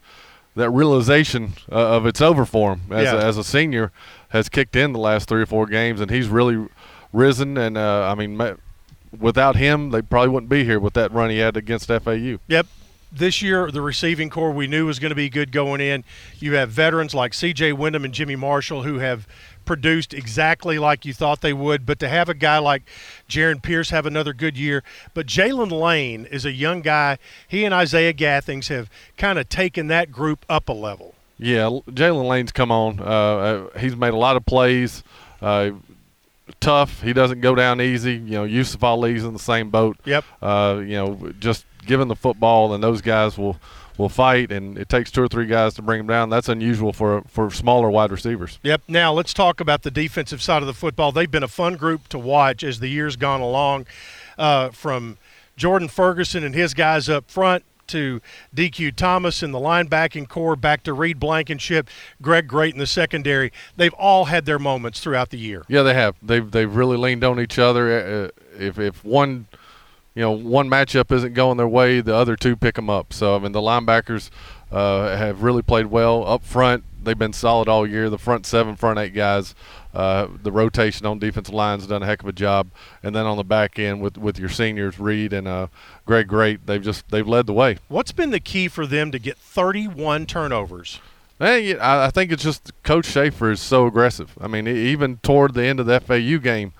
that 0.55 0.69
realization 0.69 1.53
of 1.69 2.05
it's 2.05 2.21
over 2.21 2.45
for 2.45 2.73
him 2.73 2.81
as, 2.91 3.05
Yeah. 3.05 3.15
a, 3.15 3.25
as 3.25 3.37
a 3.37 3.43
senior 3.43 3.91
has 4.29 4.49
kicked 4.49 4.75
in 4.75 4.91
the 4.91 4.99
last 4.99 5.29
three 5.29 5.41
or 5.41 5.45
four 5.45 5.65
games, 5.67 6.01
and 6.01 6.11
he's 6.11 6.27
really 6.27 6.67
risen. 7.13 7.57
And 7.57 7.77
uh, 7.77 8.09
I 8.11 8.15
mean, 8.15 8.35
without 9.19 9.55
him, 9.55 9.91
they 9.91 10.01
probably 10.01 10.29
wouldn't 10.29 10.49
be 10.49 10.63
here 10.63 10.79
with 10.79 10.93
that 10.93 11.11
run 11.11 11.29
he 11.29 11.37
had 11.37 11.57
against 11.57 11.87
FAU. 11.87 12.37
Yep. 12.47 12.67
This 13.11 13.41
year, 13.41 13.71
the 13.71 13.81
receiving 13.81 14.29
corps 14.29 14.51
we 14.51 14.67
knew 14.67 14.87
was 14.87 14.99
going 14.99 15.11
to 15.11 15.15
be 15.15 15.29
good 15.29 15.51
going 15.53 15.79
in. 15.79 16.03
You 16.39 16.55
have 16.55 16.69
veterans 16.69 17.15
like 17.15 17.33
C.J. 17.33 17.71
Windham 17.73 18.03
and 18.03 18.13
Jimmy 18.13 18.35
Marshall 18.35 18.83
who 18.83 18.99
have 18.99 19.25
produced 19.65 20.13
exactly 20.13 20.77
like 20.79 21.05
you 21.05 21.13
thought 21.13 21.41
they 21.41 21.53
would. 21.53 21.85
But 21.85 21.99
to 21.99 22.07
have 22.07 22.29
a 22.29 22.33
guy 22.33 22.57
like 22.57 22.83
Jarrin 23.29 23.61
Pierce 23.61 23.89
have 23.89 24.05
another 24.05 24.33
good 24.33 24.57
year, 24.57 24.83
but 25.13 25.27
Jaylin 25.27 25.71
Lane 25.71 26.25
is 26.25 26.45
a 26.45 26.51
young 26.51 26.81
guy. 26.81 27.17
He 27.47 27.65
and 27.65 27.73
Isaiah 27.73 28.13
Gathings 28.13 28.67
have 28.69 28.89
kind 29.17 29.39
of 29.39 29.49
taken 29.49 29.87
that 29.87 30.11
group 30.11 30.45
up 30.49 30.69
a 30.69 30.73
level. 30.73 31.15
Yeah, 31.37 31.79
Jaylin 31.89 32.27
Lane's 32.27 32.51
come 32.51 32.71
on. 32.71 32.99
Uh, 32.99 33.03
uh, 33.03 33.79
he's 33.79 33.95
made 33.95 34.13
a 34.13 34.17
lot 34.17 34.37
of 34.37 34.45
plays. 34.45 35.03
Uh, 35.41 35.71
tough. 36.59 37.01
He 37.01 37.13
doesn't 37.13 37.41
go 37.41 37.55
down 37.55 37.81
easy. 37.81 38.13
You 38.13 38.31
know, 38.31 38.43
Yusuf 38.43 38.83
Ali's 38.83 39.23
in 39.23 39.33
the 39.33 39.39
same 39.39 39.69
boat. 39.69 39.97
Yep. 40.05 40.25
Uh, 40.41 40.81
you 40.81 40.95
know, 40.95 41.33
just 41.39 41.65
given 41.85 42.07
the 42.07 42.15
football, 42.15 42.73
and 42.73 42.83
those 42.83 43.01
guys 43.01 43.37
will 43.37 43.57
will 43.97 44.09
fight, 44.09 44.51
and 44.51 44.77
it 44.77 44.89
takes 44.89 45.09
two 45.09 45.23
or 45.23 45.27
three 45.27 45.45
guys 45.45 45.73
to 45.75 45.81
bring 45.81 45.99
them 45.99 46.07
down. 46.07 46.29
That's 46.29 46.49
unusual 46.49 46.93
for 46.93 47.21
for 47.27 47.49
smaller 47.49 47.89
wide 47.89 48.11
receivers. 48.11 48.59
Yep. 48.63 48.83
Now 48.87 49.13
let's 49.13 49.33
talk 49.33 49.59
about 49.59 49.83
the 49.83 49.91
defensive 49.91 50.41
side 50.41 50.61
of 50.61 50.67
the 50.67 50.73
football. 50.73 51.11
They've 51.11 51.29
been 51.29 51.43
a 51.43 51.47
fun 51.47 51.75
group 51.75 52.07
to 52.09 52.19
watch 52.19 52.63
as 52.63 52.79
the 52.79 52.89
years 52.89 53.15
gone 53.15 53.41
along, 53.41 53.87
uh, 54.37 54.69
from 54.69 55.17
Jordan 55.55 55.87
Ferguson 55.87 56.43
and 56.43 56.53
his 56.53 56.73
guys 56.73 57.07
up 57.07 57.29
front 57.29 57.63
to 57.87 58.21
DQ 58.55 58.95
Thomas 58.95 59.43
in 59.43 59.51
the 59.51 59.59
linebacking 59.59 60.27
corps, 60.27 60.55
back 60.55 60.83
to 60.83 60.93
Reed 60.93 61.19
Blankenship, 61.19 61.89
Greg 62.21 62.47
Great 62.47 62.73
in 62.73 62.79
the 62.79 62.87
secondary. 62.87 63.51
They've 63.75 63.93
all 63.93 64.25
had 64.25 64.45
their 64.45 64.59
moments 64.59 64.99
throughout 64.99 65.29
the 65.29 65.37
year. 65.37 65.63
Yeah, 65.67 65.83
they 65.83 65.93
have. 65.93 66.15
They've 66.21 66.49
they've 66.49 66.73
really 66.73 66.97
leaned 66.97 67.23
on 67.23 67.39
each 67.39 67.59
other. 67.59 67.91
Uh, 67.91 68.59
if 68.59 68.79
if 68.79 69.03
one, 69.03 69.47
you 70.13 70.21
know, 70.21 70.31
one 70.31 70.69
matchup 70.69 71.11
isn't 71.11 71.33
going 71.33 71.57
their 71.57 71.67
way, 71.67 72.01
the 72.01 72.15
other 72.15 72.35
two 72.35 72.55
pick 72.55 72.75
them 72.75 72.89
up. 72.89 73.13
So 73.13 73.35
I 73.35 73.39
mean, 73.39 73.51
the 73.51 73.61
linebackers 73.61 74.29
uh, 74.71 75.15
have 75.15 75.43
really 75.43 75.61
played 75.61 75.87
well 75.87 76.25
up 76.25 76.43
front. 76.43 76.83
They've 77.03 77.17
been 77.17 77.33
solid 77.33 77.69
all 77.69 77.85
year. 77.85 78.09
The 78.09 78.17
front 78.17 78.45
seven, 78.45 78.75
front 78.75 78.97
eight 78.99 79.13
guys, 79.13 79.53
uh, 79.95 80.27
the 80.43 80.51
rotation 80.51 81.05
on 81.05 81.19
defensive 81.19 81.53
lines 81.53 81.87
done 81.87 82.03
a 82.03 82.05
heck 82.05 82.21
of 82.21 82.27
a 82.27 82.33
job. 82.33 82.67
And 83.01 83.15
then 83.15 83.25
on 83.25 83.37
the 83.37 83.43
back 83.43 83.79
end 83.79 84.01
with 84.01 84.17
with 84.17 84.37
your 84.37 84.49
seniors, 84.49 84.99
Reed 84.99 85.31
and 85.31 85.47
uh, 85.47 85.67
Greg 86.05 86.27
Great, 86.27 86.67
they've 86.67 86.83
just 86.83 87.09
they've 87.09 87.27
led 87.27 87.47
the 87.47 87.53
way. 87.53 87.77
What's 87.87 88.11
been 88.11 88.31
the 88.31 88.41
key 88.41 88.67
for 88.67 88.85
them 88.85 89.11
to 89.11 89.19
get 89.19 89.37
31 89.37 90.25
turnovers? 90.25 90.99
Yeah, 91.39 91.77
I 91.81 92.11
think 92.11 92.31
it's 92.31 92.43
just 92.43 92.71
Coach 92.83 93.05
Shafer 93.05 93.51
is 93.51 93.59
so 93.59 93.87
aggressive. 93.87 94.37
I 94.39 94.47
mean, 94.47 94.67
even 94.67 95.17
toward 95.17 95.53
the 95.53 95.65
end 95.65 95.79
of 95.79 95.85
the 95.85 95.99
FAU 95.99 96.37
game, 96.37 96.73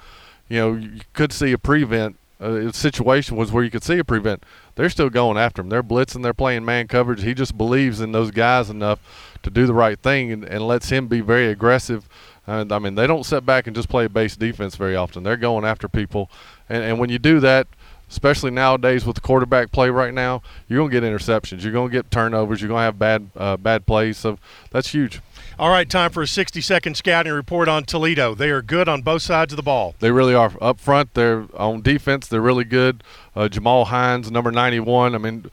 you 0.48 0.58
know, 0.58 0.74
you 0.74 1.02
could 1.14 1.32
see 1.32 1.52
a 1.52 1.58
prevent. 1.58 2.18
Uh, 2.40 2.70
situation 2.70 3.38
was 3.38 3.50
where 3.50 3.64
you 3.64 3.72
could 3.72 3.84
see 3.84 3.98
a 3.98 4.04
prevent. 4.04 4.44
They're 4.76 4.90
still 4.90 5.10
going 5.10 5.38
after 5.38 5.62
him. 5.62 5.70
They're 5.70 5.82
blitzing. 5.82 6.22
They're 6.22 6.34
playing 6.34 6.66
man 6.66 6.88
coverage. 6.88 7.24
He 7.24 7.34
just 7.34 7.58
believes 7.58 8.02
in 8.02 8.12
those 8.12 8.32
guys 8.32 8.70
enough 8.70 9.00
to 9.44 9.50
do 9.50 9.66
the 9.66 9.74
right 9.74 9.98
thing 9.98 10.34
and, 10.34 10.44
and 10.44 10.68
lets 10.68 10.90
him 10.90 11.08
be 11.08 11.22
very 11.22 11.48
aggressive. 11.48 12.10
And 12.48 12.72
I 12.72 12.80
mean, 12.80 12.96
they 12.96 13.08
don't 13.08 13.26
sit 13.26 13.46
back 13.46 13.68
and 13.68 13.76
just 13.76 13.90
play 13.90 14.08
base 14.08 14.36
defense 14.36 14.76
very 14.76 14.96
often. 14.96 15.24
They're 15.24 15.38
going 15.38 15.66
after 15.66 15.88
people, 15.88 16.30
and, 16.70 16.84
and 16.84 17.00
when 17.00 17.10
you 17.10 17.18
do 17.18 17.40
that, 17.40 17.68
especially 18.10 18.52
nowadays 18.52 19.06
with 19.06 19.16
the 19.16 19.22
quarterback 19.22 19.72
play 19.72 19.90
right 19.90 20.14
now, 20.14 20.42
you're 20.68 20.80
gonna 20.80 20.92
get 20.92 21.04
interceptions. 21.04 21.64
You're 21.64 21.74
gonna 21.74 21.92
get 21.92 22.12
turnovers. 22.12 22.62
You're 22.62 22.70
gonna 22.70 22.82
have 22.82 23.00
bad 23.00 23.30
uh, 23.36 23.58
bad 23.58 23.86
plays. 23.86 24.18
So 24.18 24.38
that's 24.72 24.90
huge. 24.90 25.22
All 25.58 25.70
right, 25.70 25.90
time 25.90 26.12
for 26.12 26.22
a 26.22 26.28
60 26.28 26.60
second 26.60 26.98
scouting 26.98 27.32
report 27.32 27.70
on 27.70 27.86
Toledo. 27.86 28.36
They 28.36 28.50
are 28.50 28.62
good 28.62 28.90
on 28.90 29.02
both 29.02 29.22
sides 29.22 29.54
of 29.54 29.58
the 29.58 29.64
ball. 29.64 29.96
They 30.00 30.12
really 30.12 30.36
are 30.36 30.52
up 30.60 30.82
front. 30.82 31.14
They're 31.14 31.46
on 31.56 31.82
defense. 31.82 32.28
They're 32.28 32.42
really 32.42 32.66
good. 32.66 33.04
Uh, 33.36 33.48
Jamal 33.48 33.86
Hines, 33.86 34.30
number 34.30 34.52
91. 34.52 35.16
I 35.16 35.18
mean, 35.18 35.50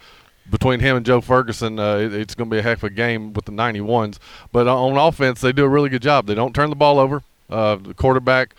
between 0.50 0.80
him 0.80 0.96
and 0.96 1.06
Joe 1.06 1.20
Ferguson, 1.20 1.78
uh, 1.78 1.96
it, 1.96 2.14
it's 2.14 2.34
going 2.34 2.50
to 2.50 2.54
be 2.54 2.58
a 2.58 2.62
heck 2.62 2.78
of 2.78 2.84
a 2.84 2.90
game 2.90 3.32
with 3.32 3.44
the 3.44 3.52
91s. 3.52 4.18
But 4.50 4.66
on 4.68 4.96
offense, 4.96 5.40
they 5.40 5.52
do 5.52 5.64
a 5.64 5.68
really 5.68 5.88
good 5.88 6.02
job. 6.02 6.26
They 6.26 6.34
don't 6.34 6.54
turn 6.54 6.70
the 6.70 6.76
ball 6.76 6.98
over. 6.98 7.22
Uh, 7.48 7.76
the 7.76 7.94
quarterback 7.94 8.54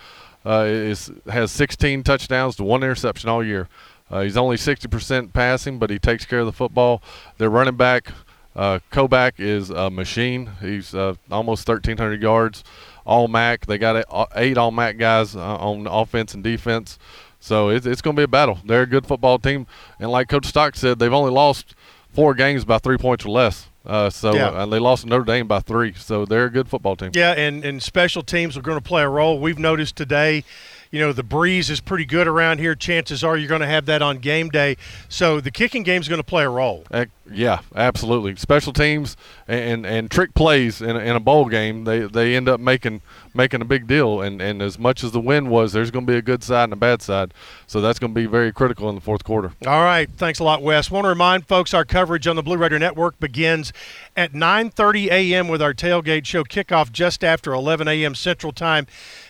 uh, 0.45 0.65
is 0.67 1.11
has 1.29 1.51
16 1.51 2.03
touchdowns 2.03 2.55
to 2.57 2.63
one 2.63 2.83
interception 2.83 3.29
all 3.29 3.43
year. 3.43 3.67
Uh, 4.11 4.21
he's 4.21 4.37
only 4.37 4.57
60% 4.57 5.33
passing, 5.33 5.79
but 5.79 5.89
he 5.89 5.97
takes 5.97 6.25
care 6.25 6.39
of 6.39 6.45
the 6.45 6.51
football. 6.51 7.01
Their 7.37 7.49
running 7.49 7.77
back 7.77 8.11
Uh, 8.55 8.77
Koback 8.91 9.39
is 9.39 9.71
a 9.71 9.89
machine. 9.89 10.51
He's 10.61 10.93
uh, 10.93 11.15
almost 11.31 11.67
1,300 11.67 12.21
yards, 12.21 12.63
all 13.03 13.27
MAC. 13.27 13.65
They 13.65 13.79
got 13.79 14.05
eight 14.35 14.59
all 14.59 14.69
MAC 14.69 14.97
guys 14.97 15.35
uh, 15.35 15.55
on 15.57 15.87
offense 15.87 16.35
and 16.35 16.43
defense. 16.43 16.99
So 17.43 17.67
it's, 17.67 17.85
it's 17.85 18.01
going 18.01 18.15
to 18.15 18.19
be 18.21 18.23
a 18.23 18.27
battle. 18.27 18.59
They're 18.63 18.83
a 18.83 18.87
good 18.87 19.05
football 19.05 19.37
team. 19.37 19.67
And 19.99 20.09
like 20.09 20.29
Coach 20.29 20.45
Stock 20.45 20.77
said, 20.77 20.97
they've 20.97 21.11
only 21.11 21.31
lost 21.31 21.75
four 22.09 22.33
games 22.33 22.63
by 22.63 22.77
three 22.77 22.97
points 22.97 23.25
or 23.25 23.31
less. 23.31 23.67
Uh, 23.85 24.09
so 24.09 24.33
yeah. 24.33 24.47
uh, 24.47 24.65
they 24.65 24.79
lost 24.79 25.05
Notre 25.05 25.25
Dame 25.25 25.45
by 25.45 25.59
three. 25.59 25.93
So 25.93 26.23
they're 26.23 26.45
a 26.45 26.49
good 26.49 26.69
football 26.69 26.95
team. 26.95 27.11
Yeah, 27.13 27.33
and, 27.33 27.65
and 27.65 27.83
special 27.83 28.23
teams 28.23 28.55
are 28.55 28.61
going 28.61 28.77
to 28.77 28.83
play 28.83 29.03
a 29.03 29.09
role. 29.09 29.39
We've 29.39 29.59
noticed 29.59 29.97
today 29.97 30.45
you 30.93 30.99
know 30.99 31.11
the 31.11 31.23
breeze 31.23 31.71
is 31.71 31.81
pretty 31.81 32.05
good 32.05 32.27
around 32.27 32.59
here. 32.59 32.75
Chances 32.75 33.23
are 33.23 33.35
you're 33.35 33.49
going 33.49 33.61
to 33.61 33.67
have 33.67 33.87
that 33.87 34.03
on 34.03 34.19
game 34.19 34.49
day. 34.49 34.77
So 35.09 35.41
the 35.41 35.49
kicking 35.49 35.81
game 35.81 35.99
is 35.99 36.07
going 36.07 36.19
to 36.19 36.23
play 36.23 36.43
a 36.43 36.49
role. 36.49 36.83
Uh, 36.91 37.05
yeah, 37.31 37.61
absolutely. 37.75 38.35
Special 38.35 38.73
teams 38.73 39.17
and, 39.47 39.85
and, 39.85 40.11
trick 40.11 40.35
plays 40.35 40.81
in 40.81 40.95
a, 40.95 40.99
in 40.99 41.15
a 41.15 41.19
bowl 41.19 41.45
game, 41.45 41.85
they, 41.85 42.01
they 42.01 42.35
end 42.35 42.47
up 42.47 42.59
making 42.59 43.01
making 43.33 43.61
a 43.61 43.65
big 43.65 43.87
deal. 43.87 44.21
And, 44.21 44.39
and 44.39 44.61
as 44.61 44.77
much 44.77 45.03
as 45.03 45.13
the 45.13 45.19
win 45.19 45.49
was, 45.49 45.73
there's 45.73 45.89
going 45.89 46.05
to 46.05 46.11
be 46.11 46.17
a 46.17 46.21
good 46.21 46.43
side 46.43 46.65
and 46.65 46.73
a 46.73 46.77
bad 46.77 47.01
side. 47.01 47.33
So 47.65 47.81
that's 47.81 47.97
going 47.97 48.13
to 48.13 48.19
be 48.19 48.27
very 48.27 48.51
critical 48.51 48.87
in 48.89 48.95
the 48.95 49.01
fourth 49.01 49.23
quarter. 49.23 49.53
All 49.65 49.83
right. 49.83 50.09
Thanks 50.11 50.39
a 50.39 50.43
lot, 50.43 50.61
Wes. 50.61 50.91
Want 50.91 51.05
to 51.05 51.09
remind 51.09 51.47
folks 51.47 51.73
our 51.73 51.85
coverage 51.85 52.27
on 52.27 52.35
the 52.35 52.43
Blue 52.43 52.57
Raider 52.57 52.77
Network 52.77 53.19
begins 53.19 53.73
at 54.15 54.33
9:30 54.33 55.09
a.m. 55.09 55.47
with 55.47 55.61
our 55.61 55.73
tailgate 55.73 56.25
show 56.25 56.43
kickoff 56.43 56.91
just 56.91 57.23
after 57.23 57.53
11 57.53 57.87
a.m. 57.87 58.13
Central 58.13 58.51
Time 58.51 58.85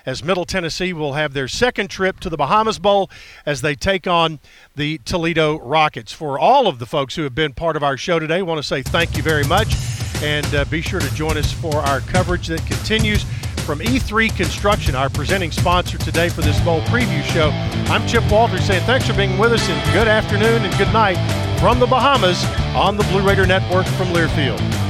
as 0.06 0.24
Middle 0.24 0.46
Tennessee 0.46 0.94
will 0.94 1.14
have 1.14 1.34
their 1.34 1.48
second 1.48 1.90
trip 1.90 2.20
to 2.22 2.30
the 2.30 2.38
Bahamas 2.38 2.80
Bowl 2.80 3.10
as 3.46 3.62
they 3.62 3.76
take 3.76 4.08
on 4.08 4.40
the 4.76 5.00
Toledo 5.06 5.60
Rockets. 5.60 6.12
For 6.12 6.38
all 6.38 6.68
of 6.68 6.80
the 6.80 6.86
folks 6.86 7.16
who 7.16 7.24
have 7.24 7.36
been 7.36 7.54
part 7.54 7.76
of 7.76 7.84
our 7.84 7.98
show 7.98 8.20
today, 8.20 8.38
I 8.38 8.42
want 8.42 8.60
to 8.60 8.68
say 8.68 8.82
thank 8.82 9.16
you 9.18 9.24
very 9.24 9.46
much 9.46 9.76
and 10.22 10.46
uh, 10.56 10.66
be 10.66 10.82
sure 10.82 11.00
to 11.00 11.14
join 11.16 11.38
us 11.38 11.52
for 11.52 11.76
our 11.78 12.00
coverage 12.02 12.48
that 12.48 12.66
continues 12.66 13.26
from 13.66 13.80
E3 13.80 14.36
Construction, 14.36 14.96
our 14.96 15.10
presenting 15.10 15.52
sponsor 15.52 15.98
today 15.98 16.30
for 16.30 16.42
this 16.42 16.60
bowl 16.62 16.82
preview 16.82 17.24
show. 17.24 17.50
I'm 17.92 18.06
Chip 18.08 18.30
Walters 18.32 18.66
saying 18.66 18.86
thanks 18.86 19.08
for 19.08 19.14
being 19.14 19.38
with 19.38 19.54
us 19.54 19.68
and 19.70 19.94
good 19.94 20.08
afternoon 20.08 20.64
and 20.64 20.78
good 20.78 20.92
night 20.92 21.18
from 21.60 21.80
the 21.80 21.88
Bahamas 21.88 22.44
on 22.76 22.98
the 22.98 23.04
Blue 23.04 23.26
Raider 23.26 23.46
Network 23.46 23.86
from 23.86 24.08
Learfield. 24.08 24.83